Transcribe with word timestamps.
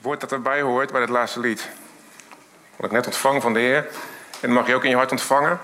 woord 0.00 0.20
dat 0.20 0.32
erbij 0.32 0.60
hoort 0.60 0.92
bij 0.92 1.00
het 1.00 1.10
laatste 1.10 1.40
lied. 1.40 1.68
Wat 2.76 2.86
ik 2.86 2.92
net 2.92 3.06
ontvang 3.06 3.42
van 3.42 3.52
de 3.52 3.60
Heer. 3.60 3.86
En 4.40 4.48
dat 4.48 4.50
mag 4.50 4.66
je 4.66 4.74
ook 4.74 4.84
in 4.84 4.90
je 4.90 4.96
hart 4.96 5.10
ontvangen. 5.10 5.60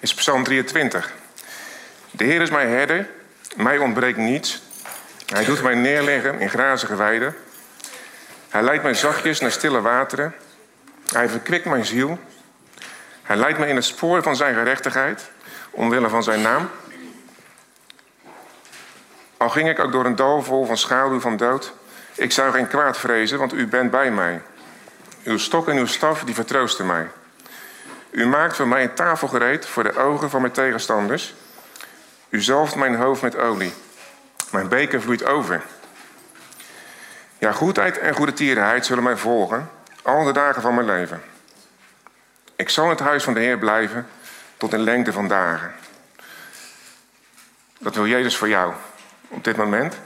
Is 0.00 0.14
Psalm 0.14 0.44
23. 0.44 1.12
De 2.10 2.24
Heer 2.24 2.40
is 2.40 2.50
mijn 2.50 2.68
herder. 2.68 3.08
Mij 3.56 3.78
ontbreekt 3.78 4.18
niets. 4.18 4.62
Hij 5.26 5.44
doet 5.44 5.62
mij 5.62 5.74
neerleggen 5.74 6.40
in 6.40 6.48
grazige 6.48 6.96
weiden. 6.96 7.36
Hij 8.48 8.62
leidt 8.62 8.82
mij 8.82 8.94
zachtjes 8.94 9.40
naar 9.40 9.52
stille 9.52 9.80
wateren. 9.80 10.34
Hij 11.12 11.28
verkwikt 11.28 11.64
mijn 11.64 11.84
ziel. 11.84 12.18
Hij 13.22 13.36
leidt 13.36 13.58
mij 13.58 13.68
in 13.68 13.76
het 13.76 13.84
spoor 13.84 14.22
van 14.22 14.36
zijn 14.36 14.54
gerechtigheid, 14.54 15.30
omwille 15.70 16.08
van 16.08 16.22
zijn 16.22 16.42
naam. 16.42 16.70
Al 19.36 19.48
ging 19.48 19.68
ik 19.68 19.78
ook 19.78 19.92
door 19.92 20.04
een 20.04 20.16
dal 20.16 20.42
vol 20.42 20.66
van 20.66 20.76
schaduw 20.76 21.20
van 21.20 21.36
dood, 21.36 21.72
ik 22.22 22.32
zou 22.32 22.52
geen 22.52 22.68
kwaad 22.68 22.98
vrezen, 22.98 23.38
want 23.38 23.52
u 23.52 23.66
bent 23.66 23.90
bij 23.90 24.10
mij. 24.10 24.42
Uw 25.24 25.38
stok 25.38 25.68
en 25.68 25.76
uw 25.76 25.86
staf, 25.86 26.24
die 26.24 26.34
vertroosten 26.34 26.86
mij. 26.86 27.10
U 28.10 28.26
maakt 28.26 28.56
voor 28.56 28.68
mij 28.68 28.82
een 28.82 28.94
tafel 28.94 29.28
gereed 29.28 29.66
voor 29.66 29.82
de 29.82 29.96
ogen 29.96 30.30
van 30.30 30.40
mijn 30.40 30.52
tegenstanders. 30.52 31.34
U 32.28 32.42
zalft 32.42 32.74
mijn 32.74 32.94
hoofd 32.94 33.22
met 33.22 33.36
olie. 33.36 33.72
Mijn 34.50 34.68
beker 34.68 35.02
vloeit 35.02 35.24
over. 35.24 35.62
Ja, 37.38 37.52
goedheid 37.52 37.98
en 37.98 38.14
goede 38.14 38.32
tierenheid 38.32 38.86
zullen 38.86 39.02
mij 39.02 39.16
volgen, 39.16 39.70
al 40.02 40.24
de 40.24 40.32
dagen 40.32 40.62
van 40.62 40.74
mijn 40.74 40.86
leven. 40.86 41.22
Ik 42.56 42.68
zal 42.68 42.84
in 42.84 42.90
het 42.90 43.00
huis 43.00 43.24
van 43.24 43.34
de 43.34 43.40
Heer 43.40 43.58
blijven 43.58 44.06
tot 44.56 44.72
een 44.72 44.82
lengte 44.82 45.12
van 45.12 45.28
dagen. 45.28 45.72
Dat 47.78 47.94
wil 47.94 48.06
Jezus 48.06 48.36
voor 48.36 48.48
jou. 48.48 48.72
Op 49.28 49.44
dit 49.44 49.56
moment 49.56 49.96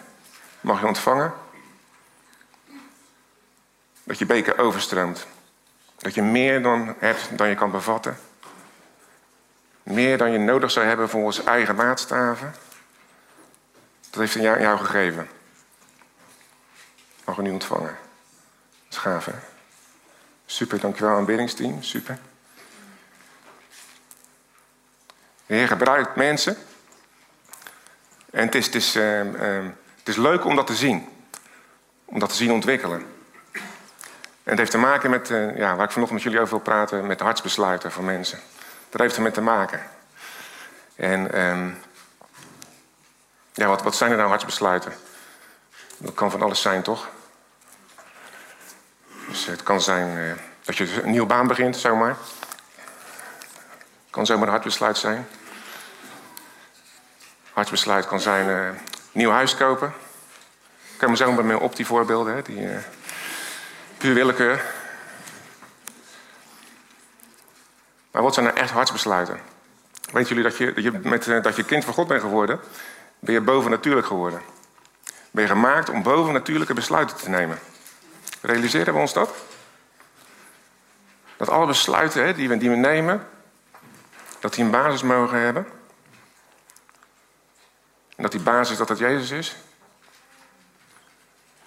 mag 0.61 0.81
je 0.81 0.87
ontvangen 0.87 1.33
dat 4.07 4.19
je 4.19 4.27
beker 4.27 4.59
overstroomt. 4.59 5.27
Dat 5.97 6.15
je 6.15 6.23
meer 6.23 6.63
dan 6.63 6.95
hebt 6.99 7.39
dan 7.39 7.49
je 7.49 7.55
kan 7.55 7.71
bevatten. 7.71 8.19
Meer 9.83 10.19
dan 10.19 10.33
je 10.33 10.39
nodig 10.39 10.71
zou 10.71 10.87
hebben 10.87 11.09
volgens 11.09 11.45
eigen 11.45 11.75
maatstaven. 11.75 12.55
Dat 14.11 14.21
heeft 14.21 14.35
hij 14.35 14.61
jou 14.61 14.79
gegeven. 14.79 15.29
Mag 17.25 17.37
je 17.37 17.43
nu 17.43 17.51
ontvangen. 17.51 17.99
Hè? 19.03 19.33
Super, 20.47 20.81
dankjewel 20.81 21.17
aanbiddingsteam. 21.17 21.83
Super. 21.83 22.19
De 25.47 25.55
Heer 25.55 25.69
gebruikt 25.69 26.17
mensen. 26.17 26.57
En 28.31 28.45
het 28.45 28.55
is, 28.55 28.67
het, 28.67 28.75
is, 28.75 28.97
uh, 28.97 29.25
uh, 29.25 29.65
het 29.99 30.09
is 30.09 30.17
leuk 30.17 30.45
om 30.45 30.57
dat 30.57 30.67
te 30.67 30.75
zien. 30.75 31.09
Om 32.05 32.19
dat 32.19 32.29
te 32.29 32.35
zien 32.35 32.53
ontwikkelen. 32.53 33.16
En 34.47 34.53
het 34.53 34.59
heeft 34.59 34.71
te 34.71 34.79
maken 34.79 35.11
met, 35.11 35.31
uh, 35.31 35.57
ja, 35.57 35.77
waar 35.77 35.85
ik 35.85 35.91
vanochtend 35.93 36.13
met 36.13 36.23
jullie 36.23 36.41
over 36.41 36.55
wil 36.55 36.65
praten, 36.65 37.07
met 37.07 37.21
hartsbesluiten 37.21 37.93
van 37.93 38.05
mensen. 38.05 38.39
Dat 38.91 39.01
heeft 39.01 39.17
ermee 39.17 39.33
te 39.33 39.41
maken. 39.41 39.83
En 40.95 41.41
um, 41.41 41.79
ja, 43.53 43.67
wat, 43.67 43.83
wat 43.83 43.97
zijn 43.97 44.11
er 44.11 44.17
nou 44.17 44.29
hartsbesluiten? 44.29 44.93
Dat 45.99 46.15
kan 46.15 46.31
van 46.31 46.43
alles 46.43 46.61
zijn, 46.61 46.83
toch? 46.83 47.09
Dus 49.29 49.47
het 49.47 49.63
kan 49.63 49.81
zijn 49.81 50.17
uh, 50.17 50.33
dat 50.65 50.77
je 50.77 51.03
een 51.03 51.11
nieuwe 51.11 51.27
baan 51.27 51.47
begint, 51.47 51.77
zomaar. 51.77 52.17
Kan 54.11 54.27
zomaar 54.27 54.47
een 54.47 54.53
hartbesluit 54.53 54.99
zijn. 54.99 55.29
Hartbesluit 57.53 58.07
kan 58.07 58.21
zijn 58.21 58.79
nieuw 59.13 59.31
huis 59.31 59.57
kopen. 59.57 59.93
Ik 60.99 61.09
me 61.09 61.17
zomaar 61.17 61.45
mee 61.45 61.59
op 61.59 61.77
die 61.77 61.87
voorbeelden, 61.87 62.35
hè, 62.35 62.43
die 62.43 62.69
puur 64.07 64.15
willekeur. 64.15 64.65
Maar 68.11 68.23
wat 68.23 68.35
zijn 68.35 68.47
nou 68.47 68.59
echt 68.59 68.71
hartsbesluiten? 68.71 69.41
Weten 70.13 70.29
jullie 70.29 70.43
dat 70.43 70.57
je, 70.57 70.73
dat 70.73 70.85
je, 70.85 70.91
met, 71.03 71.27
uh, 71.27 71.43
dat 71.43 71.57
je 71.57 71.65
kind 71.65 71.85
van 71.85 71.95
God 71.95 72.09
bent 72.09 72.21
geworden? 72.21 72.61
Ben 73.19 73.35
je 73.35 73.41
bovennatuurlijk 73.41 74.07
geworden? 74.07 74.41
Ben 75.31 75.43
je 75.43 75.49
gemaakt 75.49 75.89
om 75.89 76.03
bovennatuurlijke 76.03 76.75
besluiten 76.75 77.17
te 77.17 77.29
nemen? 77.29 77.59
Realiseren 78.41 78.95
we 78.95 79.01
ons 79.01 79.13
dat? 79.13 79.35
Dat 81.37 81.49
alle 81.49 81.67
besluiten 81.67 82.25
hè, 82.25 82.35
die, 82.35 82.49
we, 82.49 82.57
die 82.57 82.71
we 82.71 82.77
nemen, 82.77 83.29
dat 84.41 84.55
die 84.55 84.65
een 84.65 84.71
basis 84.71 85.03
mogen 85.03 85.41
hebben. 85.41 85.67
En 88.17 88.23
dat 88.23 88.33
die 88.33 88.41
basis 88.41 88.77
dat 88.77 88.89
het 88.89 88.99
Jezus 88.99 89.31
is. 89.31 89.57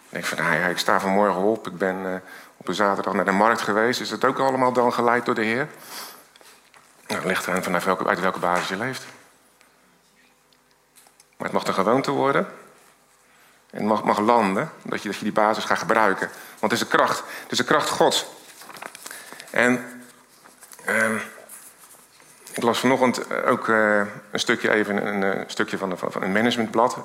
Ik 0.10 0.16
denk 0.16 0.26
van, 0.26 0.46
ja, 0.46 0.68
ik 0.68 0.78
sta 0.78 1.00
vanmorgen 1.00 1.42
op. 1.42 1.68
Ik 1.68 1.78
ben 1.78 2.06
uh, 2.06 2.16
op 2.58 2.68
een 2.68 2.74
zaterdag 2.74 3.14
naar 3.14 3.26
de 3.26 3.32
markt 3.32 3.62
geweest. 3.62 4.02
Is 4.02 4.10
dat 4.10 4.26
ook 4.26 4.40
allemaal 4.40 4.74
dan 4.74 4.94
geleid 4.94 5.26
door 5.26 5.36
de 5.36 5.44
Heer? 5.44 5.68
Nou, 7.08 7.26
ligt 7.26 7.48
eraan 7.48 7.64
vanaf 7.64 7.84
welke, 7.84 8.08
uit 8.08 8.20
welke 8.20 8.40
basis 8.40 8.68
je 8.68 8.78
leeft. 8.78 9.06
Maar 11.38 11.48
het 11.48 11.52
mag 11.52 11.68
een 11.68 11.74
gewoonte 11.74 12.12
worden. 12.12 12.48
En 13.70 13.78
het 13.78 13.88
mag, 13.88 14.04
mag 14.04 14.20
landen, 14.20 14.72
dat 14.82 15.02
je, 15.02 15.10
dat 15.10 15.18
je 15.18 15.24
die 15.24 15.34
basis 15.34 15.64
gaat 15.64 15.78
gebruiken. 15.78 16.30
Want 16.60 16.72
het 16.72 16.82
is 16.82 16.88
de 16.88 16.98
kracht, 16.98 17.18
het 17.18 17.52
is 17.52 17.58
de 17.58 17.64
kracht 17.64 17.90
Gods. 17.90 18.26
En 19.52 20.04
uh, 20.88 21.22
ik 22.54 22.64
las 22.64 22.80
vanochtend 22.80 23.34
ook 23.46 23.68
uh, 23.68 24.02
een 24.32 24.40
stukje, 24.40 24.72
even 24.72 25.08
een, 25.08 25.22
een 25.22 25.50
stukje 25.50 25.78
van 25.78 25.98
een 26.20 26.32
managementblad. 26.32 26.98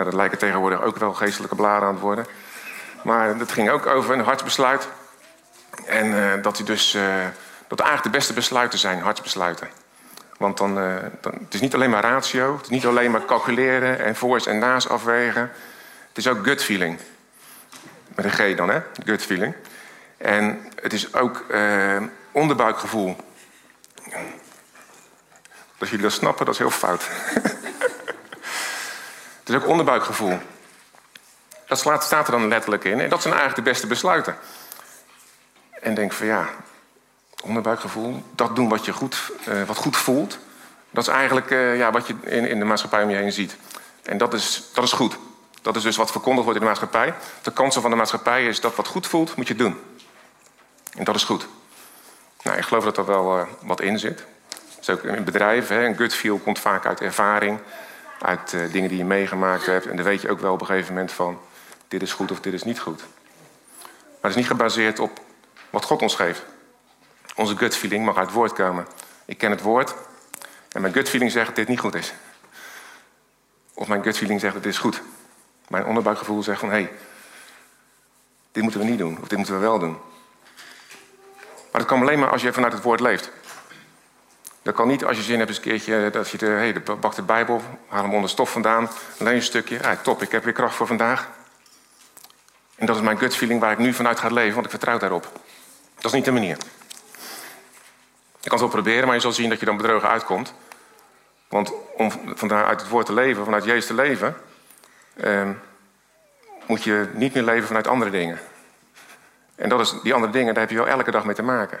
Nou, 0.00 0.12
dat 0.12 0.20
lijken 0.20 0.38
tegenwoordig 0.38 0.82
ook 0.82 0.96
wel 0.96 1.14
geestelijke 1.14 1.54
bladen 1.54 1.88
aan 1.88 1.94
het 1.94 2.02
worden. 2.02 2.26
Maar 3.02 3.38
dat 3.38 3.52
ging 3.52 3.70
ook 3.70 3.86
over 3.86 4.14
een 4.14 4.24
hartsbesluit. 4.24 4.88
En 5.86 6.06
uh, 6.06 6.42
dat, 6.42 6.56
die 6.56 6.64
dus, 6.64 6.94
uh, 6.94 7.02
dat 7.68 7.80
eigenlijk 7.80 8.12
de 8.12 8.18
beste 8.18 8.32
besluiten 8.32 8.78
zijn, 8.78 9.00
hartsbesluiten. 9.00 9.68
Want 10.36 10.56
dan, 10.56 10.74
dan, 11.20 11.32
het 11.44 11.54
is 11.54 11.60
niet 11.60 11.74
alleen 11.74 11.90
maar 11.90 12.02
ratio, 12.02 12.52
het 12.56 12.62
is 12.62 12.68
niet 12.70 12.86
alleen 12.86 13.10
maar 13.10 13.24
calculeren 13.24 13.98
en 13.98 14.16
voor's 14.16 14.46
en 14.46 14.58
na's 14.58 14.88
afwegen. 14.88 15.50
Het 16.08 16.18
is 16.18 16.28
ook 16.28 16.44
gut 16.44 16.64
feeling. 16.64 16.98
Met 18.14 18.24
een 18.24 18.30
G 18.30 18.56
dan, 18.56 18.70
hè? 18.70 18.80
Gut 19.04 19.22
feeling. 19.22 19.54
En 20.16 20.68
het 20.82 20.92
is 20.92 21.14
ook 21.14 21.44
onderbuikgevoel. 22.32 23.16
Als 25.78 25.90
jullie 25.90 26.04
dat 26.04 26.12
snappen, 26.12 26.44
dat 26.44 26.54
is 26.54 26.60
heel 26.60 26.70
fout. 26.70 27.08
is 29.50 29.62
ook 29.62 29.68
onderbuikgevoel. 29.68 30.38
Dat 31.66 31.78
staat 31.78 32.26
er 32.26 32.30
dan 32.30 32.48
letterlijk 32.48 32.84
in. 32.84 33.00
En 33.00 33.08
dat 33.08 33.22
zijn 33.22 33.34
eigenlijk 33.34 33.64
de 33.64 33.70
beste 33.70 33.86
besluiten. 33.86 34.36
En 35.80 35.94
denk 35.94 36.12
van 36.12 36.26
ja, 36.26 36.48
onderbuikgevoel, 37.42 38.22
dat 38.34 38.56
doen 38.56 38.68
wat 38.68 38.84
je 38.84 38.92
goed, 38.92 39.30
uh, 39.48 39.62
wat 39.62 39.76
goed 39.76 39.96
voelt. 39.96 40.38
Dat 40.90 41.02
is 41.02 41.12
eigenlijk 41.14 41.50
uh, 41.50 41.78
ja, 41.78 41.90
wat 41.90 42.06
je 42.06 42.14
in, 42.22 42.46
in 42.46 42.58
de 42.58 42.64
maatschappij 42.64 43.02
om 43.02 43.10
je 43.10 43.16
heen 43.16 43.32
ziet. 43.32 43.56
En 44.02 44.18
dat 44.18 44.34
is, 44.34 44.62
dat 44.74 44.84
is 44.84 44.92
goed. 44.92 45.16
Dat 45.62 45.76
is 45.76 45.82
dus 45.82 45.96
wat 45.96 46.10
verkondigd 46.10 46.44
wordt 46.44 46.58
in 46.60 46.64
de 46.64 46.70
maatschappij. 46.70 47.14
De 47.42 47.52
kansen 47.52 47.82
van 47.82 47.90
de 47.90 47.96
maatschappij 47.96 48.46
is 48.46 48.60
dat 48.60 48.76
wat 48.76 48.86
goed 48.86 49.06
voelt, 49.06 49.36
moet 49.36 49.48
je 49.48 49.54
doen. 49.54 49.80
En 50.96 51.04
dat 51.04 51.14
is 51.14 51.24
goed. 51.24 51.46
Nou, 52.42 52.56
ik 52.56 52.64
geloof 52.64 52.84
dat 52.84 52.96
er 52.96 53.06
wel 53.06 53.38
uh, 53.38 53.46
wat 53.62 53.80
in 53.80 53.98
zit. 53.98 54.24
Dat 54.48 54.80
is 54.80 54.90
ook 54.90 55.02
in 55.02 55.24
bedrijven. 55.24 55.84
Een 55.84 55.96
gut 55.96 56.14
feel 56.14 56.38
komt 56.38 56.58
vaak 56.58 56.86
uit 56.86 57.00
ervaring. 57.00 57.58
Uit 58.20 58.52
uh, 58.52 58.72
dingen 58.72 58.88
die 58.88 58.98
je 58.98 59.04
meegemaakt 59.04 59.66
hebt. 59.66 59.86
En 59.86 59.96
dan 59.96 60.04
weet 60.04 60.22
je 60.22 60.30
ook 60.30 60.40
wel 60.40 60.52
op 60.52 60.60
een 60.60 60.66
gegeven 60.66 60.92
moment 60.94 61.12
van... 61.12 61.40
dit 61.88 62.02
is 62.02 62.12
goed 62.12 62.30
of 62.30 62.40
dit 62.40 62.52
is 62.52 62.62
niet 62.62 62.80
goed. 62.80 62.98
Maar 62.98 64.30
het 64.30 64.30
is 64.30 64.36
niet 64.36 64.46
gebaseerd 64.46 64.98
op 64.98 65.20
wat 65.70 65.84
God 65.84 66.02
ons 66.02 66.14
geeft. 66.14 66.44
Onze 67.36 67.56
gut 67.56 67.76
feeling 67.76 68.04
mag 68.04 68.16
uit 68.16 68.26
het 68.26 68.34
woord 68.34 68.52
komen. 68.52 68.86
Ik 69.24 69.38
ken 69.38 69.50
het 69.50 69.62
woord. 69.62 69.94
En 70.72 70.80
mijn 70.80 70.92
gut 70.92 71.08
feeling 71.08 71.30
zegt 71.30 71.46
dat 71.46 71.56
dit 71.56 71.68
niet 71.68 71.80
goed 71.80 71.94
is. 71.94 72.12
Of 73.74 73.88
mijn 73.88 74.02
gut 74.02 74.16
feeling 74.16 74.40
zegt 74.40 74.54
dat 74.54 74.62
dit 74.62 74.72
is 74.72 74.78
goed. 74.78 75.02
Mijn 75.68 75.84
onderbuikgevoel 75.84 76.42
zegt 76.42 76.60
van... 76.60 76.70
hé, 76.70 76.74
hey, 76.74 76.92
dit 78.52 78.62
moeten 78.62 78.80
we 78.80 78.86
niet 78.86 78.98
doen. 78.98 79.18
Of 79.20 79.28
dit 79.28 79.36
moeten 79.36 79.54
we 79.54 79.60
wel 79.60 79.78
doen. 79.78 79.96
Maar 81.70 81.80
dat 81.80 81.86
kan 81.86 82.00
alleen 82.00 82.18
maar 82.18 82.30
als 82.30 82.42
je 82.42 82.52
vanuit 82.52 82.72
het 82.72 82.82
woord 82.82 83.00
leeft. 83.00 83.30
Dat 84.70 84.78
kan 84.78 84.88
niet 84.88 85.04
als 85.04 85.16
je 85.16 85.22
zin 85.22 85.38
hebt 85.38 85.48
eens 85.48 85.58
een 85.58 85.64
keertje 85.64 86.10
dat 86.10 86.30
je 86.30 86.38
de, 86.38 86.46
hey, 86.46 86.72
de, 86.72 86.80
bak 86.80 87.14
de 87.14 87.22
Bijbel, 87.22 87.62
haal 87.88 88.02
hem 88.02 88.14
onder 88.14 88.30
stof 88.30 88.52
vandaan, 88.52 88.90
lees 89.18 89.34
een 89.34 89.42
stukje. 89.42 89.82
Ah, 89.82 90.00
top, 90.02 90.22
ik 90.22 90.32
heb 90.32 90.44
weer 90.44 90.52
kracht 90.52 90.74
voor 90.74 90.86
vandaag. 90.86 91.28
En 92.76 92.86
dat 92.86 92.96
is 92.96 93.02
mijn 93.02 93.18
gut 93.18 93.36
feeling 93.36 93.60
waar 93.60 93.72
ik 93.72 93.78
nu 93.78 93.92
vanuit 93.92 94.18
ga 94.18 94.28
leven, 94.28 94.54
want 94.54 94.64
ik 94.64 94.70
vertrouw 94.70 94.98
daarop. 94.98 95.32
Dat 95.94 96.04
is 96.04 96.12
niet 96.12 96.24
de 96.24 96.32
manier. 96.32 96.56
Je 98.40 98.48
kan 98.48 98.50
het 98.50 98.60
wel 98.60 98.68
proberen, 98.68 99.06
maar 99.06 99.14
je 99.14 99.20
zal 99.20 99.32
zien 99.32 99.48
dat 99.48 99.60
je 99.60 99.66
dan 99.66 99.76
bedrogen 99.76 100.08
uitkomt. 100.08 100.54
Want 101.48 101.72
om 101.96 102.12
vanuit 102.34 102.80
het 102.80 102.90
woord 102.90 103.06
te 103.06 103.14
leven, 103.14 103.44
vanuit 103.44 103.64
Jezus 103.64 103.86
te 103.86 103.94
leven, 103.94 104.36
eh, 105.16 105.50
moet 106.66 106.82
je 106.82 107.08
niet 107.12 107.34
meer 107.34 107.44
leven 107.44 107.66
vanuit 107.66 107.86
andere 107.86 108.10
dingen. 108.10 108.38
En 109.54 109.68
dat 109.68 109.80
is, 109.80 109.94
die 110.02 110.14
andere 110.14 110.32
dingen, 110.32 110.54
daar 110.54 110.62
heb 110.62 110.72
je 110.72 110.78
wel 110.78 110.88
elke 110.88 111.10
dag 111.10 111.24
mee 111.24 111.34
te 111.34 111.42
maken. 111.42 111.80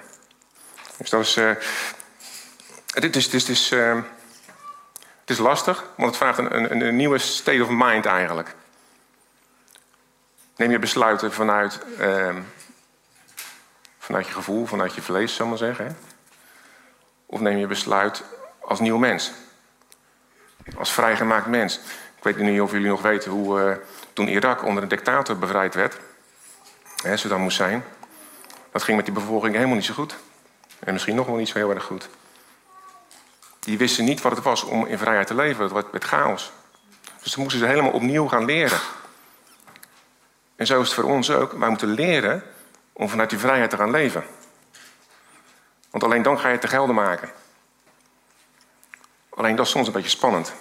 Dus 0.96 1.10
dat 1.10 1.20
is. 1.20 1.36
Uh, 1.36 1.50
het, 2.90 3.16
is, 3.16 3.28
is, 3.28 3.32
het, 3.32 3.48
is, 3.48 3.72
uh, 3.72 3.94
het 5.20 5.30
is 5.30 5.38
lastig, 5.38 5.84
want 5.96 6.08
het 6.08 6.16
vraagt 6.16 6.38
een, 6.38 6.54
een, 6.54 6.80
een, 6.80 6.96
nieuwe 6.96 7.18
state 7.18 7.62
of 7.62 7.68
mind 7.70 8.06
eigenlijk. 8.06 8.54
Neem 10.56 10.70
je 10.70 10.78
besluiten 10.78 11.32
vanuit, 11.32 11.80
ehm, 11.98 12.40
vanuit 13.98 14.26
je 14.26 14.32
gevoel, 14.32 14.66
vanuit 14.66 14.94
je 14.94 15.02
vlees, 15.02 15.34
zal 15.34 15.44
ik 15.44 15.50
maar 15.50 15.58
zeggen. 15.58 15.86
Hè? 15.86 15.92
Of 17.26 17.40
neem 17.40 17.56
je 17.56 17.66
besluit 17.66 18.22
als 18.60 18.80
nieuw 18.80 18.98
mens? 18.98 19.32
Als 20.78 20.92
vrijgemaakt 20.92 21.46
mens. 21.46 21.80
Ik 22.16 22.22
weet 22.22 22.36
niet 22.36 22.60
of 22.60 22.72
jullie 22.72 22.88
nog 22.88 23.02
weten 23.02 23.30
hoe 23.30 23.60
uh, 23.60 23.76
toen 24.12 24.28
Irak 24.28 24.64
onder 24.64 24.82
een 24.82 24.88
dictator 24.88 25.38
bevrijd 25.38 25.74
werd, 25.74 25.96
hè, 27.02 27.16
Saddam 27.16 27.42
Hussein, 27.42 27.84
dat 28.72 28.82
ging 28.82 28.96
met 28.96 29.06
die 29.06 29.14
bevolking 29.14 29.54
helemaal 29.54 29.74
niet 29.74 29.84
zo 29.84 29.94
goed. 29.94 30.16
En 30.78 30.92
misschien 30.92 31.14
nog 31.14 31.26
wel 31.26 31.36
niet 31.36 31.48
zo 31.48 31.58
heel 31.58 31.70
erg 31.70 31.84
goed. 31.84 32.08
Die 33.60 33.78
wisten 33.78 34.04
niet 34.04 34.22
wat 34.22 34.32
het 34.32 34.44
was 34.44 34.64
om 34.64 34.86
in 34.86 34.98
vrijheid 34.98 35.26
te 35.26 35.34
leven. 35.34 35.64
Het 35.64 35.90
werd 35.90 36.04
chaos. 36.04 36.52
Dus 37.22 37.32
dan 37.32 37.42
moesten 37.42 37.60
ze 37.60 37.66
helemaal 37.66 37.90
opnieuw 37.90 38.28
gaan 38.28 38.44
leren. 38.44 38.78
En 40.56 40.66
zo 40.66 40.80
is 40.80 40.86
het 40.86 40.94
voor 40.94 41.12
ons 41.12 41.30
ook. 41.30 41.52
Wij 41.52 41.68
moeten 41.68 41.88
leren 41.88 42.42
om 42.92 43.08
vanuit 43.08 43.30
die 43.30 43.38
vrijheid 43.38 43.70
te 43.70 43.76
gaan 43.76 43.90
leven. 43.90 44.24
Want 45.90 46.04
alleen 46.04 46.22
dan 46.22 46.38
ga 46.38 46.46
je 46.46 46.52
het 46.52 46.60
te 46.60 46.68
gelden 46.68 46.94
maken. 46.94 47.30
Alleen 49.28 49.56
dat 49.56 49.66
is 49.66 49.72
soms 49.72 49.86
een 49.86 49.92
beetje 49.92 50.08
spannend. 50.08 50.52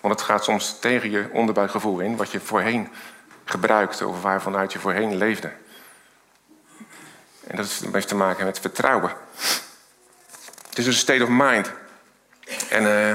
Want 0.00 0.14
het 0.14 0.28
gaat 0.28 0.44
soms 0.44 0.78
tegen 0.78 1.10
je 1.10 1.28
onderbuikgevoel 1.32 2.00
in, 2.00 2.16
wat 2.16 2.30
je 2.30 2.40
voorheen 2.40 2.92
gebruikte 3.44 4.06
of 4.06 4.22
waarvanuit 4.22 4.72
je 4.72 4.78
voorheen 4.78 5.16
leefde. 5.16 5.52
En 7.46 7.56
dat 7.56 7.82
heeft 7.92 8.08
te 8.08 8.14
maken 8.14 8.44
met 8.44 8.60
vertrouwen. 8.60 9.12
Het 10.68 10.78
is 10.78 10.86
een 10.86 10.92
state 10.92 11.22
of 11.22 11.28
mind. 11.28 11.72
En 12.70 12.82
uh, 12.82 13.14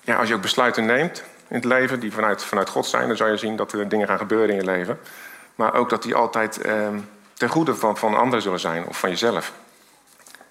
ja, 0.00 0.16
als 0.16 0.28
je 0.28 0.34
ook 0.34 0.40
besluiten 0.40 0.86
neemt 0.86 1.22
in 1.48 1.56
het 1.56 1.64
leven 1.64 2.00
die 2.00 2.12
vanuit, 2.12 2.44
vanuit 2.44 2.68
God 2.68 2.86
zijn, 2.86 3.08
dan 3.08 3.16
zal 3.16 3.28
je 3.28 3.36
zien 3.36 3.56
dat 3.56 3.72
er 3.72 3.88
dingen 3.88 4.06
gaan 4.06 4.18
gebeuren 4.18 4.48
in 4.48 4.56
je 4.56 4.64
leven. 4.64 5.00
Maar 5.54 5.74
ook 5.74 5.90
dat 5.90 6.02
die 6.02 6.14
altijd 6.14 6.66
uh, 6.66 6.88
ten 7.34 7.48
goede 7.48 7.74
van, 7.74 7.96
van 7.96 8.14
anderen 8.14 8.42
zullen 8.42 8.60
zijn 8.60 8.86
of 8.86 8.98
van 8.98 9.10
jezelf. 9.10 9.52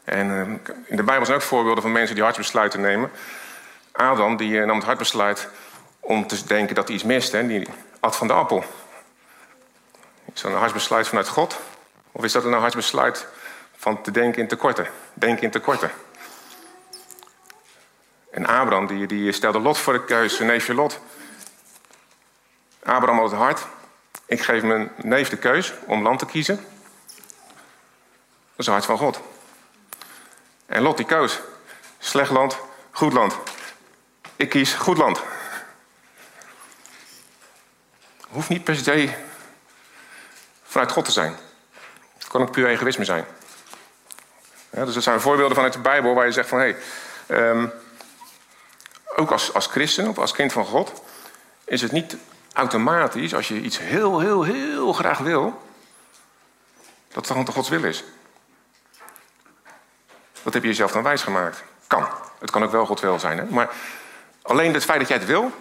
En 0.04 0.28
uh, 0.28 0.74
in 0.86 0.96
de 0.96 1.04
Bijbel 1.04 1.26
zijn 1.26 1.38
ook 1.38 1.44
voorbeelden 1.44 1.84
van 1.84 1.92
mensen 1.92 2.16
die 2.16 2.24
hartsbesluiten 2.24 2.82
nemen. 2.82 3.12
Adam 3.92 4.38
die 4.38 4.60
nam 4.60 4.76
het 4.76 4.86
hartbesluit 4.86 5.50
om 6.00 6.28
te 6.28 6.46
denken 6.46 6.76
dat 6.76 6.88
hij 6.88 6.96
iets 6.96 7.06
miste. 7.06 7.38
En 7.38 7.48
die 7.48 7.68
at 8.00 8.16
van 8.16 8.28
de 8.28 8.34
appel. 8.34 8.64
Is 10.34 10.42
dat 10.42 10.52
een 10.52 10.58
hartsbesluit 10.58 11.08
vanuit 11.08 11.28
God? 11.28 11.60
Of 12.12 12.24
is 12.24 12.32
dat 12.32 12.46
een 12.46 12.54
hartsbesluit 12.54 13.28
van 13.76 14.02
te 14.02 14.12
denken 14.12 14.42
in 14.42 14.48
tekorten? 14.48 14.88
Denken 15.14 15.44
in 15.44 15.52
tekorten. 15.52 15.92
En 18.32 18.46
Abraham 18.46 18.88
die, 18.88 19.08
die 19.08 19.32
stelde 19.32 19.60
Lot 19.60 19.78
voor 19.78 19.94
de 19.94 20.06
keuze, 20.06 20.44
neefje 20.44 20.74
Lot. 20.74 21.00
Abraham 22.84 23.20
had 23.20 23.32
het 23.32 23.40
hart. 23.40 23.66
Ik 24.26 24.42
geef 24.42 24.64
mijn 24.64 24.92
neef 24.96 25.30
de 25.30 25.38
keus 25.38 25.74
om 25.86 26.04
land 26.04 26.20
te 26.20 26.26
kiezen. 26.26 26.56
Dat 26.56 26.66
is 28.56 28.66
het 28.66 28.68
hart 28.68 28.86
van 28.86 28.98
God. 28.98 29.20
En 30.66 30.82
Lot 30.82 30.98
die 30.98 31.06
koos. 31.06 31.40
Slecht 32.00 32.32
land, 32.32 32.58
goed 32.92 33.14
land. 33.14 33.38
Ik 34.36 34.50
kies 34.50 34.74
goed 34.74 34.98
land. 34.98 35.22
Hoeft 38.28 38.50
niet 38.50 38.64
per 38.64 38.76
se 38.76 39.10
vanuit 40.64 40.92
God 40.92 41.06
te 41.06 41.12
zijn. 41.12 41.36
Het 42.18 42.28
kan 42.28 42.42
ook 42.42 42.52
puur 42.52 42.68
egoïsme 42.68 43.06
zijn. 43.06 43.26
Ja, 44.76 44.86
dus 44.86 44.94
dat 44.94 45.04
zijn 45.04 45.22
voorbeelden 45.22 45.56
vanuit 45.56 45.74
de 45.74 45.80
Bijbel 45.80 46.14
waar 46.14 46.26
je 46.26 46.32
zegt 46.32 46.50
van 46.50 46.60
hé, 46.60 46.76
hey, 47.28 47.50
um, 47.50 47.72
ook 49.16 49.32
als, 49.32 49.54
als 49.54 49.68
christen 49.68 50.08
of 50.08 50.18
als 50.18 50.32
kind 50.32 50.54
van 50.54 50.66
God 50.66 51.02
is 51.66 51.82
het 51.82 51.92
niet 51.92 52.18
automatisch 52.54 53.34
als 53.34 53.48
je 53.48 53.62
iets 53.62 53.80
heel, 53.80 54.20
heel, 54.20 54.44
heel 54.44 54.94
graag 54.94 55.18
wil, 55.18 55.62
dat 57.08 57.28
het 57.28 57.46
dan 57.46 57.54
Gods 57.54 57.70
wil 57.70 57.84
is. 57.84 58.04
Dat 60.44 60.54
heb 60.54 60.62
je 60.62 60.70
jezelf 60.70 60.92
dan 60.92 61.04
wijs 61.04 61.24
gemaakt. 61.24 61.64
Kan. 61.88 62.08
Het 62.40 62.52
kan 62.52 62.64
ook 62.64 62.72
wel 62.72 62.86
God 62.86 63.00
wil 63.00 63.20
zijn. 63.20 63.38
Hè? 63.38 63.46
Maar 63.46 63.70
alleen 64.42 64.74
het 64.74 64.86
feit 64.86 65.00
dat 65.00 65.08
jij 65.08 65.18
het 65.18 65.28
wil, 65.28 65.52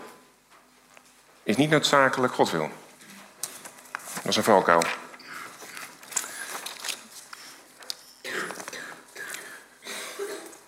is 1.42 1.56
niet 1.56 1.70
noodzakelijk 1.70 2.34
Gods 2.34 2.50
wil. 2.50 2.70
Dat 4.14 4.24
is 4.24 4.36
een 4.36 4.42
valkuil. 4.42 4.82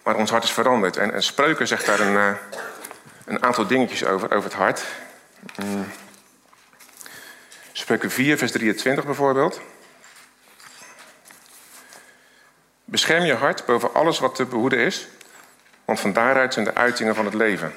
Maar 0.06 0.16
ons 0.16 0.30
hart 0.30 0.44
is 0.44 0.50
veranderd. 0.50 0.96
En, 0.96 1.12
en 1.12 1.22
Spreuken 1.22 1.66
zegt 1.66 1.86
daar 1.86 2.00
een, 2.00 2.12
uh, 2.12 2.32
een 3.24 3.42
aantal 3.42 3.66
dingetjes 3.66 4.04
over, 4.04 4.30
over 4.30 4.50
het 4.50 4.58
hart. 4.58 4.84
Mm. 5.62 5.86
Spreuken 7.72 8.10
4, 8.10 8.38
vers 8.38 8.52
23 8.52 9.04
bijvoorbeeld. 9.04 9.60
Bescherm 12.84 13.24
je 13.24 13.34
hart 13.34 13.64
boven 13.64 13.94
alles 13.94 14.18
wat 14.18 14.34
te 14.34 14.44
behoeden 14.44 14.78
is, 14.78 15.08
want 15.84 16.00
van 16.00 16.12
daaruit 16.12 16.52
zijn 16.52 16.64
de 16.64 16.74
uitingen 16.74 17.14
van 17.14 17.24
het 17.24 17.34
leven. 17.34 17.74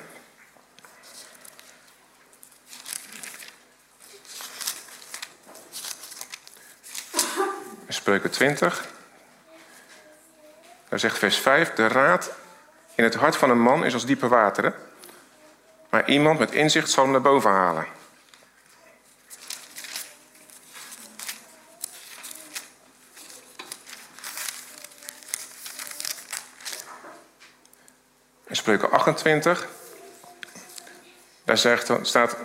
Spreuken 7.87 8.31
20. 8.31 8.97
Daar 10.89 10.99
zegt 10.99 11.17
vers 11.17 11.37
5: 11.37 11.73
De 11.73 11.87
raad 11.87 12.31
in 12.95 13.03
het 13.03 13.15
hart 13.15 13.35
van 13.35 13.49
een 13.49 13.61
man 13.61 13.85
is 13.85 13.93
als 13.93 14.05
diepe 14.05 14.27
wateren, 14.27 14.73
maar 15.89 16.09
iemand 16.09 16.39
met 16.39 16.51
inzicht 16.51 16.89
zal 16.89 17.03
hem 17.03 17.11
naar 17.11 17.21
boven 17.21 17.51
halen. 17.51 17.85
In 28.47 28.55
Spreuken 28.55 28.91
28, 28.91 29.67
daar 31.43 31.57
zegt, 31.57 31.91
staat: 32.01 32.37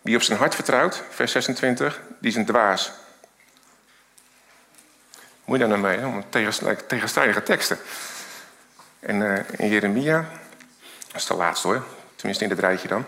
Wie 0.00 0.16
op 0.16 0.22
zijn 0.22 0.38
hart 0.38 0.54
vertrouwt, 0.54 1.02
vers 1.10 1.32
26, 1.32 2.00
die 2.20 2.30
is 2.30 2.36
een 2.36 2.46
dwaas. 2.46 2.92
Moet 5.46 5.58
je 5.58 5.66
daar 5.66 5.78
nou 5.78 5.96
mee? 5.96 6.22
Tegenstrijdige 6.86 7.42
teksten. 7.42 7.78
En 9.00 9.20
uh, 9.20 9.38
in 9.56 9.68
Jeremia, 9.68 10.28
dat 11.06 11.20
is 11.20 11.26
de 11.26 11.34
laatste 11.34 11.66
hoor, 11.66 11.82
tenminste 12.16 12.44
in 12.44 12.50
het 12.50 12.58
rijtje 12.58 12.88
dan. 12.88 13.04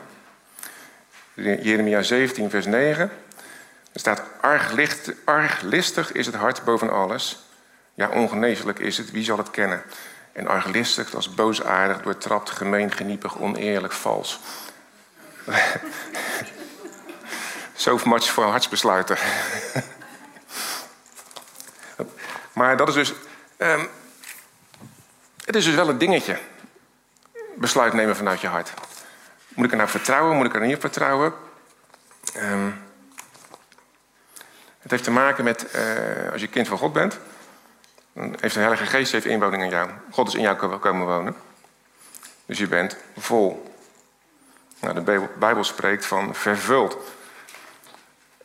Jeremia 1.35 2.03
17, 2.03 2.51
vers 2.51 2.67
9. 2.67 3.11
Er 3.93 4.01
staat: 4.01 4.23
arg, 4.41 4.75
arglistig 5.25 6.13
is 6.13 6.27
het 6.27 6.35
hart 6.35 6.65
boven 6.65 6.91
alles. 6.91 7.47
Ja, 7.95 8.09
ongeneeslijk 8.09 8.79
is 8.79 8.99
het, 8.99 9.11
wie 9.11 9.25
zal 9.25 9.39
het 9.39 9.51
kennen? 9.51 9.83
En 10.33 10.47
arglistig, 10.47 11.11
dat 11.11 11.21
is 11.21 11.35
boosaardig, 11.35 12.03
doortrapt, 12.03 12.51
gemeen, 12.51 12.93
geniepig, 12.93 13.39
oneerlijk, 13.39 13.93
vals. 13.93 14.41
Zo 17.75 17.99
much 18.05 18.31
voor 18.31 18.45
hartsbesluiten. 18.45 19.17
Maar 22.59 22.77
dat 22.77 22.89
is 22.89 22.95
dus. 22.95 23.15
Um, 23.59 23.89
het 25.45 25.57
is 25.57 25.65
dus 25.65 25.75
wel 25.75 25.89
een 25.89 25.99
dingetje. 25.99 26.39
Besluit 27.57 27.93
nemen 27.93 28.17
vanuit 28.17 28.41
je 28.41 28.47
hart. 28.47 28.73
Moet 29.49 29.65
ik 29.65 29.71
er 29.71 29.77
nou 29.77 29.89
vertrouwen? 29.89 30.37
Moet 30.37 30.47
ik 30.47 30.55
er 30.55 30.67
niet 30.67 30.81
vertrouwen? 30.81 31.33
Um, 32.37 32.83
het 34.79 34.91
heeft 34.91 35.05
te 35.05 35.11
maken 35.11 35.45
met, 35.45 35.67
uh, 35.75 36.33
als 36.33 36.41
je 36.41 36.49
kind 36.49 36.69
van 36.69 36.79
God 36.79 36.93
bent, 36.93 37.19
dan 38.13 38.37
heeft 38.41 38.55
de 38.55 38.61
Heilige 38.61 38.87
Geest 38.87 39.13
heeft 39.13 39.27
inwoning 39.27 39.63
in 39.63 39.71
jou. 39.71 39.91
God 40.11 40.29
is 40.29 40.35
in 40.35 40.41
jou 40.41 40.79
komen 40.79 41.07
wonen. 41.07 41.37
Dus 42.47 42.59
je 42.59 42.67
bent 42.67 42.97
vol. 43.17 43.73
Nou, 44.81 45.05
de 45.05 45.29
Bijbel 45.39 45.65
spreekt 45.65 46.07
van 46.07 46.35
vervuld. 46.35 46.97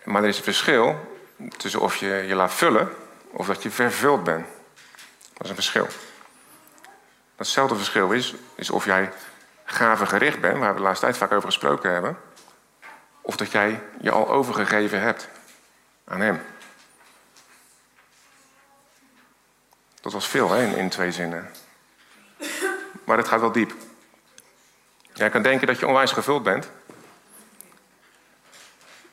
Maar 0.03 0.23
er 0.23 0.29
is 0.29 0.37
een 0.37 0.43
verschil 0.43 1.15
tussen 1.57 1.79
of 1.79 1.95
je 1.95 2.23
je 2.27 2.35
laat 2.35 2.53
vullen 2.53 3.01
of 3.33 3.47
dat 3.47 3.63
je 3.63 3.71
vervuld 3.71 4.23
bent. 4.23 4.45
Dat 5.33 5.43
is 5.43 5.49
een 5.49 5.55
verschil. 5.55 5.87
Datzelfde 7.35 7.75
verschil 7.75 8.11
is, 8.11 8.33
is 8.55 8.69
of 8.69 8.85
jij 8.85 9.11
gericht 10.07 10.39
bent, 10.41 10.57
waar 10.57 10.71
we 10.71 10.77
de 10.77 10.83
laatste 10.83 11.05
tijd 11.05 11.17
vaak 11.17 11.31
over 11.31 11.47
gesproken 11.47 11.91
hebben, 11.91 12.17
of 13.21 13.35
dat 13.35 13.51
jij 13.51 13.81
je 14.01 14.11
al 14.11 14.29
overgegeven 14.29 15.01
hebt 15.01 15.29
aan 16.05 16.21
Hem. 16.21 16.41
Dat 20.01 20.13
was 20.13 20.27
veel 20.27 20.55
in 20.55 20.89
twee 20.89 21.11
zinnen. 21.11 21.51
Maar 23.03 23.17
het 23.17 23.27
gaat 23.27 23.39
wel 23.39 23.51
diep. 23.51 23.73
Jij 25.13 25.29
kan 25.29 25.41
denken 25.41 25.67
dat 25.67 25.79
je 25.79 25.87
onwijs 25.87 26.11
gevuld 26.11 26.43
bent, 26.43 26.69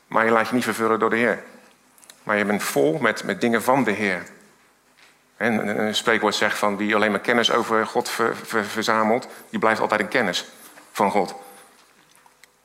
maar 0.06 0.24
je 0.24 0.30
laat 0.30 0.48
je 0.48 0.54
niet 0.54 0.64
vervullen 0.64 0.98
door 0.98 1.10
de 1.10 1.16
Heer. 1.16 1.44
Maar 2.22 2.36
je 2.36 2.44
bent 2.44 2.62
vol 2.62 2.98
met, 2.98 3.24
met 3.24 3.40
dingen 3.40 3.62
van 3.62 3.84
de 3.84 3.90
Heer. 3.90 4.22
En 5.36 5.78
een 5.78 5.94
spreekwoord 5.94 6.34
zegt 6.34 6.58
van 6.58 6.76
wie 6.76 6.94
alleen 6.94 7.10
maar 7.10 7.20
kennis 7.20 7.52
over 7.52 7.86
God 7.86 8.10
verzamelt, 8.42 9.28
die 9.50 9.58
blijft 9.58 9.80
altijd 9.80 10.00
in 10.00 10.08
kennis 10.08 10.46
van 10.92 11.10
God. 11.10 11.34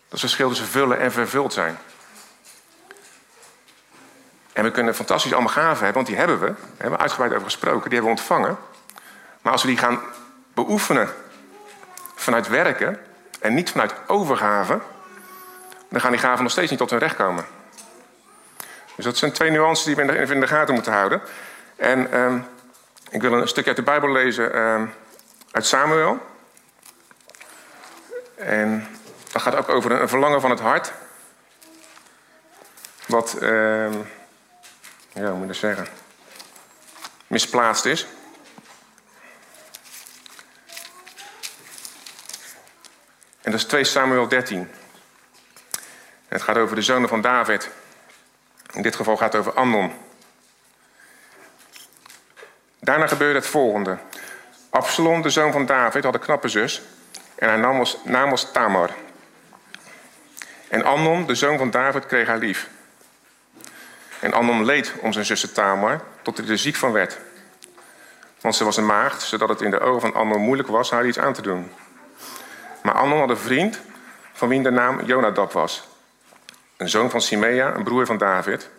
het 0.09 0.19
verschil 0.19 0.49
tussen 0.49 0.67
vullen 0.67 0.99
en 0.99 1.11
vervuld 1.11 1.53
zijn. 1.53 1.77
En 4.53 4.63
we 4.63 4.71
kunnen 4.71 4.95
fantastisch 4.95 5.33
allemaal 5.33 5.51
gaven 5.51 5.83
hebben, 5.83 5.93
want 5.93 6.07
die 6.07 6.15
hebben 6.15 6.39
we. 6.39 6.45
Daar 6.45 6.57
hebben 6.77 6.91
we 6.97 7.03
uitgebreid 7.03 7.31
over 7.31 7.43
gesproken, 7.43 7.89
die 7.89 7.99
hebben 7.99 8.15
we 8.15 8.19
ontvangen. 8.19 8.57
Maar 9.41 9.51
als 9.51 9.61
we 9.61 9.67
die 9.67 9.77
gaan 9.77 9.99
beoefenen 10.53 11.09
vanuit 12.15 12.47
werken 12.47 12.99
en 13.39 13.53
niet 13.53 13.69
vanuit 13.69 13.93
overgave, 14.07 14.79
dan 15.89 16.01
gaan 16.01 16.11
die 16.11 16.19
gaven 16.19 16.43
nog 16.43 16.51
steeds 16.51 16.69
niet 16.69 16.79
tot 16.79 16.89
hun 16.89 16.99
recht 16.99 17.15
komen. 17.15 17.45
Dus 18.95 19.05
dat 19.05 19.17
zijn 19.17 19.31
twee 19.31 19.51
nuances 19.51 19.85
die 19.85 19.95
we 19.95 20.01
in 20.01 20.39
de, 20.39 20.47
gaten 20.47 20.73
moeten 20.73 20.93
houden. 20.93 21.21
En 21.75 22.11
ehm, 22.11 22.39
ik 23.09 23.21
wil 23.21 23.33
een 23.33 23.47
stukje 23.47 23.69
uit 23.69 23.77
de 23.77 23.83
Bijbel 23.83 24.11
lezen 24.11 24.53
ehm, 24.53 24.85
uit 25.51 25.65
Samuel. 25.65 26.19
En 28.35 28.87
dat 29.31 29.41
gaat 29.41 29.55
ook 29.55 29.69
over 29.69 29.91
een 29.91 30.09
verlangen 30.09 30.41
van 30.41 30.49
het 30.49 30.59
hart. 30.59 30.93
Wat, 33.07 33.33
ehm, 33.33 33.93
ja, 35.13 35.21
hoe 35.21 35.33
moet 35.33 35.41
ik 35.41 35.47
dat 35.47 35.55
zeggen? 35.55 35.87
Misplaatst 37.27 37.85
is. 37.85 38.07
En 43.41 43.51
dat 43.51 43.59
is 43.59 43.65
2 43.65 43.83
Samuel 43.83 44.27
13. 44.27 44.59
En 44.59 44.67
het 46.27 46.41
gaat 46.41 46.57
over 46.57 46.75
de 46.75 46.81
zonen 46.81 47.09
van 47.09 47.21
David. 47.21 47.69
In 48.75 48.81
dit 48.81 48.95
geval 48.95 49.17
gaat 49.17 49.33
het 49.33 49.41
over 49.41 49.53
Amnon. 49.53 49.91
Daarna 52.79 53.07
gebeurde 53.07 53.39
het 53.39 53.47
volgende. 53.47 53.97
Absalom, 54.69 55.21
de 55.21 55.29
zoon 55.29 55.51
van 55.51 55.65
David, 55.65 56.03
had 56.03 56.13
een 56.13 56.19
knappe 56.19 56.47
zus. 56.47 56.81
En 57.35 57.49
haar 57.49 57.59
naam 58.03 58.29
was, 58.29 58.51
Tamar. 58.51 58.89
En 60.67 60.83
Amnon, 60.83 61.25
de 61.25 61.35
zoon 61.35 61.57
van 61.57 61.71
David, 61.71 62.05
kreeg 62.05 62.27
haar 62.27 62.37
lief. 62.37 62.69
En 64.19 64.33
Amnon 64.33 64.65
leed 64.65 64.93
om 65.01 65.13
zijn 65.13 65.25
zuster 65.25 65.51
Tamar, 65.51 66.01
tot 66.21 66.37
hij 66.37 66.47
er 66.47 66.57
ziek 66.57 66.75
van 66.75 66.91
werd. 66.91 67.17
Want 68.41 68.55
ze 68.55 68.63
was 68.63 68.77
een 68.77 68.85
maagd, 68.85 69.21
zodat 69.21 69.49
het 69.49 69.61
in 69.61 69.71
de 69.71 69.79
ogen 69.79 70.01
van 70.01 70.13
Amnon 70.13 70.41
moeilijk 70.41 70.69
was 70.69 70.91
haar 70.91 71.05
iets 71.05 71.19
aan 71.19 71.33
te 71.33 71.41
doen. 71.41 71.71
Maar 72.83 72.93
Amnon 72.93 73.19
had 73.19 73.29
een 73.29 73.37
vriend, 73.37 73.79
van 74.33 74.47
wie 74.47 74.61
de 74.61 74.71
naam 74.71 75.05
Jonadab 75.05 75.51
was. 75.51 75.87
Een 76.77 76.89
zoon 76.89 77.09
van 77.09 77.21
Simea, 77.21 77.75
een 77.75 77.83
broer 77.83 78.05
van 78.05 78.17
David. 78.17 78.69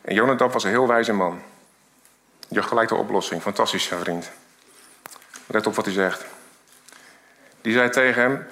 En 0.00 0.14
Jonadab 0.14 0.52
was 0.52 0.64
een 0.64 0.70
heel 0.70 0.88
wijze 0.88 1.12
man. 1.12 1.42
Je 2.48 2.54
hebt 2.54 2.66
gelijk 2.66 2.88
de 2.88 2.94
oplossing. 2.94 3.42
Fantastische 3.42 3.98
vriend. 3.98 4.30
Let 5.46 5.66
op 5.66 5.74
wat 5.74 5.84
hij 5.84 5.94
zegt. 5.94 6.24
Die 7.60 7.72
zei 7.72 7.90
tegen 7.90 8.22
hem: 8.22 8.46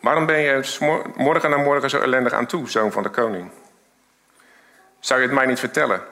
Waarom 0.00 0.26
ben 0.26 0.38
je 0.38 0.76
morgen 1.16 1.50
na 1.50 1.56
morgen 1.56 1.90
zo 1.90 2.00
ellendig 2.00 2.32
aan 2.32 2.46
toe, 2.46 2.70
zoon 2.70 2.92
van 2.92 3.02
de 3.02 3.08
koning? 3.08 3.50
Zou 5.00 5.20
je 5.20 5.26
het 5.26 5.34
mij 5.34 5.46
niet 5.46 5.58
vertellen? 5.58 6.02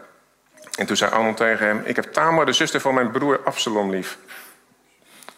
En 0.78 0.86
toen 0.86 0.96
zei 0.96 1.10
Amnon 1.10 1.34
tegen 1.34 1.66
hem: 1.66 1.82
Ik 1.84 1.96
heb 1.96 2.12
Tamar, 2.12 2.46
de 2.46 2.52
zuster 2.52 2.80
van 2.80 2.94
mijn 2.94 3.10
broer 3.10 3.40
Absalom, 3.44 3.90
lief. 3.90 4.18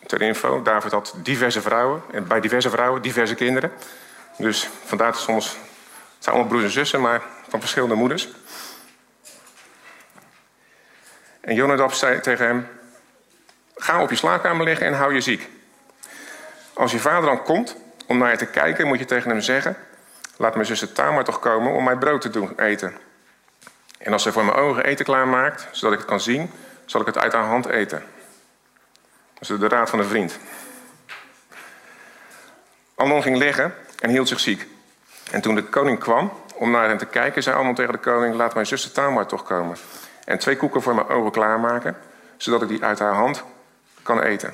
Ter 0.06 0.22
info, 0.22 0.62
David 0.62 0.92
had 0.92 1.14
diverse 1.16 1.60
vrouwen. 1.60 2.02
En 2.12 2.26
bij 2.26 2.40
diverse 2.40 2.70
vrouwen 2.70 3.02
diverse 3.02 3.34
kinderen. 3.34 3.72
Dus 4.38 4.68
vandaar 4.84 5.12
dat 5.12 5.20
soms... 5.20 5.56
Het 6.24 6.32
zijn 6.32 6.42
allemaal 6.42 6.58
broers 6.58 6.74
en 6.74 6.80
zussen, 6.80 7.00
maar 7.00 7.22
van 7.48 7.60
verschillende 7.60 7.94
moeders. 7.94 8.28
En 11.40 11.54
Jonadab 11.54 11.92
zei 11.92 12.20
tegen 12.20 12.46
hem... 12.46 12.68
Ga 13.74 14.02
op 14.02 14.10
je 14.10 14.16
slaapkamer 14.16 14.64
liggen 14.64 14.86
en 14.86 14.92
hou 14.92 15.14
je 15.14 15.20
ziek. 15.20 15.48
Als 16.72 16.92
je 16.92 16.98
vader 16.98 17.28
dan 17.28 17.42
komt 17.42 17.76
om 18.06 18.18
naar 18.18 18.30
je 18.30 18.36
te 18.36 18.46
kijken, 18.46 18.86
moet 18.86 18.98
je 18.98 19.04
tegen 19.04 19.30
hem 19.30 19.40
zeggen... 19.40 19.76
Laat 20.36 20.54
mijn 20.54 20.66
zuster 20.66 20.92
Tamar 20.92 21.24
toch 21.24 21.38
komen 21.38 21.72
om 21.72 21.84
mij 21.84 21.96
brood 21.96 22.20
te 22.20 22.30
doen 22.30 22.58
eten. 22.58 22.96
En 23.98 24.12
als 24.12 24.22
ze 24.22 24.32
voor 24.32 24.44
mijn 24.44 24.56
ogen 24.56 24.84
eten 24.84 25.04
klaarmaakt, 25.04 25.68
zodat 25.70 25.92
ik 25.92 25.98
het 25.98 26.08
kan 26.08 26.20
zien... 26.20 26.50
zal 26.84 27.00
ik 27.00 27.06
het 27.06 27.18
uit 27.18 27.32
haar 27.32 27.44
hand 27.44 27.66
eten. 27.66 28.02
Dat 29.34 29.50
is 29.50 29.58
de 29.58 29.68
raad 29.68 29.90
van 29.90 29.98
een 29.98 30.08
vriend. 30.08 30.38
Amnon 32.94 33.22
ging 33.22 33.36
liggen 33.36 33.74
en 33.98 34.10
hield 34.10 34.28
zich 34.28 34.40
ziek. 34.40 34.72
En 35.30 35.40
toen 35.40 35.54
de 35.54 35.64
koning 35.64 35.98
kwam 35.98 36.32
om 36.54 36.70
naar 36.70 36.88
hem 36.88 36.98
te 36.98 37.06
kijken, 37.06 37.42
zei 37.42 37.56
Amnon 37.56 37.74
tegen 37.74 37.92
de 37.92 37.98
koning... 37.98 38.34
Laat 38.34 38.54
mijn 38.54 38.66
zuster 38.66 38.92
Tamar 38.92 39.26
toch 39.26 39.42
komen 39.42 39.76
en 40.24 40.38
twee 40.38 40.56
koeken 40.56 40.82
voor 40.82 40.94
mijn 40.94 41.08
ogen 41.08 41.32
klaarmaken, 41.32 41.96
zodat 42.36 42.62
ik 42.62 42.68
die 42.68 42.84
uit 42.84 42.98
haar 42.98 43.12
hand 43.12 43.44
kan 44.02 44.20
eten. 44.20 44.48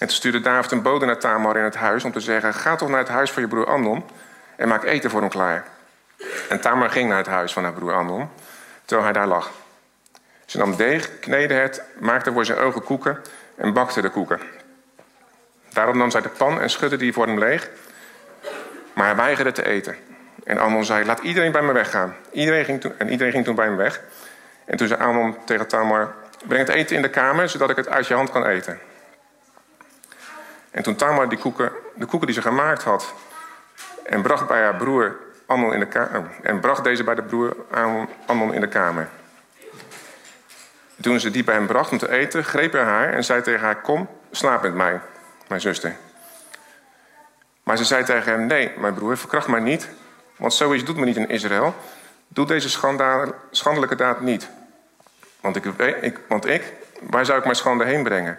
En 0.00 0.06
toen 0.06 0.16
stuurde 0.16 0.40
David 0.40 0.70
een 0.70 0.82
bode 0.82 1.06
naar 1.06 1.18
Tamar 1.18 1.56
in 1.56 1.64
het 1.64 1.74
huis 1.74 2.04
om 2.04 2.12
te 2.12 2.20
zeggen: 2.20 2.54
Ga 2.54 2.76
toch 2.76 2.88
naar 2.88 2.98
het 2.98 3.08
huis 3.08 3.30
van 3.30 3.42
je 3.42 3.48
broer 3.48 3.66
Amnon 3.66 4.04
en 4.56 4.68
maak 4.68 4.84
eten 4.84 5.10
voor 5.10 5.20
hem 5.20 5.28
klaar. 5.28 5.64
En 6.48 6.60
Tamar 6.60 6.90
ging 6.90 7.08
naar 7.08 7.18
het 7.18 7.26
huis 7.26 7.52
van 7.52 7.62
haar 7.62 7.72
broer 7.72 7.94
Amnon, 7.94 8.28
terwijl 8.84 9.04
hij 9.04 9.12
daar 9.12 9.26
lag. 9.26 9.50
Ze 10.46 10.58
nam 10.58 10.76
deeg, 10.76 11.18
kneedde 11.18 11.54
het, 11.54 11.82
maakte 11.98 12.32
voor 12.32 12.44
zijn 12.44 12.58
ogen 12.58 12.82
koeken 12.82 13.22
en 13.56 13.72
bakte 13.72 14.00
de 14.00 14.10
koeken. 14.10 14.40
Daarop 15.72 15.94
nam 15.94 16.10
zij 16.10 16.20
de 16.20 16.28
pan 16.28 16.60
en 16.60 16.70
schudde 16.70 16.96
die 16.96 17.12
voor 17.12 17.26
hem 17.26 17.38
leeg, 17.38 17.70
maar 19.00 19.08
hij 19.08 19.18
weigerde 19.18 19.52
te 19.52 19.64
eten. 19.64 19.96
En 20.44 20.58
Amnon 20.58 20.84
zei, 20.84 21.04
laat 21.04 21.18
iedereen 21.18 21.52
bij 21.52 21.62
me 21.62 21.72
weggaan. 21.72 22.16
Iedereen 22.32 22.64
ging 22.64 22.80
toen, 22.80 22.92
en 22.98 23.08
iedereen 23.08 23.32
ging 23.32 23.44
toen 23.44 23.54
bij 23.54 23.64
hem 23.64 23.76
weg. 23.76 24.00
En 24.64 24.76
toen 24.76 24.88
zei 24.88 25.00
Amnon 25.00 25.36
tegen 25.44 25.68
Tamar, 25.68 26.14
breng 26.46 26.66
het 26.66 26.76
eten 26.76 26.96
in 26.96 27.02
de 27.02 27.10
kamer, 27.10 27.48
zodat 27.48 27.70
ik 27.70 27.76
het 27.76 27.88
uit 27.88 28.06
je 28.06 28.14
hand 28.14 28.30
kan 28.30 28.46
eten. 28.46 28.78
En 30.70 30.82
toen 30.82 30.96
Tamar 30.96 31.28
die 31.28 31.38
koeken, 31.38 31.72
de 31.94 32.06
koeken 32.06 32.26
die 32.26 32.36
ze 32.36 32.42
gemaakt 32.42 32.82
had, 32.82 33.14
en 34.04 34.22
bracht 34.22 34.46
bij 34.46 34.62
haar 34.62 34.76
broer 34.76 35.16
Amnon 35.46 35.72
in 35.72 35.80
de 35.80 35.86
kamer, 35.86 36.30
en 36.42 36.60
bracht 36.60 36.84
deze 36.84 37.04
bij 37.04 37.14
de 37.14 37.22
broer 37.22 37.56
Amnon 38.26 38.54
in 38.54 38.60
de 38.60 38.68
kamer. 38.68 39.08
Toen 41.00 41.20
ze 41.20 41.30
die 41.30 41.44
bij 41.44 41.54
hem 41.54 41.66
bracht 41.66 41.90
om 41.90 41.98
te 41.98 42.10
eten, 42.10 42.44
greep 42.44 42.72
hij 42.72 42.84
haar 42.84 43.12
en 43.12 43.24
zei 43.24 43.42
tegen 43.42 43.60
haar, 43.60 43.80
kom, 43.80 44.08
slaap 44.30 44.62
met 44.62 44.74
mij, 44.74 45.00
mijn 45.48 45.60
zuster. 45.60 45.96
Maar 47.70 47.78
ze 47.78 47.84
zei 47.84 48.04
tegen 48.04 48.32
hem, 48.32 48.46
nee, 48.46 48.72
mijn 48.76 48.94
broer, 48.94 49.16
verkracht 49.16 49.48
mij 49.48 49.60
niet, 49.60 49.88
want 50.36 50.54
zoiets 50.54 50.84
doet 50.84 50.96
men 50.96 51.04
niet 51.04 51.16
in 51.16 51.28
Israël. 51.28 51.74
Doe 52.28 52.46
deze 52.46 52.68
schandelijke 53.50 53.94
daad 53.94 54.20
niet. 54.20 54.48
Want 55.40 55.56
ik, 55.56 55.64
ik, 56.00 56.20
want 56.28 56.46
ik, 56.46 56.72
waar 57.00 57.24
zou 57.24 57.38
ik 57.38 57.44
mijn 57.44 57.56
schande 57.56 57.84
heen 57.84 58.02
brengen? 58.02 58.38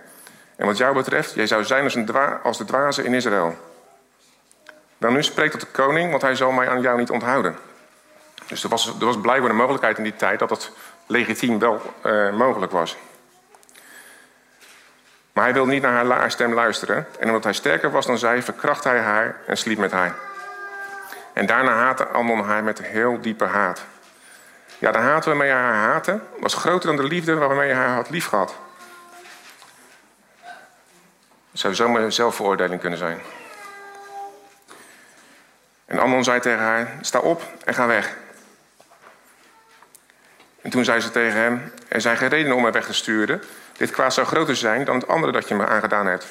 En 0.56 0.66
wat 0.66 0.78
jou 0.78 0.96
betreft, 0.96 1.34
jij 1.34 1.48
zou 1.48 1.64
zijn 1.64 1.84
als, 1.84 1.96
een 1.96 2.42
als 2.44 2.58
de 2.58 2.66
dwaze 2.66 3.04
in 3.04 3.14
Israël. 3.14 3.58
Dan 4.98 5.14
nu 5.14 5.24
spreekt 5.24 5.52
tot 5.52 5.62
de 5.62 5.68
koning, 5.68 6.10
want 6.10 6.22
hij 6.22 6.36
zal 6.36 6.52
mij 6.52 6.70
aan 6.70 6.82
jou 6.82 7.00
niet 7.00 7.10
onthouden. 7.10 7.56
Dus 8.48 8.64
er 8.64 8.70
was, 8.70 8.88
er 8.88 9.06
was 9.06 9.22
blijkbaar 9.22 9.50
een 9.50 9.56
mogelijkheid 9.56 9.98
in 9.98 10.04
die 10.04 10.16
tijd 10.16 10.40
dat 10.40 10.50
het 10.50 10.72
legitiem 11.06 11.60
wel 11.60 11.82
uh, 12.06 12.34
mogelijk 12.34 12.72
was. 12.72 12.98
Maar 15.42 15.50
hij 15.50 15.60
wilde 15.60 15.76
niet 15.76 15.82
naar 15.82 16.06
haar 16.06 16.32
stem 16.32 16.54
luisteren. 16.54 17.08
En 17.20 17.28
omdat 17.28 17.44
hij 17.44 17.54
sterker 17.54 17.92
was 17.92 18.06
dan 18.06 18.18
zij, 18.18 18.44
verkracht 18.44 18.84
hij 18.84 19.00
haar 19.00 19.36
en 19.46 19.58
sliep 19.58 19.78
met 19.78 19.92
haar. 19.92 20.16
En 21.34 21.46
daarna 21.46 21.74
haatte 21.74 22.08
Amnon 22.08 22.44
haar 22.44 22.64
met 22.64 22.82
heel 22.82 23.22
diepe 23.22 23.46
haat. 23.46 23.82
Ja, 24.78 24.92
de 24.92 24.98
haat 24.98 25.26
waarmee 25.26 25.50
hij 25.50 25.60
haar 25.60 25.74
haatte 25.74 26.20
was 26.40 26.54
groter 26.54 26.88
dan 26.88 26.96
de 26.96 27.08
liefde 27.08 27.36
waarmee 27.36 27.72
hij 27.72 27.86
haar 27.86 27.96
had 27.96 28.10
liefgehad. 28.10 28.56
Het 31.52 31.60
zou 31.60 31.76
zomaar 31.76 32.02
een 32.02 32.14
zelfveroordeling 32.14 32.82
kunnen 32.82 33.00
zijn. 33.00 33.20
En 35.86 36.00
Amnon 36.00 36.24
zei 36.24 36.40
tegen 36.40 36.60
haar: 36.60 36.98
Sta 37.02 37.20
op 37.20 37.44
en 37.66 37.74
ga 37.74 37.88
weg. 37.88 38.16
En 40.62 40.70
toen 40.70 40.84
zei 40.84 41.00
ze 41.00 41.12
tegen 41.12 41.40
hem: 41.40 41.72
Er 41.88 42.02
zijn 42.02 42.18
geen 42.18 42.30
redenen 42.30 42.56
om 42.56 42.62
mij 42.62 42.72
weg 42.72 42.86
te 42.86 42.94
sturen. 42.94 43.44
Dit 43.78 43.92
kwaad 43.92 44.14
zou 44.14 44.28
groter 44.28 44.56
zijn 44.56 44.86
dan 44.86 44.96
het 44.96 45.08
andere 45.08 45.32
dat 45.32 45.48
je 45.48 45.56
me 45.56 45.68
aangedaan 45.68 46.06
hebt. 46.06 46.26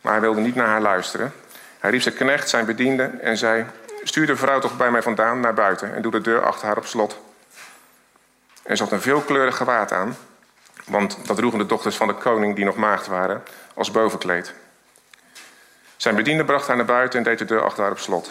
Maar 0.00 0.12
hij 0.12 0.20
wilde 0.20 0.40
niet 0.40 0.54
naar 0.54 0.66
haar 0.66 0.80
luisteren. 0.80 1.32
Hij 1.78 1.90
riep 1.90 2.02
zijn 2.02 2.14
knecht, 2.14 2.48
zijn 2.48 2.66
bediende, 2.66 3.10
en 3.20 3.36
zei: 3.36 3.66
Stuur 4.02 4.26
de 4.26 4.36
vrouw 4.36 4.58
toch 4.58 4.76
bij 4.76 4.90
mij 4.90 5.02
vandaan 5.02 5.40
naar 5.40 5.54
buiten 5.54 5.94
en 5.94 6.02
doe 6.02 6.12
de 6.12 6.20
deur 6.20 6.44
achter 6.44 6.66
haar 6.66 6.76
op 6.76 6.86
slot. 6.86 7.18
En 8.62 8.76
ze 8.76 8.82
had 8.82 8.92
een 8.92 9.00
veelkleurig 9.00 9.56
gewaad 9.56 9.92
aan, 9.92 10.16
want 10.84 11.18
dat 11.26 11.36
droegen 11.36 11.58
de 11.58 11.66
dochters 11.66 11.96
van 11.96 12.06
de 12.06 12.14
koning 12.14 12.56
die 12.56 12.64
nog 12.64 12.76
maagd 12.76 13.06
waren, 13.06 13.42
als 13.74 13.90
bovenkleed. 13.90 14.54
Zijn 15.96 16.14
bediende 16.14 16.44
bracht 16.44 16.66
haar 16.66 16.76
naar 16.76 16.86
buiten 16.86 17.18
en 17.18 17.24
deed 17.24 17.38
de 17.38 17.44
deur 17.44 17.64
achter 17.64 17.82
haar 17.82 17.92
op 17.92 17.98
slot. 17.98 18.30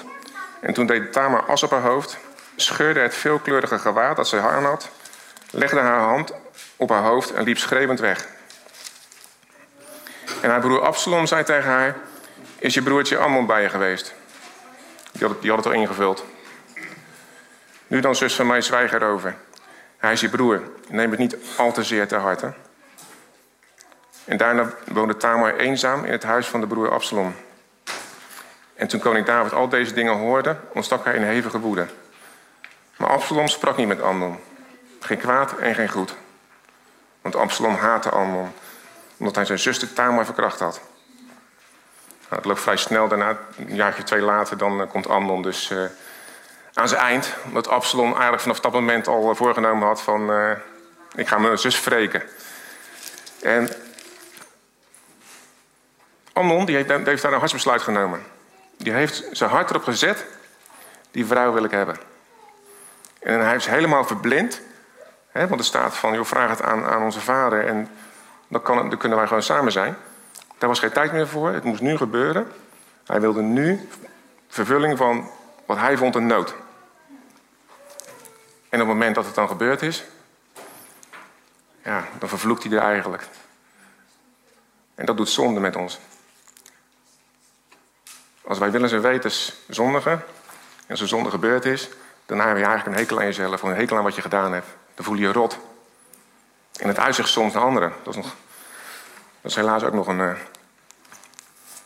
En 0.60 0.74
toen 0.74 0.86
deed 0.86 1.14
Tamar 1.14 1.44
as 1.46 1.64
op 1.64 1.72
haar 1.72 1.82
hoofd, 1.82 2.18
scheurde 2.56 3.00
het 3.00 3.16
veelkleurige 3.16 3.80
gewaad 3.80 4.16
dat 4.16 4.28
ze 4.28 4.40
aan 4.40 4.66
had, 4.66 4.90
legde 5.56 5.80
haar 5.80 6.00
hand 6.00 6.34
op 6.76 6.90
haar 6.90 7.04
hoofd 7.04 7.32
en 7.32 7.44
liep 7.44 7.58
schreeuwend 7.58 8.00
weg. 8.00 8.28
En 10.42 10.50
haar 10.50 10.60
broer 10.60 10.82
Absalom 10.82 11.26
zei 11.26 11.44
tegen 11.44 11.70
haar: 11.70 11.96
Is 12.58 12.74
je 12.74 12.82
broertje 12.82 13.18
Ammon 13.18 13.46
bij 13.46 13.62
je 13.62 13.70
geweest? 13.70 14.14
Die 15.12 15.28
had, 15.28 15.42
die 15.42 15.54
het 15.54 15.66
al 15.66 15.72
ingevuld. 15.72 16.26
Nu 17.88 18.00
dan, 18.00 18.16
zus 18.16 18.36
van 18.36 18.48
mij, 18.48 18.62
zwijg 18.62 18.94
erover. 18.94 19.36
Hij 19.98 20.12
is 20.12 20.22
je 20.22 20.30
broer. 20.30 20.62
Neem 20.90 21.10
het 21.10 21.20
niet 21.20 21.38
al 21.58 21.72
te 21.72 21.84
zeer 21.84 22.08
ter 22.08 22.20
harte. 22.20 22.54
En 24.26 24.38
daarna 24.38 24.74
woonde 24.88 25.18
Tamar 25.18 25.56
eenzaam 25.56 26.04
in 26.04 26.12
het 26.12 26.24
huis 26.24 26.48
van 26.48 26.60
de 26.60 26.68
broer 26.68 26.92
Absalom. 26.92 27.36
En 28.74 28.88
toen 28.88 29.00
koning 29.00 29.26
David 29.26 29.54
al 29.54 29.70
deze 29.70 29.94
dingen 29.94 30.14
hoorde, 30.14 30.58
ontstak 30.74 31.06
hij 31.06 31.16
in 31.16 31.24
hevige 31.24 31.60
woede. 31.60 31.88
Maar 32.98 33.10
Absalom 33.10 33.48
sprak 33.48 33.78
niet 33.78 33.88
met 33.88 34.02
Amnon. 34.02 34.40
Geen 35.06 35.18
kwaad 35.18 35.58
en 35.58 35.76
geen 35.76 35.90
goed. 35.90 36.16
Want 37.22 37.36
Absalom 37.36 37.76
haatte 37.76 38.10
Amnon, 38.10 38.54
omdat 39.18 39.36
hij 39.36 39.46
zijn 39.46 39.60
zuster 39.60 39.94
Tamar 39.94 40.26
verkracht 40.26 40.60
had. 40.60 40.82
Nou, 42.30 42.36
het 42.36 42.46
loopt 42.46 42.62
vrij 42.62 42.78
snel 42.78 43.08
daarna, 43.08 43.38
een 43.58 43.76
jaartje 43.76 44.04
twee 44.04 44.22
later, 44.22 44.58
dan 44.58 44.82
uh, 44.82 44.90
komt 44.90 45.08
Amnon 45.08 45.42
dus 45.42 45.70
uh, 45.70 45.86
aan 46.74 46.88
zijn 46.88 47.02
eind. 47.02 47.34
Omdat 47.46 47.68
Absalom 47.68 48.12
eigenlijk 48.12 48.42
vanaf 48.42 48.60
dat 48.60 48.72
moment 48.72 49.08
al 49.08 49.30
uh, 49.30 49.36
voorgenomen 49.36 49.88
had 49.88 50.02
van... 50.02 50.32
ik 51.16 51.28
ga 51.28 51.38
mijn 51.38 51.58
zus 51.58 51.84
wreken. 51.84 52.24
En 53.42 53.70
Amnon 56.34 56.66
die 56.66 56.76
heeft, 56.76 56.88
die 56.88 56.98
heeft 56.98 57.22
daar 57.22 57.34
een 57.34 57.40
hartsbesluit 57.40 57.82
genomen. 57.82 58.24
Die 58.78 58.94
heeft 58.94 59.24
zijn 59.32 59.50
hart 59.50 59.70
erop 59.70 59.84
gezet, 59.84 60.26
die 61.12 61.26
vrouw 61.26 61.54
wil 61.54 61.64
ik 61.64 61.72
hebben. 61.72 61.98
En 63.20 63.46
hij 63.46 63.56
is 63.56 63.66
helemaal 63.66 64.06
verblind. 64.06 64.62
Want 65.44 65.60
er 65.60 65.66
staat 65.66 65.98
van, 65.98 66.14
joh, 66.14 66.26
vraag 66.26 66.50
het 66.50 66.62
aan, 66.62 66.86
aan 66.86 67.02
onze 67.02 67.20
vader 67.20 67.68
en 67.68 67.90
dan, 68.48 68.62
kan 68.62 68.90
dan 68.90 68.98
kunnen 68.98 69.18
wij 69.18 69.28
gewoon 69.28 69.44
samen 69.44 69.72
zijn. 69.72 69.96
Daar 70.58 70.70
was 70.70 70.80
geen 70.80 70.92
tijd 70.92 71.12
meer 71.12 71.28
voor, 71.28 71.50
het 71.50 71.64
moest 71.64 71.82
nu 71.82 71.98
gebeuren. 71.98 72.52
Hij 73.06 73.22
wilde 73.22 73.42
nu 73.42 73.90
vervulling 74.48 74.98
van 74.98 75.30
wat 75.66 75.78
hij 75.78 75.98
vond 75.98 76.16
een 76.16 76.28
nood. 76.28 76.56
En 78.70 78.82
op 78.82 78.88
het 78.88 78.96
moment 78.98 79.16
dat 79.16 79.26
het 79.26 79.36
dan 79.36 79.48
gebeurd 79.48 79.82
is, 79.82 80.04
ja, 81.84 82.04
dan 82.20 82.30
vervloekt 82.30 82.64
hij 82.64 82.72
er 82.72 82.82
eigenlijk. 82.82 83.28
En 84.96 85.06
dat 85.06 85.18
doet 85.18 85.30
zonde 85.30 85.60
met 85.60 85.76
ons. 85.76 86.00
Als 88.44 88.58
wij 88.58 88.72
willen 88.72 88.92
en 88.92 89.02
wetens 89.02 89.56
zondigen, 89.68 90.24
en 90.88 90.98
er 90.98 91.08
zonde 91.08 91.30
gebeurd 91.30 91.66
is, 91.66 91.90
dan 92.26 92.40
heb 92.40 92.58
je 92.58 92.64
eigenlijk 92.64 92.86
een 92.86 93.02
hekel 93.02 93.20
aan 93.20 93.26
jezelf, 93.26 93.64
of 93.64 93.70
een 93.70 93.76
hekel 93.76 93.98
aan 93.98 94.04
wat 94.04 94.16
je 94.16 94.22
gedaan 94.22 94.54
hebt. 94.54 94.68
Dan 94.96 95.06
voel 95.06 95.16
je 95.16 95.22
je 95.22 95.32
rot. 95.32 95.60
En 96.80 96.88
het 96.88 97.00
uitzicht 97.00 97.30
soms 97.30 97.54
naar 97.54 97.64
anderen. 97.64 97.94
Dat 98.04 98.16
is, 98.16 98.24
nog, 98.24 98.36
dat 99.42 99.56
helaas 99.56 99.84
ook 99.84 99.94
nog 99.94 100.08
een, 100.08 100.20
uh, 100.20 100.34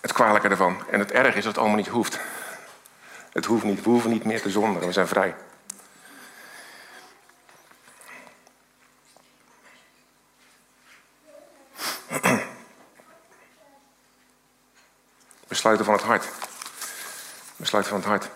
het 0.01 0.13
kwalijke 0.13 0.47
ervan. 0.47 0.83
En 0.89 0.99
het 0.99 1.11
erg 1.11 1.35
is 1.35 1.43
dat 1.43 1.43
het 1.43 1.57
allemaal 1.57 1.77
niet 1.77 1.87
hoeft. 1.87 2.19
Het 3.31 3.45
hoeft 3.45 3.63
niet. 3.63 3.83
We 3.83 3.89
hoeven 3.89 4.09
niet 4.09 4.23
meer 4.23 4.41
te 4.41 4.49
zondigen. 4.49 4.87
We 4.87 4.93
zijn 4.93 5.07
vrij. 5.07 5.35
Besluiten 15.47 15.85
van 15.85 15.93
het 15.93 16.03
hart. 16.03 16.27
Besluiten 17.55 17.91
van 17.91 18.01
het 18.01 18.09
hart. 18.09 18.29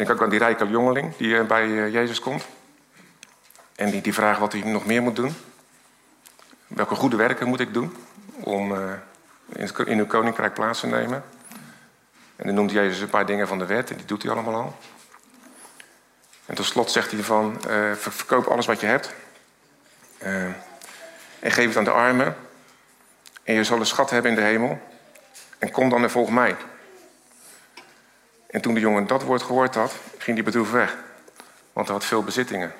Denk 0.00 0.12
ook 0.12 0.22
aan 0.22 0.30
die 0.30 0.38
rijke 0.38 0.68
jongeling 0.68 1.16
die 1.16 1.36
eh, 1.36 1.46
bij 1.46 1.64
eh, 1.64 1.92
Jezus 1.92 2.20
komt. 2.20 2.46
En 3.74 3.90
die, 3.90 4.00
die 4.00 4.14
vraagt 4.14 4.40
wat 4.40 4.52
hij 4.52 4.62
nog 4.62 4.86
meer 4.86 5.02
moet 5.02 5.16
doen. 5.16 5.34
Welke 6.66 6.94
goede 6.94 7.16
werken 7.16 7.48
moet 7.48 7.60
ik 7.60 7.74
doen 7.74 7.96
om 8.40 8.72
uh, 8.72 8.92
in 9.84 9.98
uw 9.98 10.06
koninkrijk 10.06 10.54
plaats 10.54 10.80
te 10.80 10.86
nemen? 10.86 11.24
En 12.36 12.46
dan 12.46 12.54
noemt 12.54 12.70
Jezus 12.70 13.00
een 13.00 13.08
paar 13.08 13.26
dingen 13.26 13.48
van 13.48 13.58
de 13.58 13.66
wet 13.66 13.90
en 13.90 13.96
die 13.96 14.06
doet 14.06 14.22
hij 14.22 14.32
allemaal 14.32 14.62
al. 14.62 14.76
En 16.46 16.54
tot 16.54 16.66
slot 16.66 16.90
zegt 16.90 17.10
hij 17.10 17.22
van, 17.22 17.60
uh, 17.68 17.92
verkoop 17.92 18.46
alles 18.46 18.66
wat 18.66 18.80
je 18.80 18.86
hebt. 18.86 19.14
En 21.38 21.52
geef 21.52 21.66
het 21.66 21.76
aan 21.76 21.84
de 21.84 21.90
armen. 21.90 22.36
En 23.42 23.54
je 23.54 23.64
zal 23.64 23.78
een 23.78 23.86
schat 23.86 24.10
hebben 24.10 24.30
in 24.30 24.36
de 24.36 24.42
hemel. 24.42 24.80
En 25.58 25.70
kom 25.70 25.88
dan 25.88 26.02
en 26.02 26.10
volg 26.10 26.30
mij. 26.30 26.56
En 28.50 28.60
toen 28.60 28.74
de 28.74 28.80
jongen 28.80 29.06
dat 29.06 29.22
woord 29.22 29.42
gehoord 29.42 29.74
had, 29.74 29.92
ging 30.18 30.36
hij 30.36 30.44
bedroefd 30.44 30.70
weg. 30.70 30.96
Want 31.72 31.86
hij 31.86 31.96
had 31.96 32.04
veel 32.04 32.22
bezittingen. 32.22 32.72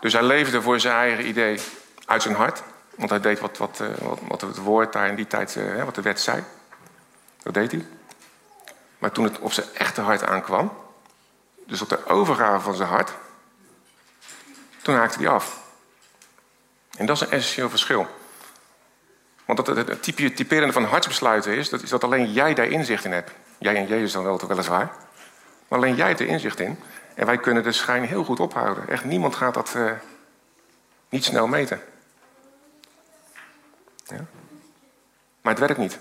Dus 0.00 0.12
hij 0.12 0.22
leefde 0.22 0.62
voor 0.62 0.80
zijn 0.80 0.94
eigen 0.94 1.28
idee 1.28 1.60
uit 2.04 2.22
zijn 2.22 2.34
hart. 2.34 2.62
Want 2.94 3.10
hij 3.10 3.20
deed 3.20 3.38
wat, 3.38 3.58
wat, 3.58 3.80
eh, 3.80 3.88
wat, 3.98 4.18
wat 4.28 4.40
het 4.40 4.56
woord 4.56 4.92
daar 4.92 5.08
in 5.08 5.14
die 5.14 5.26
tijd, 5.26 5.56
eh, 5.56 5.84
wat 5.84 5.94
de 5.94 6.02
wet 6.02 6.20
zei. 6.20 6.44
Dat 7.42 7.54
deed 7.54 7.70
hij. 7.70 7.86
Maar 8.98 9.12
toen 9.12 9.24
het 9.24 9.38
op 9.38 9.52
zijn 9.52 9.66
echte 9.74 10.00
hart 10.00 10.22
aankwam, 10.22 10.72
dus 11.66 11.82
op 11.82 11.88
de 11.88 12.06
overgave 12.06 12.60
van 12.60 12.74
zijn 12.74 12.88
hart, 12.88 13.12
toen 14.82 14.94
haakte 14.94 15.18
hij 15.18 15.28
af. 15.28 15.60
En 16.96 17.06
dat 17.06 17.16
is 17.16 17.22
een 17.22 17.30
essentieel 17.30 17.70
verschil. 17.70 18.17
Want 19.48 19.66
het, 19.66 19.76
het, 19.76 19.88
het 19.88 20.36
typerende 20.36 20.72
van 20.72 20.84
hartsbesluiten 20.84 21.56
is, 21.56 21.68
dat 21.68 21.82
is 21.82 21.90
dat 21.90 22.04
alleen 22.04 22.32
jij 22.32 22.54
daar 22.54 22.66
inzicht 22.66 23.04
in 23.04 23.12
hebt. 23.12 23.30
Jij 23.58 23.76
en 23.76 23.86
Jezus 23.86 24.12
dan 24.12 24.24
wel, 24.24 24.46
weliswaar. 24.48 24.92
Maar 25.68 25.78
alleen 25.78 25.94
jij 25.94 26.08
hebt 26.08 26.20
er 26.20 26.26
inzicht 26.26 26.60
in. 26.60 26.78
En 27.14 27.26
wij 27.26 27.38
kunnen 27.38 27.62
de 27.62 27.72
schijn 27.72 28.04
heel 28.04 28.24
goed 28.24 28.40
ophouden. 28.40 28.88
Echt 28.88 29.04
niemand 29.04 29.34
gaat 29.34 29.54
dat 29.54 29.74
uh, 29.76 29.92
niet 31.08 31.24
snel 31.24 31.46
meten. 31.46 31.80
Ja? 34.06 34.24
Maar 35.40 35.52
het 35.52 35.58
werkt 35.58 35.78
niet. 35.78 35.98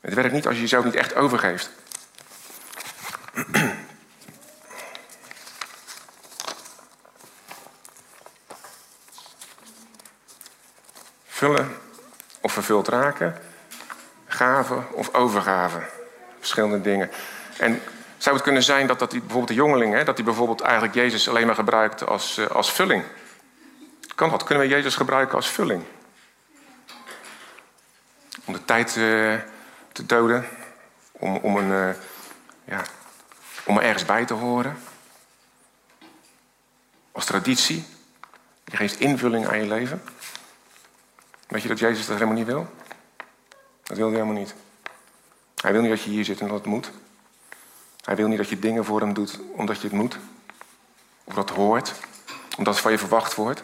Het 0.00 0.14
werkt 0.14 0.32
niet 0.32 0.46
als 0.46 0.54
je 0.54 0.60
jezelf 0.60 0.84
niet 0.84 0.94
echt 0.94 1.14
overgeeft. 1.14 1.70
Vullen 11.26 11.79
of 12.40 12.52
vervuld 12.52 12.88
raken, 12.88 13.36
gave 14.26 14.82
of 14.92 15.14
overgave. 15.14 15.80
Verschillende 16.38 16.80
dingen. 16.80 17.10
En 17.58 17.82
zou 18.18 18.34
het 18.34 18.44
kunnen 18.44 18.62
zijn 18.62 18.86
dat, 18.86 18.98
dat 18.98 19.10
die, 19.10 19.20
bijvoorbeeld 19.20 19.48
de 19.48 19.54
jongeling, 19.54 19.94
hè, 19.94 20.04
dat 20.04 20.16
hij 20.16 20.24
bijvoorbeeld 20.24 20.60
eigenlijk 20.60 20.94
Jezus 20.94 21.28
alleen 21.28 21.46
maar 21.46 21.54
gebruikt 21.54 22.06
als, 22.06 22.38
uh, 22.38 22.46
als 22.46 22.72
vulling? 22.72 23.04
Kan 24.14 24.30
dat? 24.30 24.44
Kunnen 24.44 24.66
we 24.68 24.74
Jezus 24.74 24.94
gebruiken 24.94 25.36
als 25.36 25.48
vulling? 25.48 25.84
Om 28.44 28.52
de 28.52 28.64
tijd 28.64 28.96
uh, 28.96 29.34
te 29.92 30.06
doden, 30.06 30.48
om, 31.12 31.36
om, 31.36 31.56
een, 31.56 31.70
uh, 31.70 31.94
ja, 32.64 32.82
om 33.64 33.76
er 33.76 33.82
ergens 33.82 34.04
bij 34.04 34.24
te 34.24 34.34
horen. 34.34 34.78
Als 37.12 37.24
traditie. 37.24 37.84
Je 38.64 38.76
geeft 38.76 39.00
invulling 39.00 39.46
aan 39.48 39.58
je 39.58 39.66
leven. 39.66 40.02
Weet 41.50 41.62
je 41.62 41.68
dat 41.68 41.78
Jezus 41.78 42.06
dat 42.06 42.14
helemaal 42.14 42.36
niet 42.36 42.46
wil? 42.46 42.66
Dat 43.82 43.96
wil 43.96 44.06
hij 44.06 44.14
helemaal 44.14 44.38
niet. 44.38 44.54
Hij 45.56 45.72
wil 45.72 45.80
niet 45.80 45.90
dat 45.90 46.02
je 46.02 46.10
hier 46.10 46.24
zit 46.24 46.40
en 46.40 46.48
dat 46.48 46.56
het 46.56 46.66
moet. 46.66 46.90
Hij 48.04 48.16
wil 48.16 48.28
niet 48.28 48.38
dat 48.38 48.48
je 48.48 48.58
dingen 48.58 48.84
voor 48.84 49.00
hem 49.00 49.14
doet 49.14 49.40
omdat 49.52 49.76
je 49.80 49.88
het 49.88 49.96
moet. 49.96 50.18
Of 51.24 51.34
dat 51.34 51.50
hoort. 51.50 51.94
Omdat 52.56 52.74
het 52.74 52.82
van 52.82 52.92
je 52.92 52.98
verwacht 52.98 53.34
wordt. 53.34 53.62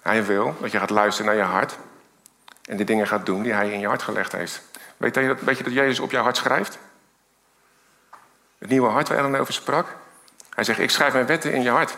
Hij 0.00 0.24
wil 0.24 0.56
dat 0.60 0.70
je 0.70 0.78
gaat 0.78 0.90
luisteren 0.90 1.30
naar 1.30 1.44
je 1.44 1.50
hart. 1.50 1.76
En 2.64 2.76
de 2.76 2.84
dingen 2.84 3.06
gaat 3.06 3.26
doen 3.26 3.42
die 3.42 3.52
hij 3.52 3.72
in 3.72 3.80
je 3.80 3.86
hart 3.86 4.02
gelegd 4.02 4.32
heeft. 4.32 4.62
Weet 4.96 5.14
je 5.14 5.26
dat, 5.26 5.40
weet 5.40 5.58
je 5.58 5.64
dat 5.64 5.72
Jezus 5.72 6.00
op 6.00 6.10
jouw 6.10 6.22
hart 6.22 6.36
schrijft? 6.36 6.78
Het 8.58 8.68
nieuwe 8.68 8.88
hart 8.88 9.08
waar 9.08 9.18
Ellen 9.18 9.40
over 9.40 9.54
sprak. 9.54 9.96
Hij 10.54 10.64
zegt, 10.64 10.78
ik 10.78 10.90
schrijf 10.90 11.12
mijn 11.12 11.26
wetten 11.26 11.52
in 11.52 11.62
je 11.62 11.70
hart. 11.70 11.96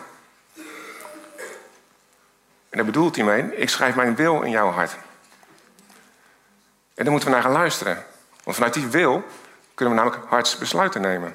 En 2.71 2.77
daar 2.77 2.85
bedoelt 2.85 3.15
hij 3.15 3.25
mee, 3.25 3.55
ik 3.55 3.69
schrijf 3.69 3.95
mijn 3.95 4.15
wil 4.15 4.41
in 4.41 4.51
jouw 4.51 4.71
hart. 4.71 4.97
En 6.93 7.03
daar 7.03 7.11
moeten 7.11 7.29
we 7.29 7.35
naar 7.35 7.43
gaan 7.43 7.51
luisteren. 7.51 8.05
Want 8.43 8.55
vanuit 8.55 8.73
die 8.73 8.87
wil 8.87 9.23
kunnen 9.73 9.95
we 9.95 10.01
namelijk 10.01 10.29
hartsbesluiten 10.29 11.01
nemen. 11.01 11.33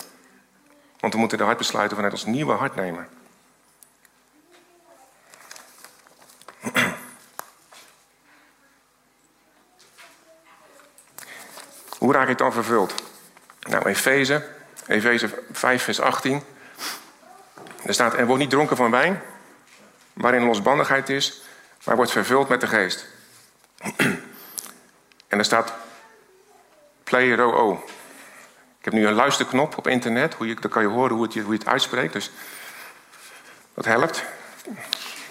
Want 1.01 1.12
we 1.12 1.18
moeten 1.18 1.38
de 1.38 1.44
hartbesluiten 1.44 1.96
vanuit 1.96 2.14
ons 2.14 2.25
nieuwe 2.25 2.53
hart 2.53 2.75
nemen. 2.75 3.09
Hoe 11.99 12.12
raak 12.12 12.29
ik 12.29 12.38
dan 12.38 12.53
vervuld? 12.53 12.94
Nou, 13.61 13.88
Efeze, 13.88 14.49
Efeze 14.87 15.42
5, 15.53 15.83
vers 15.83 16.01
18. 16.01 16.42
Er 17.83 17.94
staat, 17.94 18.14
en 18.14 18.27
word 18.27 18.38
niet 18.38 18.51
dronken 18.51 18.77
van 18.77 18.90
wijn, 18.90 19.22
waarin 20.17 20.43
losbandigheid 20.43 21.09
is, 21.09 21.43
maar 21.85 21.97
wordt 21.97 22.11
vervuld 22.11 22.49
met 22.49 22.61
de 22.61 22.67
geest. 22.67 23.07
en 25.29 25.39
er 25.39 25.45
staat 25.45 25.73
play-ro-o. 27.05 27.85
Ik 28.79 28.85
heb 28.85 28.93
nu 28.93 29.07
een 29.07 29.15
luisterknop 29.15 29.79
op 29.79 29.87
internet, 29.87 30.35
hoe 30.35 30.47
je, 30.47 30.55
dan 30.55 30.71
kan 30.71 30.83
je 30.83 30.89
horen 30.89 31.15
hoe, 31.15 31.25
het, 31.25 31.33
je 31.33 31.45
het 31.49 31.67
uitspreekt. 31.67 32.13
Dus 32.13 32.31
dat 33.75 33.85
helpt. 33.85 34.25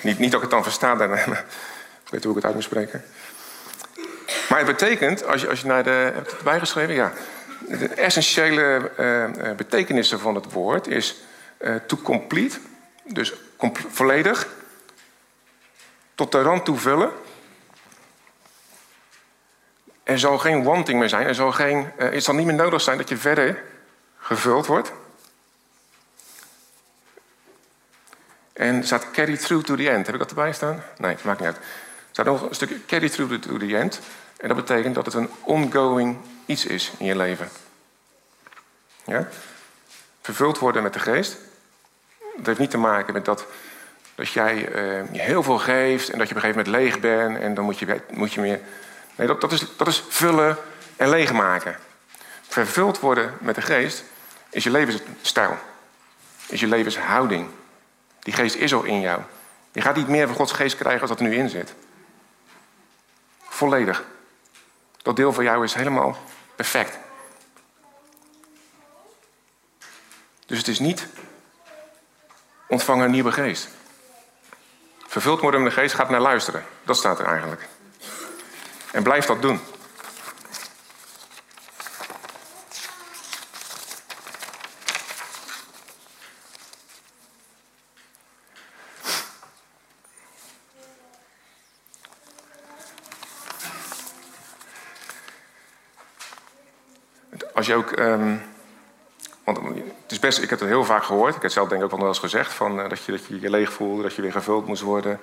Niet, 0.02 0.20
niet 0.20 0.32
dat 0.32 0.44
ik 0.44 0.50
het 0.50 0.50
dan 0.50 0.64
versta, 0.64 0.96
dan, 0.96 1.14
ik 2.06 2.10
weet 2.10 2.24
hoe 2.24 2.30
ik 2.30 2.36
het 2.36 2.46
uit 2.46 2.54
moet 2.54 2.64
spreken. 2.64 3.04
Maar 4.50 4.58
het 4.58 4.68
betekent, 4.68 5.26
als 5.26 5.42
je, 5.42 5.50
als 5.50 5.62
je 5.62 5.68
naar 5.68 5.84
de. 5.84 6.12
Heb 6.14 6.32
het 6.32 6.44
bijgeschreven? 6.44 6.94
Ja. 6.94 7.14
De 7.68 7.88
essentiële 7.88 8.92
uh, 9.00 9.52
betekenissen 9.56 10.20
van 10.20 10.36
het 10.36 10.52
woord 10.52 10.88
is 10.88 11.16
uh, 11.60 11.76
to 11.76 11.98
complete, 11.98 12.58
dus 13.04 13.34
volledig, 13.90 14.48
tot 16.16 16.32
de 16.32 16.42
rand 16.42 16.66
toe 16.66 16.78
vullen. 16.78 17.12
Er 20.04 20.20
zal 20.20 20.38
geen 20.38 20.64
wanting 20.64 21.00
meer 21.00 21.10
zijn. 21.10 21.28
Er 21.28 21.36
zal, 21.36 21.52
geen, 21.52 21.92
uh, 21.98 22.10
het 22.10 22.24
zal 22.24 22.34
niet 22.34 22.46
meer 22.46 22.56
nodig 22.56 22.82
zijn 22.82 22.98
dat 22.98 23.10
je 23.10 23.18
verder 23.18 23.64
gevuld 24.18 24.66
wordt. 24.66 24.92
En 28.54 28.84
staat 28.84 29.12
carry 29.12 29.38
through 29.38 29.66
to 29.66 29.76
the 29.76 29.90
end. 29.90 30.06
Heb 30.06 30.16
ik 30.16 30.22
dat 30.22 30.30
erbij 30.30 30.54
staan? 30.54 30.84
Nee, 30.98 31.16
maakt 31.24 31.40
niet 31.40 31.48
uit. 31.48 31.58
Er 31.58 31.64
staat 32.12 32.26
nog 32.26 32.42
een 32.42 32.56
stukje 32.56 32.86
carry 32.86 33.10
through 33.10 33.36
to 33.36 33.58
the 33.58 33.78
end. 33.78 34.00
En 34.38 34.48
dat 34.48 34.58
betekent 34.58 34.96
dat 34.96 35.06
het 35.06 35.14
een 35.14 35.30
ongoing 35.42 36.18
iets 36.46 36.66
is 36.66 36.92
in 36.98 37.06
je 37.06 37.16
leven. 37.16 37.50
Ja? 39.06 39.28
Vervuld 40.22 40.60
worden 40.60 40.84
met 40.84 40.94
de 40.94 41.00
geest. 41.00 41.38
Dat 42.36 42.46
heeft 42.46 42.60
niet 42.60 42.72
te 42.72 42.78
maken 42.78 43.14
met 43.14 43.26
dat, 43.26 43.46
dat 44.16 44.30
jij 44.30 44.70
uh, 44.70 45.04
heel 45.12 45.44
veel 45.44 45.58
geeft 45.58 46.10
en 46.10 46.18
dat 46.18 46.30
je 46.30 46.36
op 46.36 46.44
een 46.44 46.50
gegeven 46.50 46.72
moment 46.72 46.84
leeg 46.84 47.00
bent 47.00 47.40
en 47.40 47.54
dan 47.54 47.66
moet 47.66 47.80
je, 47.80 48.02
moet 48.10 48.34
je 48.34 48.42
meer. 48.42 48.60
Nee, 49.16 49.28
dat, 49.28 49.42
dat, 49.42 49.52
is, 49.52 49.66
dat 49.78 49.88
is 49.88 50.04
vullen 50.10 50.58
en 50.96 51.10
leegmaken. 51.10 51.78
Vervuld 52.48 53.00
worden 53.00 53.38
met 53.42 53.56
de 53.56 53.62
geest 53.62 54.04
is 54.50 54.64
je 54.64 54.72
levensstijl, 54.72 55.58
is 56.48 56.60
je 56.60 56.68
levenshouding. 56.68 57.50
Die 58.20 58.34
geest 58.34 58.56
is 58.56 58.74
al 58.74 58.84
in 58.84 59.00
jou. 59.00 59.22
Je 59.72 59.82
gaat 59.82 59.96
niet 59.96 60.08
meer 60.08 60.28
van 60.28 60.36
Gods 60.36 60.52
geest 60.52 60.76
krijgen 60.76 61.02
als 61.02 61.10
dat 61.10 61.20
er 61.20 61.26
nu 61.26 61.36
in 61.36 61.50
zit. 61.50 61.74
Volledig. 63.42 64.04
Dat 65.02 65.16
deel 65.16 65.34
van 65.34 65.44
jou 65.44 65.64
is 65.64 65.74
helemaal 65.74 66.18
perfect. 66.56 66.98
Dus 70.46 70.58
het 70.58 70.68
is 70.68 70.80
niet 70.80 71.08
ontvangen 72.68 73.06
een 73.06 73.12
nieuwe 73.12 73.32
geest. 73.32 73.70
Vervuld 75.16 75.42
worden 75.42 75.64
met 75.64 75.74
de 75.74 75.80
geest 75.80 75.96
gaat 75.96 76.10
naar 76.10 76.20
luisteren. 76.20 76.66
Dat 76.84 76.98
staat 76.98 77.20
er 77.20 77.26
eigenlijk. 77.26 77.68
En 78.92 79.04
blijf 79.04 79.26
dat 79.26 79.42
doen. 79.42 79.60
Als 97.54 97.66
je 97.66 97.76
ook. 97.76 98.00
Um, 98.00 98.55
want 99.46 99.58
het 99.58 100.12
is 100.12 100.20
best, 100.20 100.42
ik 100.42 100.50
heb 100.50 100.60
het 100.60 100.68
heel 100.68 100.86
vaak 100.86 101.04
gehoord. 101.04 101.28
Ik 101.28 101.34
heb 101.34 101.44
het 101.44 101.52
zelf 101.52 101.68
denk 101.68 101.84
ik 101.84 101.94
ook 101.94 102.00
wel 102.00 102.08
eens 102.08 102.20
gezegd. 102.20 102.54
Van, 102.54 102.80
uh, 102.80 102.90
dat, 102.90 103.04
je, 103.04 103.12
dat 103.12 103.26
je 103.26 103.40
je 103.40 103.50
leeg 103.50 103.74
voelde, 103.74 104.02
dat 104.02 104.16
je 104.16 104.22
weer 104.22 104.32
gevuld 104.32 104.68
moest 104.68 104.82
worden. 104.82 105.20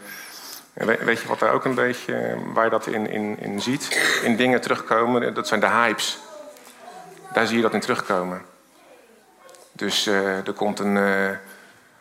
En 0.73 0.87
weet, 0.87 1.21
je 1.21 1.29
wat 1.29 1.39
daar 1.39 1.53
ook 1.53 1.65
een 1.65 1.75
beetje. 1.75 2.37
waar 2.53 2.65
je 2.65 2.71
dat 2.71 2.87
in, 2.87 3.11
in, 3.11 3.39
in 3.39 3.61
ziet? 3.61 4.01
In 4.23 4.37
dingen 4.37 4.61
terugkomen. 4.61 5.35
Dat 5.35 5.49
zijn 5.49 5.61
de 5.61 5.67
hypes. 5.67 6.19
Daar 7.33 7.47
zie 7.47 7.57
je 7.57 7.63
dat 7.63 7.75
in 7.75 7.81
terugkomen. 7.81 8.43
Dus 9.73 10.07
er 10.07 10.53
komt 10.53 10.79
een, 10.79 11.37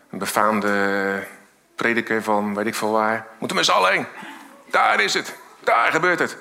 befaamde 0.10 1.23
prediker 1.75 2.23
van 2.23 2.55
weet 2.55 2.65
ik 2.65 2.75
veel 2.75 2.91
waar. 2.91 3.27
Moeten 3.39 3.47
we 3.47 3.53
met 3.53 3.65
z'n 3.65 3.71
allen. 3.71 4.07
Daar 4.69 5.01
is 5.01 5.13
het. 5.13 5.36
Daar 5.60 5.91
gebeurt 5.91 6.19
het. 6.19 6.38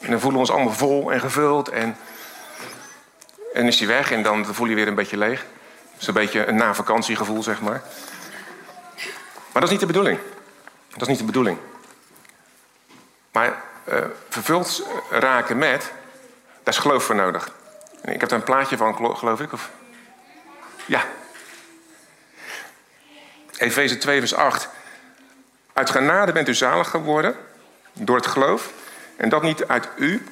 En 0.00 0.10
dan 0.10 0.20
voelen 0.20 0.40
we 0.40 0.46
ons 0.46 0.50
allemaal 0.50 0.72
vol 0.72 1.12
en 1.12 1.20
gevuld. 1.20 1.68
En 1.68 1.96
en 3.54 3.66
is 3.66 3.78
hij 3.78 3.88
weg 3.88 4.10
en 4.10 4.22
dan 4.22 4.54
voel 4.54 4.66
je 4.66 4.74
weer 4.74 4.88
een 4.88 4.94
beetje 4.94 5.16
leeg. 5.16 5.44
Dat 5.92 6.00
is 6.00 6.06
een 6.06 6.14
beetje 6.14 6.46
een 6.46 6.56
na-vakantiegevoel, 6.56 7.42
zeg 7.42 7.60
maar. 7.60 7.82
Maar 9.52 9.62
dat 9.62 9.62
is 9.62 9.70
niet 9.70 9.80
de 9.80 9.86
bedoeling. 9.86 10.18
Dat 10.88 11.00
is 11.00 11.08
niet 11.08 11.18
de 11.18 11.24
bedoeling. 11.24 11.58
Maar 13.32 13.62
uh, 13.88 13.98
vervuld 14.28 14.86
raken 15.10 15.58
met, 15.58 15.92
daar 16.62 16.74
is 16.74 16.78
geloof 16.78 17.04
voor 17.04 17.14
nodig. 17.14 17.48
Ik 18.04 18.20
heb 18.20 18.28
daar 18.28 18.38
een 18.38 18.44
plaatje 18.44 18.76
van, 18.76 19.16
geloof 19.16 19.40
ik. 19.40 19.52
Of... 19.52 19.70
Ja. 20.86 21.04
Efeze 23.56 23.98
2, 23.98 24.18
vers 24.18 24.34
8. 24.34 24.68
Uit 25.72 25.90
genade 25.90 26.32
bent 26.32 26.48
u 26.48 26.54
zalig 26.54 26.90
geworden 26.90 27.36
door 27.92 28.16
het 28.16 28.26
geloof. 28.26 28.72
En 29.16 29.28
dat 29.28 29.42
niet 29.42 29.68
uit 29.68 29.88
u. 29.96 30.26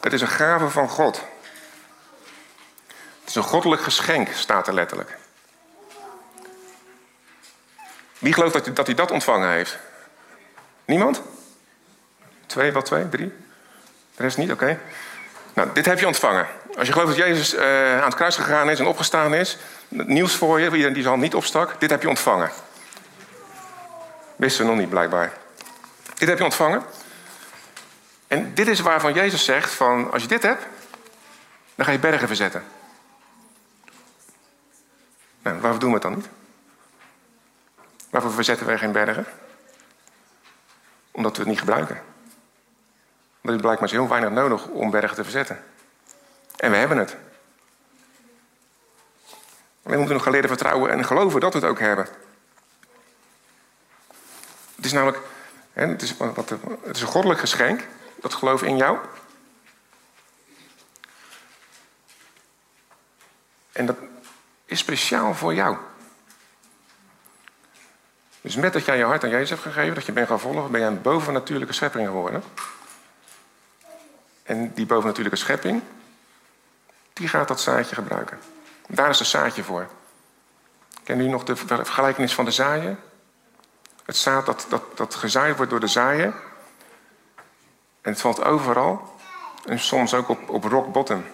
Het 0.00 0.12
is 0.12 0.20
een 0.20 0.28
gave 0.28 0.68
van 0.68 0.88
God. 0.88 1.24
Het 3.28 3.36
is 3.36 3.42
een 3.42 3.48
goddelijk 3.48 3.82
geschenk, 3.82 4.28
staat 4.32 4.66
er 4.66 4.74
letterlijk. 4.74 5.16
Wie 8.18 8.32
gelooft 8.32 8.52
dat 8.52 8.64
hij 8.64 8.74
dat, 8.74 8.96
dat 8.96 9.10
ontvangen 9.10 9.50
heeft? 9.50 9.78
Niemand? 10.84 11.22
Twee, 12.46 12.72
wat 12.72 12.84
twee, 12.84 13.08
drie? 13.08 13.32
De 14.16 14.22
rest 14.22 14.36
niet, 14.36 14.52
oké. 14.52 14.80
Nou, 15.54 15.68
dit 15.72 15.86
heb 15.86 15.98
je 15.98 16.06
ontvangen. 16.06 16.46
Als 16.78 16.86
je 16.86 16.92
gelooft 16.92 17.16
dat 17.16 17.26
Jezus 17.26 17.54
uh, 17.54 17.98
aan 17.98 18.04
het 18.04 18.14
kruis 18.14 18.36
gegaan 18.36 18.70
is 18.70 18.78
en 18.78 18.86
opgestaan 18.86 19.34
is, 19.34 19.56
nieuws 19.88 20.34
voor 20.34 20.60
je, 20.60 20.70
die 20.70 20.92
zijn 20.92 21.04
hand 21.04 21.22
niet 21.22 21.34
opstak, 21.34 21.80
dit 21.80 21.90
heb 21.90 22.02
je 22.02 22.08
ontvangen. 22.08 22.50
Wisten 24.36 24.64
we 24.64 24.70
nog 24.70 24.80
niet, 24.80 24.90
blijkbaar. 24.90 25.32
Dit 26.14 26.28
heb 26.28 26.38
je 26.38 26.44
ontvangen. 26.44 26.82
En 28.26 28.54
dit 28.54 28.68
is 28.68 28.80
waarvan 28.80 29.12
Jezus 29.12 29.44
zegt: 29.44 29.70
van 29.70 30.12
als 30.12 30.22
je 30.22 30.28
dit 30.28 30.42
hebt, 30.42 30.66
dan 31.74 31.86
ga 31.86 31.92
je 31.92 31.98
bergen 31.98 32.26
verzetten. 32.26 32.76
Nou, 35.48 35.60
waarvoor 35.60 35.80
doen 35.80 35.88
we 35.88 35.94
het 35.94 36.02
dan 36.02 36.14
niet? 36.14 36.28
Waarvoor 38.10 38.32
verzetten 38.32 38.66
wij 38.66 38.78
geen 38.78 38.92
bergen? 38.92 39.26
Omdat 41.10 41.32
we 41.32 41.38
het 41.38 41.48
niet 41.50 41.58
gebruiken. 41.58 42.02
Want 43.40 43.54
het 43.54 43.60
blijkt 43.60 43.80
maar 43.80 43.90
heel 43.90 44.08
weinig 44.08 44.30
nodig 44.30 44.66
om 44.66 44.90
bergen 44.90 45.16
te 45.16 45.22
verzetten. 45.22 45.64
En 46.56 46.70
we 46.70 46.76
hebben 46.76 46.98
het. 46.98 47.16
We 49.82 49.96
moeten 49.96 50.14
nog 50.14 50.22
gaan 50.22 50.32
leren 50.32 50.48
vertrouwen 50.48 50.90
en 50.90 51.04
geloven 51.04 51.40
dat 51.40 51.52
we 51.52 51.58
het 51.58 51.68
ook 51.68 51.78
hebben. 51.78 52.08
Het 54.74 54.84
is 54.84 54.92
namelijk 54.92 55.20
het 55.72 56.02
is, 56.02 56.14
het 56.82 56.96
is 56.96 57.00
een 57.00 57.06
goddelijk 57.06 57.40
geschenk, 57.40 57.86
dat 58.20 58.34
geloof 58.34 58.62
in 58.62 58.76
jou. 58.76 58.98
En 63.72 63.86
dat, 63.86 63.96
is 64.68 64.78
speciaal 64.78 65.34
voor 65.34 65.54
jou. 65.54 65.76
Dus 68.40 68.56
met 68.56 68.72
dat 68.72 68.84
jij 68.84 68.96
je 68.96 69.04
hart 69.04 69.24
aan 69.24 69.30
Jezus 69.30 69.50
hebt 69.50 69.62
gegeven, 69.62 69.94
dat 69.94 70.06
je 70.06 70.12
bent 70.12 70.28
gaan 70.28 70.40
volgen, 70.40 70.70
ben 70.70 70.80
je 70.80 70.86
een 70.86 71.02
bovennatuurlijke 71.02 71.74
schepping 71.74 72.06
geworden. 72.06 72.42
En 74.42 74.74
die 74.74 74.86
bovennatuurlijke 74.86 75.38
schepping, 75.38 75.82
die 77.12 77.28
gaat 77.28 77.48
dat 77.48 77.60
zaadje 77.60 77.94
gebruiken. 77.94 78.38
Daar 78.88 79.10
is 79.10 79.18
het 79.18 79.28
zaadje 79.28 79.62
voor. 79.62 79.88
Ken 81.04 81.20
u 81.20 81.28
nog 81.28 81.44
de 81.44 81.56
vergelijkenis 81.56 82.34
van 82.34 82.44
de 82.44 82.50
zaaien? 82.50 82.98
Het 84.04 84.16
zaad 84.16 84.46
dat, 84.46 84.66
dat, 84.68 84.82
dat 84.96 85.14
gezaaid 85.14 85.56
wordt 85.56 85.70
door 85.70 85.80
de 85.80 85.86
zaaien. 85.86 86.34
En 88.00 88.10
het 88.12 88.20
valt 88.20 88.44
overal. 88.44 89.16
En 89.64 89.78
soms 89.78 90.14
ook 90.14 90.28
op, 90.28 90.48
op 90.48 90.64
rock 90.64 90.92
bottom. 90.92 91.24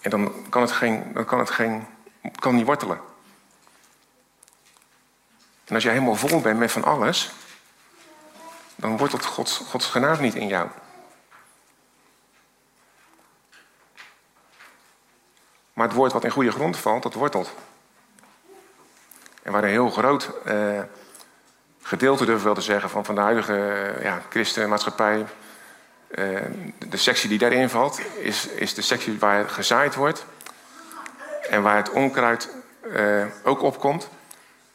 En 0.00 0.10
dan 0.10 0.48
kan 0.48 0.62
het 0.62 0.72
geen, 0.72 1.12
dan 1.12 1.24
kan 1.24 1.38
het 1.38 1.50
geen 1.50 1.86
kan 2.38 2.54
niet 2.54 2.66
wortelen. 2.66 3.00
En 5.64 5.74
als 5.74 5.84
jij 5.84 5.92
helemaal 5.92 6.14
vol 6.14 6.40
bent 6.40 6.58
met 6.58 6.72
van 6.72 6.84
alles, 6.84 7.30
dan 8.76 8.96
wortelt 8.96 9.24
Gods, 9.24 9.56
Gods 9.56 9.86
genade 9.86 10.22
niet 10.22 10.34
in 10.34 10.46
jou. 10.46 10.68
Maar 15.72 15.86
het 15.86 15.96
woord 15.96 16.12
wat 16.12 16.24
in 16.24 16.30
goede 16.30 16.50
grond 16.50 16.76
valt, 16.76 17.02
dat 17.02 17.14
wortelt. 17.14 17.52
En 19.42 19.52
waar 19.52 19.62
een 19.64 19.70
heel 19.70 19.90
groot 19.90 20.30
eh, 20.44 20.80
gedeelte, 21.82 22.24
durf 22.24 22.38
ik 22.38 22.44
wel 22.44 22.54
te 22.54 22.60
zeggen, 22.60 22.90
van, 22.90 23.04
van 23.04 23.14
de 23.14 23.20
huidige 23.20 23.56
eh, 23.56 24.04
ja, 24.04 24.22
christenmaatschappij, 24.28 25.26
eh, 26.08 26.40
de 26.88 26.96
sectie 26.96 27.28
die 27.28 27.38
daarin 27.38 27.68
valt, 27.68 28.00
is, 28.18 28.46
is 28.46 28.74
de 28.74 28.82
sectie 28.82 29.18
waar 29.18 29.48
gezaaid 29.48 29.94
wordt. 29.94 30.26
En 31.48 31.62
waar 31.62 31.76
het 31.76 31.90
onkruid 31.90 32.50
uh, 32.86 33.24
ook 33.42 33.62
opkomt. 33.62 34.08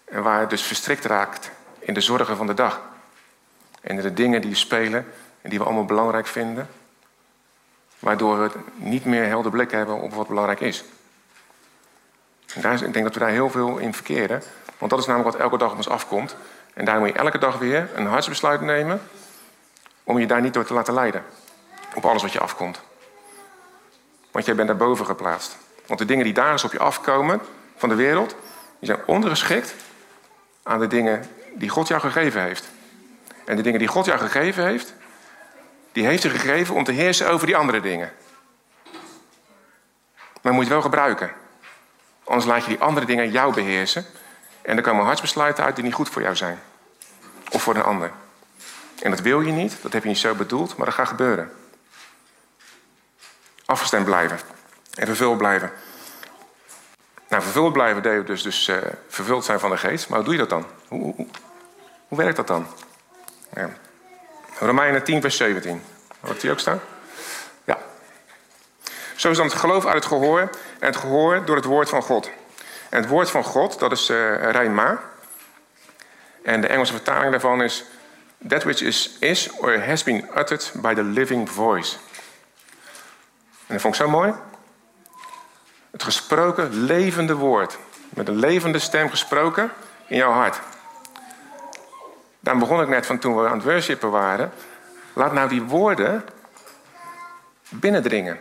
En 0.06 0.24
waar 0.24 0.40
het 0.40 0.50
dus 0.50 0.64
verstrikt 0.64 1.06
raakt 1.06 1.52
in 1.80 1.94
de 1.94 2.02
zorgen 2.02 2.38
van 2.38 2.48
de 2.48 2.54
dag. 2.54 2.82
En 3.82 3.96
de 3.96 4.14
dingen 4.14 4.42
die 4.42 4.56
spelen 4.56 5.06
en 5.42 5.50
die 5.50 5.60
we 5.60 5.66
allemaal 5.66 5.86
belangrijk 5.86 6.28
vinden. 6.28 6.70
Waardoor 8.00 8.40
we 8.40 8.52
niet 8.76 9.06
meer 9.06 9.26
helder 9.26 9.52
blik 9.52 9.72
hebben 9.72 10.02
op 10.02 10.14
wat 10.14 10.28
belangrijk 10.28 10.60
is. 10.60 10.84
En 12.54 12.62
daar 12.62 12.74
is, 12.74 12.82
ik 12.82 12.94
denk 12.94 13.06
dat 13.06 13.14
we 13.14 13.20
daar 13.20 13.30
heel 13.30 13.50
veel 13.50 13.78
in 13.78 13.94
verkeren. 13.94 14.44
Want 14.78 14.92
dat 14.92 15.00
is 15.00 15.06
namelijk 15.06 15.32
wat 15.32 15.42
elke 15.42 15.58
dag 15.58 15.72
op 15.72 15.78
ons 15.78 15.90
afkomt. 15.90 16.36
En 16.74 16.86
daar 16.86 17.00
moet 17.00 17.08
je 17.08 17.14
elke 17.14 17.38
dag 17.38 17.58
weer 17.58 17.90
een 17.96 18.06
hartsbesluit 18.06 18.62
nemen. 18.62 19.02
Om 20.04 20.20
je 20.20 20.28
daar 20.28 20.42
niet 20.42 20.54
door 20.54 20.66
te 20.66 20.74
laten 20.74 20.94
leiden. 20.94 21.24
Op 21.96 22.06
alles 22.06 22.22
wat 22.22 22.32
je 22.32 22.40
afkomt. 22.40 22.82
Want 24.32 24.46
jij 24.46 24.56
bent 24.56 24.68
daarboven 24.68 25.06
geplaatst. 25.06 25.58
Want 25.90 26.02
de 26.02 26.08
dingen 26.08 26.24
die 26.24 26.34
daar 26.34 26.52
eens 26.52 26.64
op 26.64 26.72
je 26.72 26.80
afkomen 26.80 27.42
van 27.76 27.90
de 27.90 27.96
wereld, 27.96 28.36
die 28.80 28.90
zijn 28.90 29.06
ondergeschikt 29.06 29.76
aan 30.64 30.80
de 30.80 30.88
dingen 30.88 31.30
die 31.54 31.70
God 31.70 31.88
jou 31.88 32.02
gegeven 32.02 32.42
heeft. 32.42 32.70
En 33.46 33.56
de 33.56 33.62
dingen 33.62 33.80
die 33.80 33.88
God 33.88 34.06
jou 34.06 34.20
gegeven 34.20 34.64
heeft, 34.64 34.94
die 35.92 36.06
heeft 36.06 36.24
hij 36.24 36.32
gegeven 36.32 36.76
om 36.76 36.84
te 36.84 36.92
heersen 36.92 37.30
over 37.30 37.48
die 37.48 37.56
andere 37.56 37.82
dingen. 37.82 38.12
Maar 40.42 40.54
moet 40.54 40.64
je 40.64 40.70
wel 40.70 40.82
gebruiken. 40.82 41.32
Anders 42.24 42.46
laat 42.46 42.64
je 42.64 42.70
die 42.70 42.80
andere 42.80 43.06
dingen 43.06 43.32
jou 43.32 43.54
beheersen. 43.54 44.06
En 44.62 44.78
er 44.78 44.84
komen 44.84 45.06
hartsbesluiten 45.06 45.64
uit 45.64 45.76
die 45.76 45.84
niet 45.84 45.94
goed 45.94 46.10
voor 46.10 46.22
jou 46.22 46.36
zijn. 46.36 46.60
Of 47.52 47.62
voor 47.62 47.76
een 47.76 47.84
ander. 47.84 48.12
En 49.02 49.12
dat 49.12 49.20
wil 49.20 49.42
je 49.42 49.52
niet, 49.52 49.78
dat 49.82 49.94
heb 49.94 50.04
je 50.04 50.10
niet 50.10 50.18
zo 50.18 50.36
bedoeld, 50.36 50.78
maar 50.78 50.86
dat 50.86 50.96
gaat 50.96 51.08
gebeuren. 51.08 51.52
Afgestemd 53.66 54.06
blijven. 54.06 54.59
En 55.00 55.06
vervuld 55.06 55.38
blijven. 55.38 55.72
Nou, 57.28 57.44
vervuld 57.44 57.74
blijven 57.74 58.02
deden 58.02 58.26
dus, 58.26 58.42
dus 58.42 58.68
uh, 58.68 58.78
vervuld 59.08 59.46
zijn 59.46 59.60
van 59.60 59.70
de 59.70 59.78
geest. 59.78 60.10
Maar 60.10 60.18
hoe 60.18 60.26
doe 60.26 60.34
je 60.34 60.40
dat 60.40 60.50
dan? 60.50 60.66
Hoe, 60.88 61.16
hoe, 62.08 62.18
werkt 62.18 62.36
dat 62.36 62.48
dan? 62.48 62.68
Ja. 63.54 63.70
Romeinen 64.60 65.04
10, 65.04 65.22
vers 65.22 65.38
17. 65.38 65.82
Hoort 66.20 66.42
die 66.42 66.52
ook 66.52 66.60
staan? 66.60 66.82
Ja. 67.64 67.78
Zo 69.16 69.30
is 69.30 69.38
dan 69.38 69.46
het 69.46 69.56
geloof 69.56 69.86
uit 69.86 69.96
het 69.96 70.06
gehoor 70.06 70.40
en 70.80 70.88
het 70.88 70.96
gehoor 70.96 71.46
door 71.46 71.56
het 71.56 71.66
woord 71.66 71.90
van 71.90 72.02
God. 72.02 72.30
En 72.90 73.02
het 73.02 73.10
woord 73.10 73.32
van 73.32 73.44
God, 73.44 73.80
dat 73.80 73.92
is 73.92 74.10
uh, 74.10 74.52
Rijma. 74.52 75.00
En 76.44 76.62
de 76.62 76.68
Engelse 76.68 76.94
vertaling 76.94 77.32
daarvan 77.32 77.64
is... 77.64 77.86
That 78.48 78.64
which 78.64 78.82
is, 78.82 79.18
is 79.20 79.52
or 79.52 79.86
has 79.86 80.04
been 80.04 80.30
uttered 80.38 80.72
by 80.76 80.94
the 80.94 81.04
living 81.04 81.50
voice. 81.50 81.96
En 83.68 83.74
dat 83.74 83.82
vond 83.82 83.96
ik 83.96 84.02
zo 84.02 84.10
mooi. 84.10 84.34
Het 85.92 86.04
gesproken 86.04 86.84
levende 86.84 87.36
woord. 87.36 87.78
Met 88.10 88.28
een 88.28 88.40
levende 88.40 88.80
stem 88.80 89.10
gesproken 89.10 89.72
in 90.08 90.18
jouw 90.18 90.32
hart. 90.32 90.60
Daar 92.40 92.58
begon 92.58 92.82
ik 92.82 92.88
net 92.88 93.06
van 93.06 93.20
toen 93.20 93.36
we 93.36 93.48
aan 93.48 93.58
het 93.58 93.64
worshipen 93.64 94.12
waren. 94.12 94.52
Laat 95.14 95.34
nou 95.34 95.50
die 95.50 95.62
woorden 95.62 96.26
binnendringen. 97.70 98.40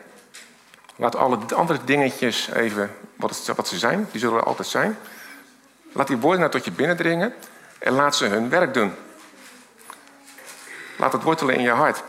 Laat 0.97 1.17
alle 1.17 1.39
andere 1.55 1.85
dingetjes 1.85 2.49
even, 2.51 2.97
wat, 3.17 3.53
wat 3.57 3.69
ze 3.69 3.79
zijn, 3.79 4.09
die 4.11 4.21
zullen 4.21 4.39
er 4.39 4.45
altijd 4.45 4.69
zijn. 4.69 4.99
Laat 5.93 6.07
die 6.07 6.17
woorden 6.17 6.41
nou 6.41 6.53
tot 6.53 6.65
je 6.65 6.71
binnendringen 6.71 7.35
en 7.79 7.93
laat 7.93 8.17
ze 8.17 8.27
hun 8.27 8.49
werk 8.49 8.75
doen. 8.75 8.95
Laat 10.97 11.13
het 11.13 11.23
wortelen 11.23 11.55
in 11.55 11.63
je 11.63 11.71
hart. 11.71 12.03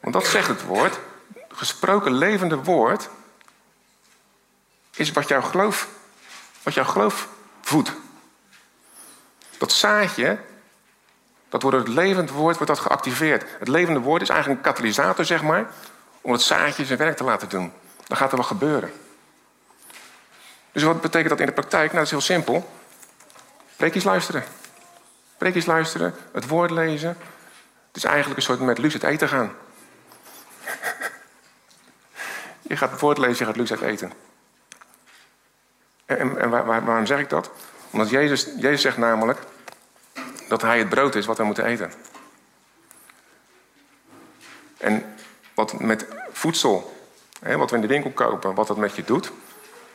Want 0.00 0.14
dat 0.14 0.26
zegt 0.26 0.48
het 0.48 0.64
woord. 0.64 0.98
Gesproken 1.48 2.12
levende 2.12 2.56
woord 2.56 3.08
is 5.00 5.12
wat 5.12 5.28
jouw 5.28 5.42
geloof, 5.42 5.88
wat 6.62 6.74
jouw 6.74 6.84
geloof 6.84 7.28
voedt. 7.60 7.92
Dat 9.58 9.72
zaadje, 9.72 10.38
dat 11.48 11.62
wordt 11.62 11.76
het 11.76 11.88
levend 11.88 12.30
woord 12.30 12.56
wordt 12.56 12.72
dat 12.72 12.78
geactiveerd. 12.78 13.44
Het 13.58 13.68
levende 13.68 14.00
woord 14.00 14.22
is 14.22 14.28
eigenlijk 14.28 14.60
een 14.60 14.72
katalysator, 14.72 15.24
zeg 15.24 15.42
maar, 15.42 15.70
om 16.20 16.32
het 16.32 16.42
zaadje 16.42 16.84
zijn 16.84 16.98
werk 16.98 17.16
te 17.16 17.24
laten 17.24 17.48
doen. 17.48 17.72
Dan 18.06 18.16
gaat 18.16 18.30
er 18.30 18.36
wat 18.36 18.46
gebeuren. 18.46 18.92
Dus 20.72 20.82
wat 20.82 21.00
betekent 21.00 21.30
dat 21.30 21.40
in 21.40 21.46
de 21.46 21.52
praktijk? 21.52 21.92
Nou, 21.92 21.96
dat 21.96 22.04
is 22.04 22.10
heel 22.10 22.36
simpel. 22.36 22.70
Preekjes 23.76 24.04
luisteren. 24.04 24.44
Preekjes 25.38 25.66
luisteren, 25.66 26.14
het 26.32 26.48
woord 26.48 26.70
lezen. 26.70 27.16
Het 27.86 27.96
is 27.96 28.04
eigenlijk 28.04 28.36
een 28.36 28.42
soort 28.42 28.60
met 28.60 28.78
Luus 28.78 28.92
het 28.92 29.02
eten 29.02 29.28
gaan. 29.28 29.52
je 32.68 32.76
gaat 32.76 32.90
het 32.90 33.00
woord 33.00 33.18
lezen, 33.18 33.38
je 33.38 33.44
gaat 33.44 33.56
Luus 33.56 33.70
het 33.70 33.80
eten. 33.80 34.12
En, 36.18 36.38
en 36.38 36.50
waar, 36.50 36.84
waarom 36.84 37.06
zeg 37.06 37.18
ik 37.18 37.28
dat? 37.28 37.50
Omdat 37.90 38.10
Jezus, 38.10 38.48
Jezus 38.56 38.80
zegt 38.80 38.96
namelijk 38.96 39.38
dat 40.48 40.62
hij 40.62 40.78
het 40.78 40.88
brood 40.88 41.14
is 41.14 41.26
wat 41.26 41.36
we 41.36 41.44
moeten 41.44 41.64
eten. 41.64 41.92
En 44.78 45.14
wat 45.54 45.80
met 45.80 46.06
voedsel, 46.32 46.96
hè, 47.40 47.56
wat 47.56 47.70
we 47.70 47.76
in 47.76 47.82
de 47.82 47.88
winkel 47.88 48.10
kopen, 48.10 48.54
wat 48.54 48.66
dat 48.66 48.76
met 48.76 48.96
je 48.96 49.04
doet, 49.04 49.32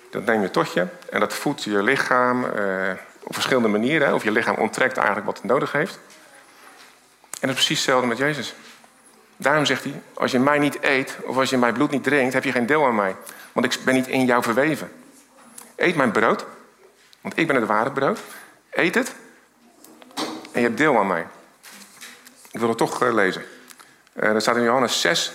dat 0.10 0.26
neem 0.26 0.42
je 0.42 0.52
tot 0.52 0.74
je 0.74 0.88
en 1.10 1.20
dat 1.20 1.34
voedt 1.34 1.64
je 1.64 1.84
lichaam 1.84 2.46
eh, 2.46 2.92
op 3.24 3.34
verschillende 3.34 3.68
manieren. 3.68 4.14
Of 4.14 4.24
je 4.24 4.32
lichaam 4.32 4.56
onttrekt 4.56 4.98
eigenlijk 4.98 5.26
wat 5.26 5.38
het 5.38 5.46
nodig 5.46 5.72
heeft. 5.72 6.00
En 7.22 7.48
dat 7.48 7.50
is 7.50 7.66
precies 7.66 7.78
hetzelfde 7.78 8.08
met 8.08 8.18
Jezus. 8.18 8.56
Daarom 9.38 9.66
zegt 9.66 9.84
hij, 9.84 10.02
als 10.14 10.32
je 10.32 10.40
mij 10.40 10.60
niet 10.60 10.78
eet 10.82 11.18
of 11.24 11.38
als 11.38 11.50
je 11.50 11.58
mijn 11.58 11.74
bloed 11.74 11.92
niet 11.92 12.04
drinkt, 12.04 12.34
heb 12.34 12.44
je 12.44 12.52
geen 12.52 12.66
deel 12.66 12.86
aan 12.86 12.96
mij. 12.96 13.16
Want 13.52 13.66
ik 13.66 13.84
ben 13.84 13.94
niet 13.94 14.08
in 14.08 14.26
jou 14.26 14.44
verweven. 14.44 14.92
Eet 15.76 15.96
mijn 15.96 16.12
brood, 16.12 16.46
want 17.22 17.38
ik 17.38 17.48
ben 17.48 17.56
het 17.56 17.66
ware 17.66 17.92
brood. 17.92 18.20
Eet 18.70 18.96
het 18.96 19.16
en 20.52 20.62
je 20.62 20.68
hebt 20.68 20.78
deel 20.78 20.98
aan 20.98 21.08
mij. 21.08 21.28
Ik 22.52 22.60
wil 22.60 22.70
het 22.70 22.78
toch 22.78 23.04
uh, 23.04 23.14
lezen. 23.14 23.46
Uh, 24.14 24.32
dat 24.32 24.42
staat 24.42 24.56
in 24.56 24.64
Johannes 24.64 25.02
6, 25.02 25.32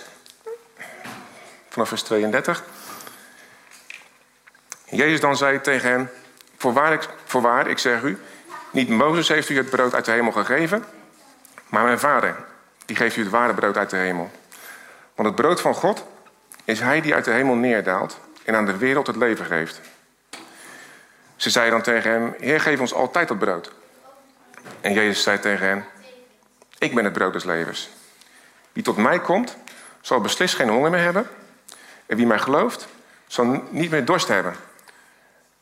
vanaf 1.69 1.87
vers 1.87 2.01
32. 2.01 2.63
Jezus 4.85 5.19
dan 5.19 5.37
zei 5.37 5.61
tegen 5.61 5.89
hen: 5.89 6.09
Voorwaar 6.57 7.05
voorwaar, 7.25 7.67
ik 7.67 7.77
zeg 7.77 8.01
u, 8.01 8.17
niet 8.71 8.89
Mozes 8.89 9.27
heeft 9.27 9.49
u 9.49 9.57
het 9.57 9.69
brood 9.69 9.93
uit 9.93 10.05
de 10.05 10.11
hemel 10.11 10.31
gegeven, 10.31 10.85
maar 11.67 11.83
mijn 11.83 11.99
vader, 11.99 12.35
die 12.85 12.95
geeft 12.95 13.15
u 13.15 13.21
het 13.21 13.31
ware 13.31 13.53
brood 13.53 13.77
uit 13.77 13.89
de 13.89 13.97
hemel. 13.97 14.31
Want 15.15 15.27
het 15.27 15.37
brood 15.37 15.61
van 15.61 15.73
God 15.73 16.05
is 16.63 16.79
hij 16.79 17.01
die 17.01 17.13
uit 17.13 17.25
de 17.25 17.31
hemel 17.31 17.55
neerdaalt 17.55 18.19
en 18.43 18.55
aan 18.55 18.65
de 18.65 18.77
wereld 18.77 19.07
het 19.07 19.15
leven 19.15 19.45
geeft. 19.45 19.81
Ze 21.41 21.49
zei 21.49 21.69
dan 21.69 21.81
tegen 21.81 22.11
hem: 22.11 22.35
Heer, 22.39 22.61
geef 22.61 22.79
ons 22.79 22.93
altijd 22.93 23.27
dat 23.27 23.39
brood. 23.39 23.71
En 24.81 24.93
Jezus 24.93 25.23
zei 25.23 25.39
tegen 25.39 25.67
hen: 25.67 25.85
Ik 26.77 26.95
ben 26.95 27.03
het 27.03 27.13
brood 27.13 27.33
des 27.33 27.43
levens. 27.43 27.89
Wie 28.71 28.83
tot 28.83 28.97
mij 28.97 29.19
komt, 29.19 29.57
zal 30.01 30.21
beslist 30.21 30.55
geen 30.55 30.69
honger 30.69 30.89
meer 30.89 30.99
hebben. 30.99 31.27
En 32.05 32.17
wie 32.17 32.25
mij 32.25 32.39
gelooft, 32.39 32.87
zal 33.27 33.63
niet 33.69 33.91
meer 33.91 34.05
dorst 34.05 34.27
hebben. 34.27 34.55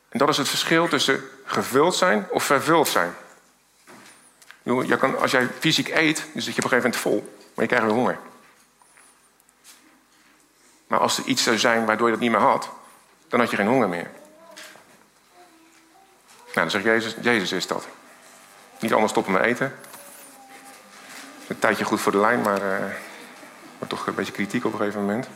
En 0.10 0.20
dat 0.20 0.30
is 0.30 0.38
het 0.38 0.50
verschil 0.50 0.88
tussen 0.88 1.24
gevuld 1.46 1.96
zijn 1.96 2.28
of 2.30 2.44
vervuld 2.44 2.88
zijn. 2.88 3.13
Kan, 5.00 5.20
als 5.20 5.32
jij 5.32 5.48
fysiek 5.60 5.88
eet, 5.88 6.26
dan 6.34 6.42
zit 6.42 6.56
je 6.56 6.63
op 6.63 6.72
een 6.72 6.80
gegeven 6.80 6.92
moment 6.92 6.96
vol, 6.96 7.36
maar 7.54 7.65
je 7.65 7.68
krijgt 7.68 7.86
weer 7.86 7.96
honger. 7.96 8.18
Maar 10.88 11.00
als 11.00 11.18
er 11.18 11.26
iets 11.26 11.44
zou 11.44 11.58
zijn 11.58 11.86
waardoor 11.86 12.08
je 12.08 12.13
dat 12.13 12.22
niet 12.22 12.32
meer 12.32 12.39
had, 12.39 12.70
dan 13.28 13.39
had 13.39 13.50
je 13.50 13.56
geen 13.56 13.68
honger 13.68 13.89
meer. 13.89 14.18
Nou, 16.53 16.69
dan 16.69 16.71
zegt 16.71 16.83
Jezus, 16.83 17.15
Jezus 17.21 17.51
is 17.51 17.67
dat. 17.67 17.88
Niet 18.79 18.93
anders 18.93 19.12
stoppen 19.12 19.33
met 19.33 19.43
eten. 19.43 19.75
Een 21.47 21.59
tijdje 21.59 21.83
goed 21.83 22.01
voor 22.01 22.12
de 22.12 22.17
lijn, 22.17 22.41
maar, 22.41 22.62
uh, 22.62 22.85
maar 23.79 23.88
toch 23.88 24.07
een 24.07 24.15
beetje 24.15 24.31
kritiek 24.31 24.65
op 24.65 24.71
een 24.71 24.79
gegeven 24.79 25.01
moment. 25.01 25.27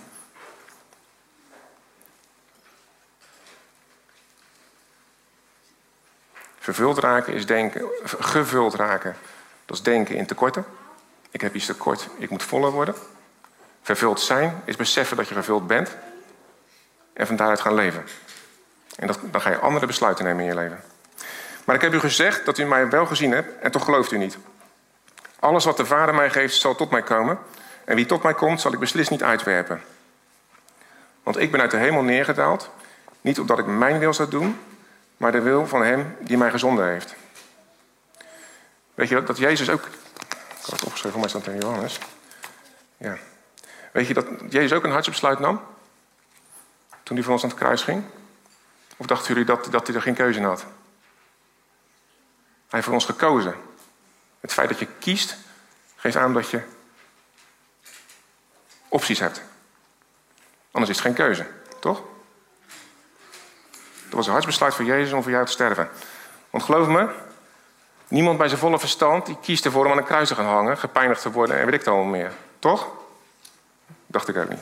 Vervuld 6.59 6.97
raken 6.97 7.33
is 7.33 7.45
denken, 7.45 7.85
gevuld 8.03 8.73
raken, 8.73 9.15
dat 9.65 9.77
is 9.77 9.83
denken 9.83 10.15
in 10.15 10.25
tekorten. 10.25 10.65
Ik 11.31 11.41
heb 11.41 11.55
iets 11.55 11.65
tekort, 11.65 12.07
ik 12.17 12.29
moet 12.29 12.43
voller 12.43 12.71
worden. 12.71 12.95
Vervuld 13.81 14.21
zijn 14.21 14.61
is 14.65 14.75
beseffen 14.75 15.17
dat 15.17 15.27
je 15.27 15.33
vervuld 15.33 15.67
bent 15.67 15.95
en 17.13 17.27
van 17.27 17.35
daaruit 17.35 17.61
gaan 17.61 17.73
leven. 17.73 18.03
En 18.95 19.07
dat, 19.07 19.19
dan 19.31 19.41
ga 19.41 19.49
je 19.49 19.57
andere 19.57 19.85
besluiten 19.85 20.25
nemen 20.25 20.41
in 20.41 20.49
je 20.49 20.55
leven. 20.55 20.83
Maar 21.63 21.75
ik 21.75 21.81
heb 21.81 21.93
u 21.93 21.99
gezegd 21.99 22.45
dat 22.45 22.57
u 22.57 22.65
mij 22.65 22.89
wel 22.89 23.05
gezien 23.05 23.31
hebt 23.31 23.59
en 23.59 23.71
toch 23.71 23.85
gelooft 23.85 24.11
u 24.11 24.17
niet. 24.17 24.37
Alles 25.39 25.65
wat 25.65 25.77
de 25.77 25.85
Vader 25.85 26.15
mij 26.15 26.29
geeft, 26.29 26.55
zal 26.55 26.75
tot 26.75 26.91
mij 26.91 27.01
komen. 27.01 27.39
En 27.85 27.95
wie 27.95 28.05
tot 28.05 28.23
mij 28.23 28.33
komt, 28.33 28.61
zal 28.61 28.73
ik 28.73 28.79
beslist 28.79 29.09
niet 29.09 29.23
uitwerpen. 29.23 29.81
Want 31.23 31.37
ik 31.37 31.51
ben 31.51 31.61
uit 31.61 31.71
de 31.71 31.77
hemel 31.77 32.03
neergedaald, 32.03 32.69
niet 33.21 33.39
omdat 33.39 33.59
ik 33.59 33.65
mijn 33.65 33.99
wil 33.99 34.13
zou 34.13 34.29
doen, 34.29 34.59
maar 35.17 35.31
de 35.31 35.41
wil 35.41 35.67
van 35.67 35.83
Hem 35.83 36.15
die 36.19 36.37
mij 36.37 36.51
gezonden 36.51 36.87
heeft. 36.87 37.15
Weet 38.93 39.09
je 39.09 39.23
dat 39.23 39.37
Jezus 39.37 39.69
ook. 39.69 39.85
Ik 39.85 40.69
had 40.69 40.71
het 40.71 40.83
opgeschreven, 40.83 41.11
voor 41.11 41.19
mij 41.19 41.29
staat 41.29 41.47
in 41.47 41.59
Johannes. 41.59 41.99
Ja. 42.97 43.17
Weet 43.91 44.07
je 44.07 44.13
dat 44.13 44.25
Jezus 44.49 44.73
ook 44.73 44.83
een 44.83 44.91
hartsbesluit 44.91 45.39
nam? 45.39 45.61
Toen 47.03 47.15
hij 47.15 47.25
voor 47.25 47.33
ons 47.33 47.43
aan 47.43 47.49
het 47.49 47.57
kruis 47.59 47.81
ging? 47.81 48.03
Of 48.97 49.05
dachten 49.05 49.27
jullie 49.27 49.45
dat, 49.45 49.67
dat 49.71 49.87
hij 49.87 49.95
er 49.95 50.01
geen 50.01 50.13
keuze 50.13 50.39
in 50.39 50.45
had? 50.45 50.65
Hij 52.73 52.81
heeft 52.81 52.93
voor 52.93 53.01
ons 53.03 53.19
gekozen. 53.19 53.55
Het 54.39 54.53
feit 54.53 54.69
dat 54.69 54.79
je 54.79 54.87
kiest, 54.99 55.37
geeft 55.95 56.15
aan 56.15 56.33
dat 56.33 56.49
je 56.49 56.61
opties 58.87 59.19
hebt. 59.19 59.41
Anders 60.71 60.91
is 60.91 60.97
het 60.97 61.05
geen 61.05 61.15
keuze, 61.15 61.47
toch? 61.79 62.01
Dat 64.03 64.13
was 64.13 64.25
een 64.25 64.31
hartsbesluit 64.31 64.73
voor 64.73 64.85
Jezus 64.85 65.13
om 65.13 65.21
voor 65.23 65.31
jou 65.31 65.45
te 65.45 65.51
sterven. 65.51 65.89
Want 66.49 66.63
geloof 66.63 66.87
me, 66.87 67.09
niemand 68.07 68.37
bij 68.37 68.47
zijn 68.47 68.59
volle 68.59 68.79
verstand 68.79 69.25
die 69.25 69.37
kiest 69.41 69.65
ervoor 69.65 69.85
om 69.85 69.91
aan 69.91 69.97
een 69.97 70.03
kruis 70.03 70.27
te 70.27 70.35
gaan 70.35 70.45
hangen, 70.45 70.77
gepijnigd 70.77 71.21
te 71.21 71.31
worden 71.31 71.57
en 71.57 71.65
weet 71.65 71.73
ik 71.73 71.79
het 71.79 71.89
allemaal 71.89 72.11
meer. 72.11 72.31
Toch? 72.59 72.87
Dacht 74.07 74.27
ik 74.27 74.37
ook 74.37 74.49
niet. 74.49 74.61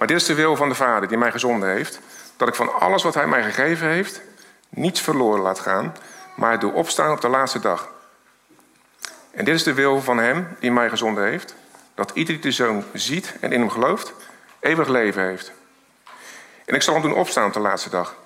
Maar 0.00 0.08
dit 0.08 0.20
is 0.20 0.24
de 0.24 0.34
wil 0.34 0.56
van 0.56 0.68
de 0.68 0.74
Vader 0.74 1.08
die 1.08 1.18
mij 1.18 1.30
gezonden 1.30 1.68
heeft. 1.68 2.00
Dat 2.36 2.48
ik 2.48 2.54
van 2.54 2.80
alles 2.80 3.02
wat 3.02 3.14
Hij 3.14 3.26
mij 3.26 3.42
gegeven 3.42 3.88
heeft, 3.88 4.20
niets 4.68 5.00
verloren 5.00 5.40
laat 5.40 5.60
gaan, 5.60 5.96
maar 6.34 6.58
doe 6.58 6.72
opstaan 6.72 7.12
op 7.12 7.20
de 7.20 7.28
laatste 7.28 7.60
dag. 7.60 7.88
En 9.30 9.44
dit 9.44 9.54
is 9.54 9.62
de 9.62 9.74
wil 9.74 10.00
van 10.00 10.18
hem 10.18 10.56
die 10.60 10.72
mij 10.72 10.88
gezonden 10.88 11.24
heeft, 11.24 11.54
dat 11.94 12.10
ieder 12.14 12.34
die 12.34 12.42
de 12.42 12.52
zoon 12.52 12.84
ziet 12.92 13.34
en 13.40 13.52
in 13.52 13.60
hem 13.60 13.70
gelooft, 13.70 14.14
eeuwig 14.60 14.88
leven 14.88 15.22
heeft. 15.22 15.52
En 16.64 16.74
ik 16.74 16.82
zal 16.82 16.94
hem 16.94 17.02
doen 17.02 17.14
opstaan 17.14 17.46
op 17.46 17.52
de 17.52 17.60
laatste 17.60 17.90
dag. 17.90 18.16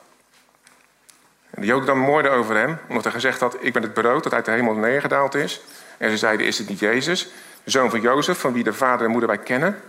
En 1.51 1.61
de 1.61 1.67
Joden 1.67 1.87
dan 1.87 1.99
moorden 1.99 2.33
over 2.33 2.57
hem, 2.57 2.79
omdat 2.89 3.05
hij 3.05 3.13
gezegd 3.13 3.41
had: 3.41 3.57
Ik 3.61 3.73
ben 3.73 3.83
het 3.83 3.95
brood 3.95 4.23
dat 4.23 4.35
uit 4.35 4.45
de 4.45 4.51
hemel 4.51 4.75
neergedaald 4.75 5.35
is. 5.35 5.61
En 5.99 6.11
ze 6.11 6.17
zeiden: 6.17 6.47
Is 6.47 6.59
het 6.59 6.69
niet 6.69 6.79
Jezus, 6.79 7.29
de 7.65 7.71
zoon 7.71 7.91
van 7.91 8.01
Jozef, 8.01 8.39
van 8.39 8.53
wie 8.53 8.65
de 8.65 8.73
vader 8.73 9.05
en 9.07 9.11
moeder 9.11 9.29
wij 9.29 9.39
kennen? 9.39 9.83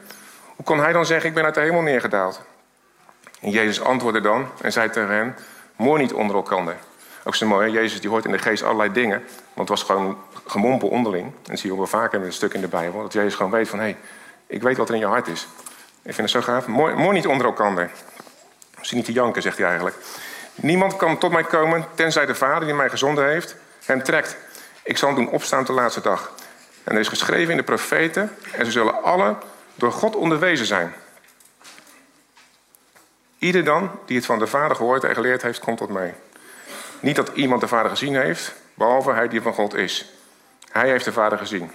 Hoe 0.56 0.65
kon 0.65 0.80
hij 0.80 0.91
dan 0.91 1.06
zeggen: 1.06 1.30
Ik 1.30 1.36
ben 1.36 1.44
uit 1.44 1.54
de 1.54 1.62
hemel 1.62 1.82
neergedaald? 1.82 2.41
En 3.41 3.50
Jezus 3.50 3.82
antwoordde 3.82 4.22
dan 4.22 4.48
en 4.62 4.72
zei 4.72 4.89
tegen 4.89 5.10
hen: 5.10 5.36
Moor 5.76 5.98
niet 5.98 6.13
onder 6.13 6.36
elkaar. 6.36 6.78
Ook 7.24 7.36
zo 7.36 7.48
mooi, 7.48 7.72
Jezus 7.72 8.02
die 8.02 8.10
hoort 8.10 8.26
in 8.26 8.32
de 8.32 8.38
geest 8.38 8.63
allerlei 8.63 8.91
dingen. 8.91 9.24
Want 9.54 9.70
het 9.70 9.70
was 9.70 9.84
gewoon 9.84 10.18
gemompel 10.46 10.88
onderling. 10.88 11.26
En 11.26 11.34
dat 11.44 11.60
zie 11.60 11.65
je 11.65 11.72
ook 11.72 11.89
wel 11.91 12.02
vaker 12.02 12.20
met 12.20 12.28
een 12.28 12.34
stuk 12.34 12.54
in 12.54 12.62
de 12.62 12.68
Bijbel. 12.68 13.02
Dat 13.02 13.13
Jezus 13.13 13.36
gewoon 13.36 13.52
weet 13.52 13.70
van, 13.70 13.80
hé, 13.80 13.86
hey, 13.86 13.98
ik 14.48 14.62
weet 14.62 14.78
wat 14.78 14.88
er 14.88 14.94
in 14.94 15.00
je 15.00 15.08
hart 15.08 15.28
is. 15.28 15.48
Ik 16.02 16.13
vind 16.13 16.32
het 16.32 16.44
zo 16.44 16.52
gaaf. 16.52 16.68
Mooi 16.68 17.12
niet 17.12 17.28
onder 17.28 17.46
elkaar. 17.46 17.91
Misschien 18.78 18.98
niet 18.98 19.06
te 19.06 19.12
janken, 19.12 19.41
zegt 19.41 19.58
hij 19.58 19.65
eigenlijk. 19.65 19.96
Niemand 20.56 20.96
kan 20.96 21.18
tot 21.18 21.32
mij 21.32 21.44
komen, 21.44 21.86
tenzij 21.94 22.26
de 22.26 22.36
Vader 22.36 22.65
die 22.65 22.76
mij 22.76 22.89
gezonden 22.89 23.28
heeft, 23.28 23.56
hem 23.86 24.04
trekt. 24.04 24.38
Ik 24.84 24.98
zal 24.98 25.10
hem 25.10 25.18
doen 25.18 25.34
opstaan 25.34 25.60
op 25.60 25.65
de 25.65 25.74
laatste 25.74 26.02
dag. 26.02 26.32
En 26.84 26.94
er 26.94 27.00
is 27.00 27.08
geschreven 27.08 27.52
in 27.52 27.58
de 27.58 27.63
profeten, 27.63 28.36
en 28.52 28.65
ze 28.65 28.72
zullen 28.72 29.04
alle 29.04 29.36
door 29.75 29.91
God 29.91 30.15
onderwezen 30.15 30.65
zijn. 30.65 30.93
Ieder 33.38 33.63
dan 33.63 33.91
die 34.05 34.17
het 34.17 34.25
van 34.25 34.39
de 34.39 34.47
Vader 34.47 34.75
gehoord 34.75 35.03
en 35.03 35.13
geleerd 35.13 35.41
heeft, 35.41 35.59
komt 35.59 35.77
tot 35.77 35.89
mij. 35.89 36.15
Niet 36.99 37.15
dat 37.15 37.31
iemand 37.33 37.61
de 37.61 37.67
Vader 37.67 37.89
gezien 37.89 38.15
heeft, 38.15 38.53
behalve 38.73 39.11
hij 39.11 39.27
die 39.27 39.41
van 39.41 39.53
God 39.53 39.73
is. 39.73 40.05
Hij 40.71 40.89
heeft 40.89 41.05
de 41.05 41.11
Vader 41.11 41.38
gezien. 41.38 41.71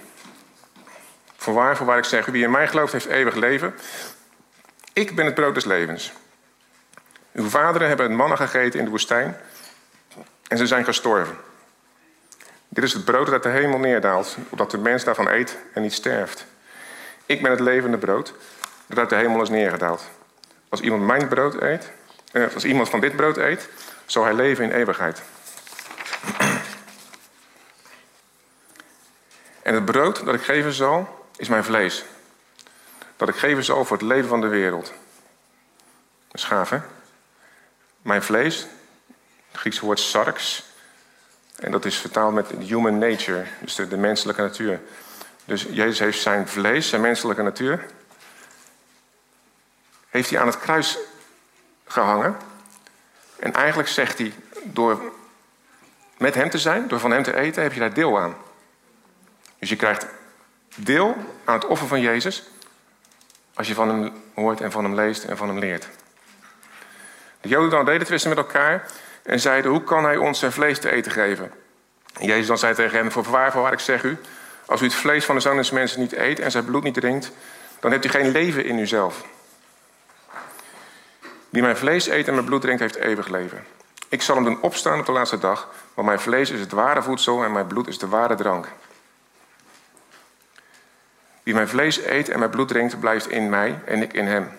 Voorwaar, 1.37 1.77
voorwaar 1.77 1.97
ik 1.97 2.03
zeg, 2.03 2.25
wie 2.25 2.43
in 2.43 2.51
mij 2.51 2.67
gelooft, 2.67 2.93
heeft 2.93 3.05
eeuwig 3.05 3.35
leven. 3.35 3.75
Ik 4.93 5.15
ben 5.15 5.25
het 5.25 5.35
brood 5.35 5.53
des 5.53 5.65
levens. 5.65 6.13
Uw 7.33 7.49
vaderen 7.49 7.87
hebben 7.87 8.05
het 8.05 8.15
mannen 8.15 8.37
gegeten 8.37 8.79
in 8.79 8.85
de 8.85 8.91
woestijn 8.91 9.37
en 10.47 10.57
ze 10.57 10.67
zijn 10.67 10.85
gestorven. 10.85 11.37
Dit 12.67 12.83
is 12.83 12.93
het 12.93 13.05
brood 13.05 13.27
dat 13.27 13.43
de 13.43 13.49
hemel 13.49 13.77
neerdaalt, 13.77 14.37
opdat 14.49 14.71
de 14.71 14.77
mens 14.77 15.03
daarvan 15.03 15.27
eet 15.27 15.57
en 15.73 15.81
niet 15.81 15.93
sterft. 15.93 16.45
Ik 17.31 17.41
ben 17.41 17.51
het 17.51 17.59
levende 17.59 17.97
brood 17.97 18.33
dat 18.87 18.97
uit 18.97 19.09
de 19.09 19.15
hemel 19.15 19.41
is 19.41 19.49
neergedaald. 19.49 20.09
Als 20.69 20.81
iemand 20.81 21.03
mijn 21.03 21.27
brood 21.27 21.61
eet, 21.61 21.91
eh, 22.31 22.53
als 22.53 22.65
iemand 22.65 22.89
van 22.89 22.99
dit 22.99 23.15
brood 23.15 23.37
eet, 23.37 23.69
zal 24.05 24.23
hij 24.23 24.33
leven 24.33 24.63
in 24.63 24.71
eeuwigheid. 24.71 25.21
En 29.61 29.73
het 29.73 29.85
brood 29.85 30.25
dat 30.25 30.33
ik 30.33 30.41
geven 30.41 30.73
zal, 30.73 31.25
is 31.35 31.47
mijn 31.47 31.63
vlees. 31.63 32.05
Dat 33.17 33.29
ik 33.29 33.35
geven 33.35 33.63
zal 33.63 33.85
voor 33.85 33.97
het 33.97 34.05
leven 34.05 34.29
van 34.29 34.41
de 34.41 34.47
wereld. 34.47 34.93
Dat 36.27 36.41
is 36.41 36.69
hè? 36.69 36.79
Mijn 38.01 38.23
vlees, 38.23 38.67
het 39.51 39.59
Griekse 39.59 39.85
woord 39.85 39.99
sarx. 39.99 40.63
En 41.55 41.71
dat 41.71 41.85
is 41.85 41.97
vertaald 41.97 42.33
met 42.33 42.51
human 42.59 42.97
nature, 42.97 43.43
dus 43.59 43.75
de 43.75 43.97
menselijke 43.97 44.41
natuur. 44.41 44.79
Dus 45.45 45.67
Jezus 45.69 45.99
heeft 45.99 46.21
zijn 46.21 46.47
vlees, 46.47 46.89
zijn 46.89 47.01
menselijke 47.01 47.41
natuur, 47.41 47.85
heeft 50.09 50.29
hij 50.29 50.39
aan 50.39 50.47
het 50.47 50.59
kruis 50.59 50.97
gehangen. 51.87 52.37
En 53.39 53.53
eigenlijk 53.53 53.89
zegt 53.89 54.17
hij, 54.17 54.33
door 54.63 55.01
met 56.17 56.35
hem 56.35 56.49
te 56.49 56.57
zijn, 56.57 56.87
door 56.87 56.99
van 56.99 57.11
hem 57.11 57.23
te 57.23 57.35
eten, 57.35 57.63
heb 57.63 57.73
je 57.73 57.79
daar 57.79 57.93
deel 57.93 58.19
aan. 58.19 58.35
Dus 59.59 59.69
je 59.69 59.75
krijgt 59.75 60.05
deel 60.75 61.15
aan 61.45 61.53
het 61.53 61.65
offer 61.65 61.87
van 61.87 62.01
Jezus 62.01 62.43
als 63.53 63.67
je 63.67 63.73
van 63.73 63.89
hem 63.89 64.13
hoort 64.33 64.61
en 64.61 64.71
van 64.71 64.83
hem 64.83 64.95
leest 64.95 65.23
en 65.23 65.37
van 65.37 65.47
hem 65.47 65.59
leert. 65.59 65.87
De 67.41 67.49
Joden 67.49 67.69
dan 67.69 67.85
deden 67.85 68.07
twisten 68.07 68.29
met 68.29 68.37
elkaar 68.37 68.85
en 69.23 69.39
zeiden: 69.39 69.71
Hoe 69.71 69.83
kan 69.83 70.03
hij 70.03 70.17
ons 70.17 70.39
zijn 70.39 70.51
vlees 70.51 70.79
te 70.79 70.89
eten 70.89 71.11
geven? 71.11 71.51
En 72.19 72.25
Jezus 72.25 72.47
dan 72.47 72.57
zei 72.57 72.75
tegen 72.75 72.97
hen: 72.97 73.11
Voor 73.11 73.23
waar, 73.23 73.51
voor 73.51 73.61
waar 73.61 73.73
ik 73.73 73.79
zeg 73.79 74.03
u, 74.03 74.17
als 74.71 74.81
u 74.81 74.83
het 74.83 74.93
vlees 74.93 75.25
van 75.25 75.35
de 75.35 75.41
zoon 75.41 75.65
mensen 75.71 75.99
niet 75.99 76.13
eet 76.13 76.39
en 76.39 76.51
zijn 76.51 76.65
bloed 76.65 76.83
niet 76.83 76.93
drinkt, 76.93 77.31
dan 77.79 77.91
hebt 77.91 78.05
u 78.05 78.09
geen 78.09 78.31
leven 78.31 78.65
in 78.65 78.77
uzelf. 78.77 79.25
Wie 81.49 81.61
mijn 81.61 81.77
vlees 81.77 82.07
eet 82.07 82.27
en 82.27 82.33
mijn 82.33 82.45
bloed 82.45 82.61
drinkt, 82.61 82.81
heeft 82.81 82.95
eeuwig 82.95 83.27
leven. 83.27 83.63
Ik 84.09 84.21
zal 84.21 84.35
hem 84.35 84.43
doen 84.43 84.61
opstaan 84.61 84.99
op 84.99 85.05
de 85.05 85.11
laatste 85.11 85.37
dag, 85.37 85.69
want 85.93 86.07
mijn 86.07 86.19
vlees 86.19 86.49
is 86.49 86.59
het 86.59 86.71
ware 86.71 87.03
voedsel 87.03 87.43
en 87.43 87.51
mijn 87.51 87.67
bloed 87.67 87.87
is 87.87 87.97
de 87.97 88.07
ware 88.07 88.35
drank. 88.35 88.67
Wie 91.43 91.53
mijn 91.53 91.67
vlees 91.67 92.05
eet 92.05 92.29
en 92.29 92.39
mijn 92.39 92.51
bloed 92.51 92.67
drinkt, 92.67 92.99
blijft 92.99 93.29
in 93.29 93.49
mij 93.49 93.79
en 93.85 94.01
ik 94.01 94.13
in 94.13 94.27
hem. 94.27 94.49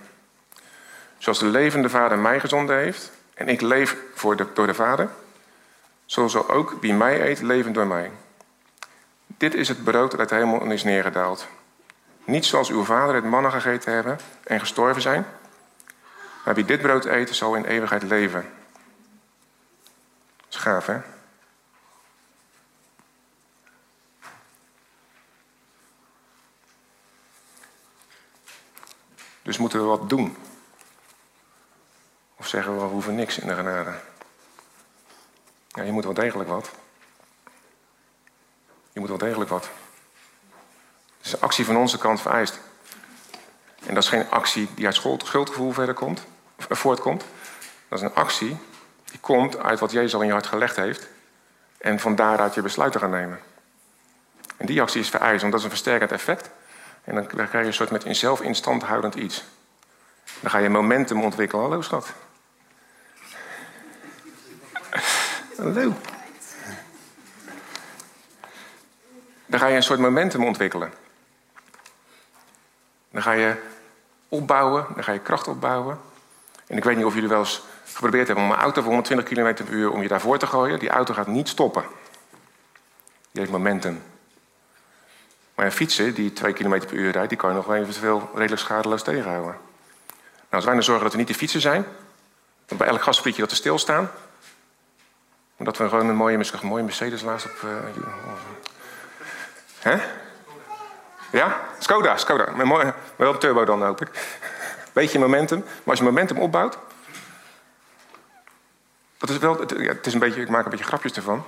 Zoals 1.19 1.39
de 1.39 1.47
levende 1.47 1.89
Vader 1.89 2.19
mij 2.19 2.41
gezonden 2.41 2.77
heeft 2.77 3.11
en 3.35 3.49
ik 3.49 3.61
leef 3.61 3.97
voor 4.15 4.37
de, 4.37 4.47
door 4.55 4.67
de 4.67 4.75
Vader, 4.75 5.09
zo 6.05 6.29
zal 6.29 6.51
ook 6.51 6.77
wie 6.81 6.95
mij 6.95 7.29
eet 7.29 7.41
leven 7.41 7.73
door 7.73 7.87
mij. 7.87 8.11
Dit 9.43 9.55
is 9.55 9.69
het 9.69 9.85
brood 9.85 10.11
dat 10.11 10.21
uit 10.21 10.29
de 10.29 10.35
hemel 10.35 10.71
is 10.71 10.85
neergedaald. 10.85 11.47
Niet 12.25 12.45
zoals 12.45 12.71
uw 12.71 12.85
vader 12.85 13.15
het 13.15 13.25
mannen 13.25 13.53
gegeten 13.53 13.93
hebben 13.93 14.19
en 14.45 14.61
gestorven 14.61 15.03
zijn, 15.03 15.27
maar 16.45 16.55
wie 16.55 16.65
dit 16.65 16.81
brood 16.81 17.05
eet, 17.05 17.35
zal 17.35 17.55
in 17.55 17.65
eeuwigheid 17.65 18.03
leven. 18.03 18.43
Dat 20.37 20.47
is 20.49 20.57
gaaf, 20.57 20.87
hè? 20.87 21.01
Dus 29.43 29.59
moeten 29.59 29.81
we 29.81 29.87
wat 29.87 30.09
doen? 30.09 30.37
Of 32.37 32.49
zeggen 32.49 32.75
we, 32.75 32.81
we 32.81 32.87
hoeven 32.87 33.15
niks 33.15 33.39
in 33.39 33.47
de 33.47 33.55
genade? 33.55 33.95
Ja, 35.69 35.83
je 35.83 35.93
moet 35.93 36.05
wel 36.05 36.15
degelijk 36.15 36.49
wat. 36.49 36.71
Je 38.93 39.01
moet 39.01 39.09
wel 39.09 39.19
degelijk 39.19 39.51
wat. 39.51 39.69
Het 41.17 41.27
is 41.27 41.33
een 41.33 41.41
actie 41.41 41.65
van 41.65 41.77
onze 41.77 41.99
kant 41.99 42.21
vereist. 42.21 42.61
En 43.87 43.95
dat 43.95 44.03
is 44.03 44.09
geen 44.09 44.31
actie 44.31 44.69
die 44.75 44.87
uit 44.87 44.95
schuldgevoel 44.95 45.73
verder 45.73 45.95
komt, 45.95 46.27
of 46.71 46.79
voortkomt. 46.79 47.25
Dat 47.89 47.99
is 47.99 48.05
een 48.05 48.15
actie 48.15 48.57
die 49.05 49.21
komt 49.21 49.59
uit 49.59 49.81
wat 49.81 49.93
Jezus 49.93 50.15
al 50.15 50.21
in 50.21 50.27
je 50.27 50.33
hart 50.33 50.47
gelegd 50.47 50.77
heeft. 50.77 51.09
En 51.79 52.01
van 52.01 52.15
daaruit 52.15 52.55
je 52.55 52.63
besluit 52.63 52.93
te 52.93 52.99
gaan 52.99 53.11
nemen. 53.11 53.41
En 54.57 54.67
die 54.67 54.83
actie 54.83 55.01
is 55.01 55.09
vereist, 55.09 55.41
want 55.41 55.53
dat 55.53 55.61
is 55.61 55.65
een 55.65 55.73
versterkend 55.73 56.13
effect. 56.13 56.51
En 57.05 57.15
dan 57.15 57.27
krijg 57.27 57.53
je 57.53 57.59
een 57.59 57.75
soort 57.75 57.91
met 57.91 58.03
jezelf 58.03 58.41
in 58.41 58.55
stand 58.55 58.83
houdend 58.83 59.15
iets. 59.15 59.45
Dan 60.41 60.51
ga 60.51 60.59
je 60.59 60.69
momentum 60.69 61.23
ontwikkelen. 61.23 61.65
Hallo 61.65 61.83
schat. 61.83 62.13
Hallo. 65.57 65.95
Dan 69.53 69.61
ga 69.61 69.67
je 69.67 69.77
een 69.77 69.83
soort 69.83 69.99
momentum 69.99 70.45
ontwikkelen. 70.45 70.93
Dan 73.11 73.23
ga 73.23 73.33
je 73.33 73.55
opbouwen, 74.29 74.87
dan 74.95 75.05
ga 75.05 75.13
je 75.13 75.19
kracht 75.19 75.49
opbouwen. 75.49 76.01
En 76.67 76.77
ik 76.77 76.85
weet 76.85 76.97
niet 76.97 77.05
of 77.05 77.15
jullie 77.15 77.29
wel 77.29 77.39
eens 77.39 77.63
geprobeerd 77.85 78.27
hebben 78.27 78.45
om 78.45 78.51
een 78.51 78.59
auto 78.59 78.83
voor 78.83 78.91
120 78.93 79.29
km 79.29 79.65
per 79.65 79.69
uur 79.75 79.91
om 79.91 80.03
je 80.03 80.09
daarvoor 80.09 80.39
te 80.39 80.47
gooien. 80.47 80.79
Die 80.79 80.89
auto 80.89 81.15
gaat 81.15 81.27
niet 81.27 81.49
stoppen. 81.49 81.85
Die 83.31 83.41
heeft 83.41 83.51
momentum. 83.51 84.03
Maar 85.55 85.67
een 85.67 85.73
fietsen 85.73 86.15
die 86.15 86.33
2 86.33 86.53
km 86.53 86.79
per 86.79 86.93
uur 86.93 87.13
rijdt, 87.13 87.29
die 87.29 87.39
kan 87.39 87.51
je 87.51 87.57
nog 87.57 87.67
wel 87.67 87.77
eventueel 87.77 88.31
redelijk 88.35 88.61
schadeloos 88.61 89.03
tegenhouden. 89.03 89.53
Nou, 89.53 89.61
als 90.51 90.65
wij 90.65 90.73
nou 90.73 90.85
zorgen 90.85 91.05
dat 91.05 91.13
we 91.13 91.19
niet 91.19 91.29
de 91.29 91.35
fietsen 91.35 91.61
zijn, 91.61 91.87
dat 92.67 92.79
bij 92.79 92.87
elk 92.87 93.03
gasprietje 93.03 93.41
dat 93.41 93.51
we 93.51 93.57
stilstaan, 93.57 94.11
omdat 95.57 95.77
we 95.77 95.89
gewoon 95.89 96.09
een 96.09 96.17
mooie, 96.17 96.37
een 96.39 96.67
mooie 96.67 96.83
Mercedes 96.83 97.23
laatst 97.23 97.47
op. 97.47 97.63
Uh, 97.65 97.71
hè? 99.83 100.01
Ja? 101.33 101.61
Skoda, 101.79 102.17
Skoda. 102.17 102.51
Met 102.51 102.67
mooi, 102.67 102.93
wel 103.17 103.33
een 103.33 103.39
turbo 103.39 103.65
dan, 103.65 103.83
hoop 103.83 104.01
ik. 104.01 104.09
Beetje 104.93 105.19
momentum. 105.19 105.59
Maar 105.59 105.83
als 105.85 105.99
je 105.99 106.05
momentum 106.05 106.39
opbouwt. 106.39 106.79
Dat 109.19 109.31
is 109.31 109.39
wel, 109.39 109.59
het, 109.59 110.07
is 110.07 110.13
een 110.13 110.19
beetje, 110.19 110.41
ik 110.41 110.49
maak 110.49 110.65
een 110.65 110.71
beetje 110.71 110.85
grapjes 110.85 111.13
ervan. 111.13 111.45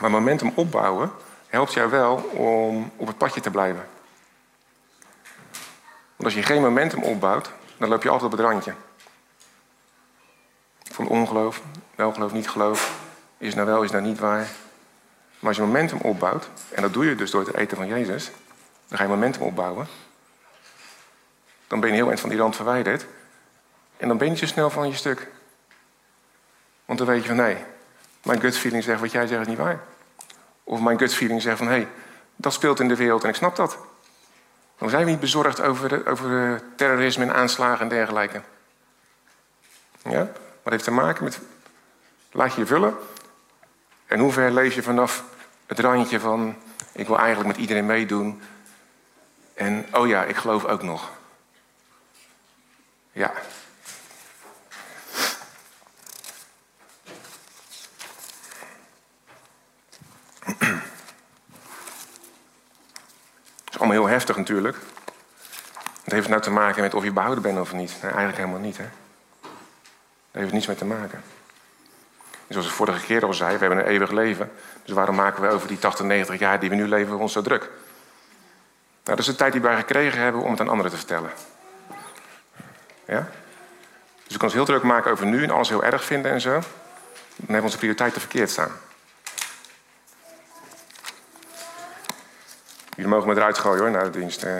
Maar 0.00 0.10
momentum 0.10 0.52
opbouwen 0.54 1.12
helpt 1.48 1.72
jou 1.72 1.90
wel 1.90 2.16
om 2.16 2.92
op 2.96 3.06
het 3.06 3.18
padje 3.18 3.40
te 3.40 3.50
blijven. 3.50 3.88
Want 6.16 6.24
als 6.24 6.34
je 6.34 6.42
geen 6.42 6.62
momentum 6.62 7.02
opbouwt, 7.02 7.50
dan 7.76 7.88
loop 7.88 8.02
je 8.02 8.08
altijd 8.08 8.32
op 8.32 8.38
het 8.38 8.46
randje. 8.46 8.74
Van 10.92 11.08
ongeloof, 11.08 11.60
wel 11.94 12.12
geloof, 12.12 12.32
niet 12.32 12.48
geloof. 12.48 12.98
Is 13.38 13.54
nou 13.54 13.66
wel, 13.66 13.82
is 13.82 13.90
nou 13.90 14.02
niet 14.02 14.18
waar. 14.18 14.48
Maar 15.46 15.54
als 15.54 15.64
je 15.64 15.72
momentum 15.72 15.98
opbouwt, 16.00 16.48
en 16.70 16.82
dat 16.82 16.92
doe 16.92 17.06
je 17.06 17.14
dus 17.14 17.30
door 17.30 17.46
het 17.46 17.54
eten 17.54 17.76
van 17.76 17.86
Jezus, 17.86 18.30
dan 18.88 18.98
ga 18.98 19.04
je 19.04 19.10
momentum 19.10 19.42
opbouwen. 19.42 19.86
Dan 21.66 21.80
ben 21.80 21.90
je 21.90 21.94
heel 21.94 22.08
eind 22.08 22.20
van 22.20 22.28
die 22.28 22.38
rand 22.38 22.56
verwijderd. 22.56 23.06
En 23.96 24.08
dan 24.08 24.18
ben 24.18 24.30
je 24.30 24.36
zo 24.36 24.46
snel 24.46 24.70
van 24.70 24.88
je 24.88 24.94
stuk. 24.94 25.28
Want 26.84 26.98
dan 26.98 27.08
weet 27.08 27.22
je 27.22 27.28
van 27.28 27.36
nee, 27.36 27.56
mijn 28.22 28.40
gut 28.40 28.56
feeling 28.56 28.82
zegt 28.82 29.00
wat 29.00 29.12
jij 29.12 29.26
zegt 29.26 29.40
is 29.40 29.46
niet 29.46 29.58
waar. 29.58 29.80
Of 30.64 30.80
mijn 30.80 30.98
gut 30.98 31.14
feeling 31.14 31.42
zegt 31.42 31.58
van 31.58 31.66
hé, 31.66 31.72
hey, 31.72 31.88
dat 32.36 32.52
speelt 32.52 32.80
in 32.80 32.88
de 32.88 32.96
wereld 32.96 33.22
en 33.22 33.28
ik 33.28 33.34
snap 33.34 33.56
dat. 33.56 33.78
Dan 34.78 34.90
zijn 34.90 35.04
we 35.04 35.10
niet 35.10 35.20
bezorgd 35.20 35.60
over, 35.60 35.88
de, 35.88 36.06
over 36.06 36.62
terrorisme 36.76 37.24
en 37.24 37.34
aanslagen 37.34 37.80
en 37.80 37.88
dergelijke. 37.88 38.42
Ja? 40.02 40.32
Wat 40.62 40.72
heeft 40.72 40.84
te 40.84 40.90
maken 40.90 41.24
met. 41.24 41.40
Laat 42.30 42.54
je 42.54 42.60
je 42.60 42.66
vullen. 42.66 42.94
En 44.06 44.18
hoe 44.18 44.32
ver 44.32 44.52
leef 44.52 44.74
je 44.74 44.82
vanaf 44.82 45.34
het 45.66 45.78
randje 45.78 46.20
van. 46.20 46.56
Ik 46.92 47.06
wil 47.06 47.18
eigenlijk 47.18 47.48
met 47.48 47.56
iedereen 47.56 47.86
meedoen. 47.86 48.42
En 49.54 49.86
oh 49.92 50.06
ja, 50.06 50.24
ik 50.24 50.36
geloof 50.36 50.64
ook 50.64 50.82
nog. 50.82 51.10
Ja. 53.12 53.32
Het 63.64 63.74
is 63.74 63.78
allemaal 63.78 63.96
heel 63.96 64.06
heftig 64.06 64.36
natuurlijk. 64.36 64.76
Het 66.02 66.12
heeft 66.12 66.28
nou 66.28 66.42
te 66.42 66.50
maken 66.50 66.82
met 66.82 66.94
of 66.94 67.04
je 67.04 67.12
behouden 67.12 67.42
bent 67.42 67.58
of 67.58 67.72
niet. 67.72 67.90
Nee, 67.90 68.10
eigenlijk 68.10 68.36
helemaal 68.36 68.60
niet, 68.60 68.76
hè. 68.76 68.88
Heeft 70.30 70.52
niets 70.52 70.66
mee 70.66 70.76
te 70.76 70.84
maken. 70.84 71.22
En 72.46 72.52
zoals 72.52 72.66
ik 72.66 72.72
vorige 72.72 73.06
keer 73.06 73.24
al 73.24 73.34
zei, 73.34 73.52
we 73.52 73.58
hebben 73.58 73.78
een 73.78 73.90
eeuwig 73.92 74.10
leven. 74.10 74.52
Dus 74.84 74.94
waarom 74.94 75.16
maken 75.16 75.42
we 75.42 75.48
over 75.48 75.68
die 75.68 75.78
80, 75.78 76.06
90 76.06 76.38
jaar 76.38 76.60
die 76.60 76.70
we 76.70 76.74
nu 76.74 76.88
leven 76.88 77.18
ons 77.18 77.32
zo 77.32 77.42
druk? 77.42 77.60
Nou, 77.60 79.18
dat 79.18 79.18
is 79.18 79.26
de 79.26 79.36
tijd 79.36 79.52
die 79.52 79.60
wij 79.60 79.76
gekregen 79.76 80.20
hebben 80.20 80.42
om 80.42 80.50
het 80.50 80.60
aan 80.60 80.68
anderen 80.68 80.90
te 80.90 80.96
vertellen. 80.96 81.30
Ja? 83.04 83.28
Dus 84.26 84.34
we 84.34 84.38
kunnen 84.38 84.42
ons 84.42 84.52
heel 84.52 84.64
druk 84.64 84.82
maken 84.82 85.10
over 85.10 85.26
nu 85.26 85.42
en 85.42 85.50
alles 85.50 85.68
heel 85.68 85.84
erg 85.84 86.04
vinden 86.04 86.32
en 86.32 86.40
zo. 86.40 86.50
Dan 86.50 86.62
hebben 87.36 87.56
we 87.56 87.62
onze 87.62 87.78
prioriteiten 87.78 88.20
verkeerd 88.20 88.50
staan. 88.50 88.70
Jullie 92.96 93.10
mogen 93.10 93.28
me 93.28 93.34
eruit 93.34 93.58
gooien 93.58 93.80
hoor, 93.80 93.90
na 93.90 94.02
de 94.02 94.10
dienst. 94.10 94.42
Eh, 94.42 94.54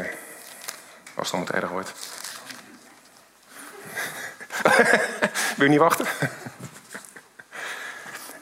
als 1.14 1.30
het 1.30 1.36
allemaal 1.36 1.52
te 1.52 1.52
erg 1.52 1.70
wordt. 1.70 1.92
Wil 5.56 5.64
je 5.64 5.68
niet 5.68 5.78
wachten? 5.78 6.06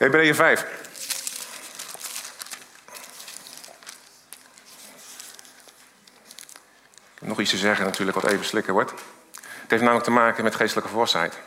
Hebreeën 0.05 0.35
5. 0.35 0.67
Nog 7.21 7.41
iets 7.41 7.51
te 7.51 7.57
zeggen 7.57 7.85
natuurlijk 7.85 8.21
wat 8.21 8.31
even 8.31 8.45
slikken 8.45 8.73
wordt. 8.73 8.91
Het 8.91 9.71
heeft 9.71 9.83
namelijk 9.83 10.05
te 10.05 10.11
maken 10.11 10.45
met 10.45 10.55
geestelijke 10.55 10.91
volwassenheid. 10.91 11.39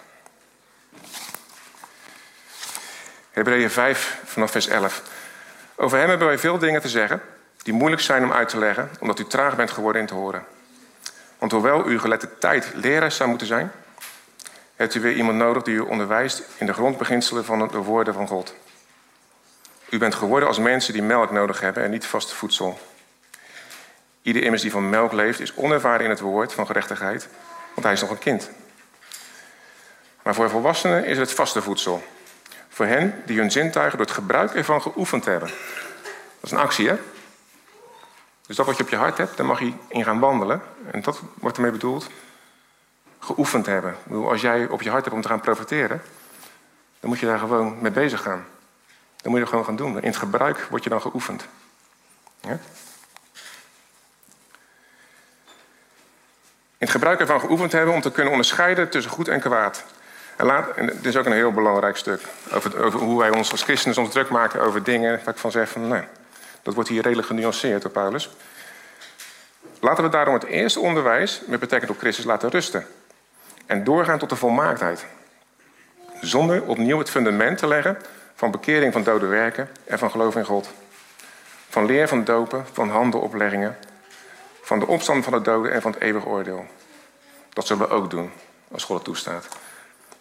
Hebreeën 3.31 3.69
5 3.69 4.19
vanaf 4.25 4.51
vers 4.51 4.67
11. 4.67 5.01
Over 5.75 5.97
hem 5.97 6.09
hebben 6.09 6.27
wij 6.27 6.37
veel 6.37 6.57
dingen 6.57 6.81
te 6.81 6.89
zeggen 6.89 7.21
die 7.57 7.73
moeilijk 7.73 8.01
zijn 8.01 8.23
om 8.23 8.33
uit 8.33 8.49
te 8.49 8.57
leggen, 8.57 8.89
omdat 8.99 9.19
u 9.19 9.25
traag 9.25 9.55
bent 9.55 9.71
geworden 9.71 10.01
in 10.01 10.07
te 10.07 10.13
horen. 10.13 10.45
Want 11.37 11.51
hoewel 11.51 11.89
u 11.89 11.99
gelette 11.99 12.37
tijd 12.37 12.71
leraar 12.73 13.11
zou 13.11 13.29
moeten 13.29 13.47
zijn, 13.47 13.71
hebt 14.77 14.95
u 14.95 15.01
weer 15.01 15.13
iemand 15.13 15.37
nodig 15.37 15.63
die 15.63 15.75
u 15.75 15.79
onderwijst 15.79 16.43
in 16.57 16.65
de 16.65 16.73
grondbeginselen 16.73 17.45
van 17.45 17.67
de 17.67 17.77
woorden 17.77 18.13
van 18.13 18.27
God. 18.27 18.55
U 19.89 19.97
bent 19.97 20.15
geworden 20.15 20.47
als 20.47 20.59
mensen 20.59 20.93
die 20.93 21.01
melk 21.01 21.31
nodig 21.31 21.59
hebben 21.59 21.83
en 21.83 21.89
niet 21.89 22.05
vast 22.05 22.33
voedsel. 22.33 22.79
Ieder 24.21 24.43
immers 24.43 24.61
die 24.61 24.71
van 24.71 24.89
melk 24.89 25.11
leeft 25.11 25.39
is 25.39 25.55
onervaren 25.55 26.03
in 26.03 26.09
het 26.09 26.19
woord 26.19 26.53
van 26.53 26.65
gerechtigheid, 26.65 27.27
want 27.73 27.85
hij 27.85 27.93
is 27.93 28.01
nog 28.01 28.09
een 28.09 28.19
kind. 28.19 28.49
Maar 30.23 30.35
voor 30.35 30.49
volwassenen 30.49 31.05
is 31.05 31.17
het 31.17 31.31
vaste 31.31 31.61
voedsel. 31.61 32.03
Voor 32.69 32.85
hen 32.85 33.21
die 33.25 33.39
hun 33.39 33.51
zintuigen 33.51 33.97
door 33.97 34.07
het 34.07 34.15
gebruik 34.15 34.55
ervan 34.55 34.81
geoefend 34.81 35.25
hebben. 35.25 35.49
Dat 35.49 36.43
is 36.43 36.51
een 36.51 36.57
actie, 36.57 36.87
hè? 36.87 36.95
Dus 38.47 38.55
dat 38.55 38.65
wat 38.65 38.77
je 38.77 38.83
op 38.83 38.89
je 38.89 38.95
hart 38.95 39.17
hebt, 39.17 39.37
daar 39.37 39.45
mag 39.45 39.59
je 39.59 39.73
in 39.87 40.03
gaan 40.03 40.19
wandelen. 40.19 40.61
En 40.91 41.01
dat 41.01 41.21
wordt 41.39 41.57
ermee 41.57 41.71
bedoeld 41.71 42.09
geoefend 43.19 43.65
hebben. 43.65 43.95
als 44.11 44.41
jij 44.41 44.67
op 44.67 44.81
je 44.81 44.89
hart 44.89 45.03
hebt 45.03 45.15
om 45.15 45.21
te 45.21 45.27
gaan 45.27 45.39
profiteren, 45.39 46.01
dan 46.99 47.09
moet 47.09 47.19
je 47.19 47.25
daar 47.25 47.39
gewoon 47.39 47.77
mee 47.81 47.91
bezig 47.91 48.21
gaan. 48.21 48.45
Dan 49.21 49.31
moet 49.31 49.39
je 49.39 49.47
gewoon 49.47 49.65
gaan 49.65 49.75
doen. 49.75 49.95
In 50.01 50.07
het 50.07 50.17
gebruik 50.17 50.67
word 50.69 50.83
je 50.83 50.89
dan 50.89 51.01
geoefend. 51.01 51.47
Ja? 52.39 52.59
In 56.77 56.85
het 56.85 56.89
gebruik 56.89 57.19
ervan 57.19 57.39
geoefend 57.39 57.71
hebben 57.71 57.93
om 57.93 58.01
te 58.01 58.11
kunnen 58.11 58.31
onderscheiden 58.31 58.89
tussen 58.89 59.11
goed 59.11 59.27
en 59.27 59.39
kwaad. 59.39 59.83
En, 60.35 60.45
laat, 60.45 60.75
dit 60.75 61.05
is 61.05 61.17
ook 61.17 61.25
een 61.25 61.31
heel 61.31 61.53
belangrijk 61.53 61.97
stuk. 61.97 62.21
Over, 62.51 62.97
hoe 62.97 63.19
wij 63.19 63.29
ons 63.29 63.51
als 63.51 63.63
christenen 63.63 63.95
soms 63.95 64.11
druk 64.11 64.29
maken 64.29 64.61
over 64.61 64.83
dingen 64.83 65.19
waar 65.23 65.33
ik 65.33 65.39
van 65.39 65.51
zeg 65.51 65.69
van, 65.69 65.87
nou, 65.87 66.03
dat 66.63 66.73
wordt 66.73 66.89
hier 66.89 67.01
redelijk 67.01 67.27
genuanceerd 67.27 67.81
door 67.81 67.91
Paulus. 67.91 68.29
Laten 69.79 70.03
we 70.03 70.09
daarom 70.09 70.33
het 70.33 70.43
eerste 70.43 70.79
onderwijs 70.79 71.41
met 71.45 71.59
betrekking 71.59 71.91
op 71.91 71.99
Christus 71.99 72.25
laten 72.25 72.49
rusten 72.49 72.87
en 73.67 73.83
doorgaan 73.83 74.19
tot 74.19 74.29
de 74.29 74.35
volmaaktheid. 74.35 75.05
Zonder 76.21 76.63
opnieuw 76.63 76.97
het 76.97 77.09
fundament 77.09 77.57
te 77.57 77.67
leggen 77.67 77.97
van 78.35 78.51
bekering 78.51 78.93
van 78.93 79.03
dode 79.03 79.25
werken 79.25 79.69
en 79.85 79.99
van 79.99 80.11
geloof 80.11 80.35
in 80.35 80.45
God. 80.45 80.69
Van 81.69 81.85
leer 81.85 82.07
van 82.07 82.23
dopen, 82.23 82.65
van 82.71 82.89
handelopleggingen, 82.89 83.77
van 84.61 84.79
de 84.79 84.87
opstand 84.87 85.23
van 85.23 85.33
de 85.33 85.41
doden 85.41 85.71
en 85.71 85.81
van 85.81 85.91
het 85.91 86.01
eeuwig 86.01 86.25
oordeel. 86.25 86.65
Dat 87.53 87.67
zullen 87.67 87.87
we 87.87 87.93
ook 87.93 88.09
doen, 88.09 88.31
als 88.71 88.83
God 88.83 88.95
het 88.95 89.05
toestaat. 89.05 89.47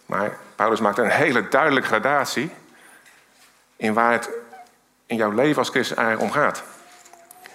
Maar 0.05 0.37
Paulus 0.55 0.79
maakt 0.79 0.97
een 0.97 1.09
hele 1.09 1.47
duidelijke 1.47 1.87
gradatie 1.87 2.51
in 3.75 3.93
waar 3.93 4.11
het 4.11 4.29
in 5.05 5.15
jouw 5.15 5.31
leven 5.31 5.57
als 5.57 5.69
christen 5.69 5.97
eigenlijk 5.97 6.27
om 6.27 6.41
gaat. 6.41 6.63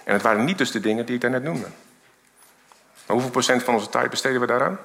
En 0.03 0.13
het 0.13 0.21
waren 0.21 0.45
niet 0.45 0.57
dus 0.57 0.71
de 0.71 0.79
dingen 0.79 1.05
die 1.05 1.15
ik 1.15 1.21
daarnet 1.21 1.43
noemde. 1.43 1.67
Maar 3.05 3.15
hoeveel 3.15 3.31
procent 3.31 3.63
van 3.63 3.73
onze 3.73 3.89
tijd 3.89 4.09
besteden 4.09 4.41
we 4.41 4.47
daaraan? 4.47 4.79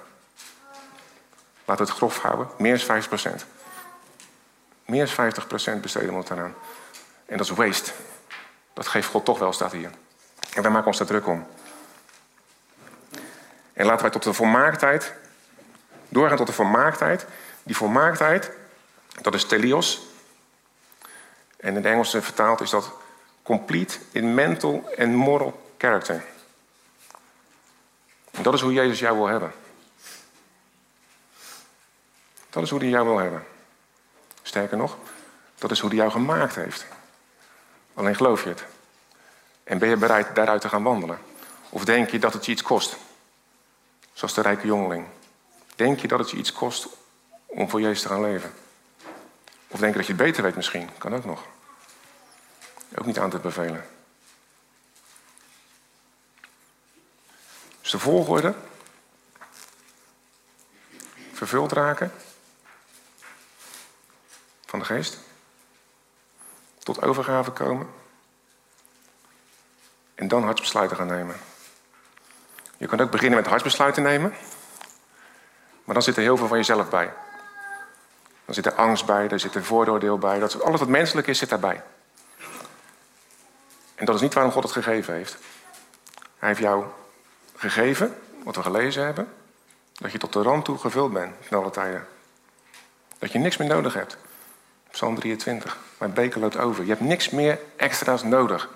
Laten 1.69 1.85
we 1.85 1.91
het 1.91 2.01
grof 2.01 2.19
houden. 2.19 2.49
Meer 2.59 2.77
dan 2.77 2.87
50 2.87 3.09
procent. 3.09 3.47
Meer 4.85 5.05
dan 5.05 5.15
50 5.15 5.47
procent 5.47 5.81
besteden 5.83 6.09
we 6.09 6.15
ons 6.15 6.27
daaraan. 6.27 6.55
En 7.27 7.37
dat 7.37 7.47
is 7.47 7.53
waste. 7.53 7.93
Dat 8.73 8.87
geeft 8.87 9.09
God 9.09 9.25
toch 9.25 9.39
wel, 9.39 9.53
staat 9.53 9.73
hier. 9.73 9.91
En 10.55 10.63
wij 10.63 10.71
maken 10.71 10.87
ons 10.87 10.99
daar 10.99 11.07
druk 11.07 11.27
om. 11.27 11.47
En 13.73 13.87
laten 13.87 14.03
wij 14.03 14.11
tot 14.11 14.23
de 14.23 14.33
volmaaktheid, 14.33 15.15
doorgaan 16.09 16.37
tot 16.37 16.47
de 16.47 16.53
volmaaktheid. 16.53 17.27
Die 17.63 17.77
volmaaktheid, 17.77 18.51
dat 19.21 19.35
is 19.35 19.45
telios. 19.45 20.07
En 21.57 21.69
in 21.69 21.75
het 21.75 21.85
Engels 21.85 22.11
vertaald 22.11 22.61
is 22.61 22.71
dat 22.71 22.93
complete 23.43 23.99
in 24.13 24.35
mental 24.35 24.91
and 24.99 25.15
moral 25.15 25.73
character. 25.79 26.25
En 28.31 28.43
dat 28.43 28.55
is 28.55 28.61
hoe 28.61 28.73
Jezus 28.73 28.99
jou 28.99 29.17
wil 29.17 29.27
hebben. 29.27 29.53
Dat 32.59 32.67
is 32.67 32.73
hoe 32.73 32.83
hij 32.83 32.93
jou 32.93 33.07
wil 33.07 33.19
hebben. 33.19 33.45
Sterker 34.43 34.77
nog, 34.77 34.97
dat 35.59 35.71
is 35.71 35.81
hoe 35.81 35.89
hij 35.89 35.99
jou 35.99 36.11
gemaakt 36.11 36.55
heeft. 36.55 36.87
Alleen 37.95 38.15
geloof 38.15 38.43
je 38.43 38.49
het. 38.49 38.65
En 39.65 39.79
ben 39.79 39.89
je 39.89 39.97
bereid 39.97 40.35
daaruit 40.35 40.61
te 40.61 40.69
gaan 40.69 40.83
wandelen? 40.83 41.19
Of 41.69 41.85
denk 41.85 42.11
je 42.11 42.19
dat 42.19 42.33
het 42.33 42.45
je 42.47 42.53
iets 42.53 42.63
kost? 42.63 42.97
Zoals 44.13 44.35
de 44.35 44.41
rijke 44.41 44.67
jongeling. 44.67 45.07
Denk 45.77 46.01
je 46.01 46.09
dat 46.09 46.19
het 46.19 46.31
je 46.31 46.37
iets 46.37 46.53
kost 46.53 46.89
om 47.47 47.71
voor 47.71 47.81
Jezus 47.81 48.03
te 48.03 48.09
gaan 48.09 48.23
leven? 48.23 48.53
Of 49.69 49.81
denk 49.81 49.93
je 49.93 49.99
dat 49.99 50.07
je 50.07 50.13
het 50.13 50.23
beter 50.23 50.43
weet 50.43 50.57
misschien? 50.57 50.91
Kan 50.99 51.15
ook 51.15 51.25
nog. 51.25 51.45
Ook 52.99 53.07
niet 53.07 53.19
aan 53.19 53.31
te 53.31 53.39
bevelen. 53.39 53.87
Dus 57.81 57.91
de 57.91 57.99
volgorde. 57.99 58.55
Vervuld 61.33 61.73
raken 61.73 62.13
van 64.69 64.79
de 64.79 64.85
geest. 64.85 65.19
Tot 66.79 67.03
overgave 67.03 67.51
komen. 67.51 67.87
En 70.15 70.29
dan 70.29 70.43
hartsbesluiten 70.43 70.97
gaan 70.97 71.07
nemen. 71.07 71.37
Je 72.77 72.87
kan 72.87 73.01
ook 73.01 73.11
beginnen 73.11 73.39
met 73.39 73.49
hartsbesluiten 73.49 74.03
nemen. 74.03 74.35
Maar 75.85 75.95
dan 75.95 76.03
zit 76.03 76.17
er 76.17 76.23
heel 76.23 76.37
veel 76.37 76.47
van 76.47 76.57
jezelf 76.57 76.89
bij. 76.89 77.13
Dan 78.45 78.55
zit 78.55 78.67
er 78.67 78.75
angst 78.75 79.07
bij, 79.07 79.29
er 79.29 79.41
zit 79.41 79.55
er 79.55 79.65
vooroordeel 79.65 80.19
bij. 80.19 80.39
Dat, 80.39 80.63
alles 80.63 80.81
wat 80.81 80.89
menselijk 80.89 81.27
is, 81.27 81.39
zit 81.39 81.49
daarbij. 81.49 81.83
En 83.95 84.05
dat 84.05 84.15
is 84.15 84.21
niet 84.21 84.35
waarom 84.35 84.53
God 84.53 84.63
het 84.63 84.73
gegeven 84.73 85.15
heeft. 85.15 85.37
Hij 86.39 86.49
heeft 86.49 86.61
jou 86.61 86.85
gegeven, 87.57 88.19
wat 88.45 88.57
we 88.57 88.63
gelezen 88.63 89.05
hebben, 89.05 89.35
dat 89.93 90.13
je 90.13 90.19
tot 90.19 90.33
de 90.33 90.43
rand 90.43 90.65
toe 90.65 90.79
gevuld 90.79 91.13
bent 91.13 91.35
in 91.49 91.57
alle 91.57 91.71
tijden. 91.71 92.07
Dat 93.19 93.33
je 93.33 93.39
niks 93.39 93.57
meer 93.57 93.69
nodig 93.69 93.95
hebt. 93.95 94.17
Psalm 94.99 95.15
23. 95.15 95.79
Mijn 95.99 96.13
beker 96.13 96.41
loopt 96.41 96.57
over. 96.57 96.83
Je 96.83 96.89
hebt 96.89 97.01
niks 97.01 97.31
meer 97.31 97.59
extra's 97.77 98.23
nodig. 98.23 98.69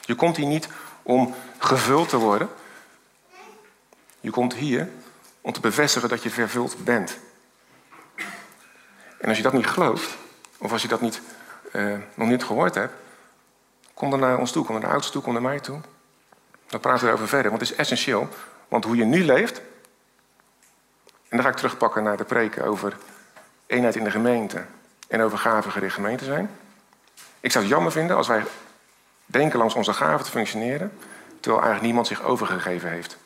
Je 0.00 0.14
komt 0.14 0.36
hier 0.36 0.46
niet 0.46 0.68
om 1.02 1.34
gevuld 1.58 2.08
te 2.08 2.16
worden. 2.16 2.48
Je 4.20 4.30
komt 4.30 4.54
hier 4.54 4.88
om 5.40 5.52
te 5.52 5.60
bevestigen 5.60 6.08
dat 6.08 6.22
je 6.22 6.30
vervuld 6.30 6.84
bent. 6.84 7.18
En 9.18 9.28
als 9.28 9.36
je 9.36 9.42
dat 9.42 9.52
niet 9.52 9.66
gelooft, 9.66 10.16
of 10.58 10.72
als 10.72 10.82
je 10.82 10.88
dat 10.88 11.00
niet 11.00 11.20
uh, 11.72 11.96
nog 12.14 12.28
niet 12.28 12.44
gehoord 12.44 12.74
hebt, 12.74 12.94
kom 13.94 14.10
dan 14.10 14.20
naar 14.20 14.38
ons 14.38 14.52
toe, 14.52 14.64
kom 14.64 14.74
naar 14.74 14.84
de 14.84 14.92
oudste 14.92 15.12
toe, 15.12 15.22
kom 15.22 15.32
naar 15.32 15.42
mij 15.42 15.60
toe. 15.60 15.80
Dan 16.66 16.80
praten 16.80 17.02
we 17.02 17.08
erover 17.08 17.28
verder, 17.28 17.50
want 17.50 17.62
het 17.62 17.70
is 17.70 17.76
essentieel. 17.76 18.28
Want 18.68 18.84
hoe 18.84 18.96
je 18.96 19.04
nu 19.04 19.24
leeft, 19.24 19.58
en 21.28 21.36
dan 21.36 21.42
ga 21.42 21.48
ik 21.48 21.56
terugpakken 21.56 22.02
naar 22.02 22.16
de 22.16 22.24
preken 22.24 22.64
over 22.64 22.96
eenheid 23.66 23.96
in 23.96 24.04
de 24.04 24.10
gemeente 24.10 24.64
en 25.10 25.22
over 25.22 25.38
gemeente 25.90 26.24
zijn. 26.24 26.50
Ik 27.40 27.52
zou 27.52 27.64
het 27.64 27.72
jammer 27.72 27.92
vinden 27.92 28.16
als 28.16 28.28
wij 28.28 28.44
denken 29.26 29.58
langs 29.58 29.74
onze 29.74 29.92
gaven 29.92 30.24
te 30.24 30.30
functioneren, 30.30 30.92
terwijl 31.40 31.62
eigenlijk 31.62 31.82
niemand 31.82 32.06
zich 32.06 32.22
overgegeven 32.22 32.90
heeft. 32.90 33.16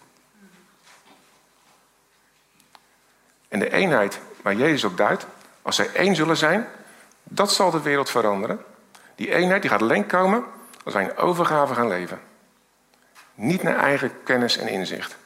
En 3.49 3.59
de 3.59 3.71
eenheid 3.71 4.21
waar 4.43 4.55
Jezus 4.55 4.85
op 4.85 4.97
duidt, 4.97 5.27
als 5.63 5.77
zij 5.77 5.93
één 5.93 6.15
zullen 6.15 6.37
zijn, 6.37 6.69
dat 7.23 7.53
zal 7.53 7.71
de 7.71 7.83
wereld 7.83 8.11
veranderen. 8.11 8.65
Die 9.15 9.35
eenheid 9.35 9.63
die 9.63 9.71
gaat 9.71 9.83
alleen 9.83 10.07
komen 10.07 10.45
als 10.85 10.95
wij 10.95 11.03
in 11.03 11.17
overgave 11.17 11.75
gaan 11.75 11.89
leven. 11.89 12.21
Niet 13.35 13.63
naar 13.63 13.77
eigen 13.77 14.23
kennis 14.23 14.57
en 14.57 14.69
inzicht. 14.69 15.17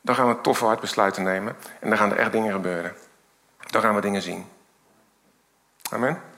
Dan 0.00 0.14
gaan 0.14 0.28
we 0.28 0.40
toffe 0.40 0.64
hard 0.64 0.80
besluiten 0.80 1.22
nemen 1.22 1.56
en 1.80 1.88
dan 1.88 1.98
gaan 1.98 2.10
er 2.10 2.18
echt 2.18 2.32
dingen 2.32 2.52
gebeuren. 2.52 2.94
Dan 3.70 3.82
gaan 3.82 3.94
we 3.94 4.00
dingen 4.00 4.22
zien. 4.22 4.46
Amen. 5.90 6.31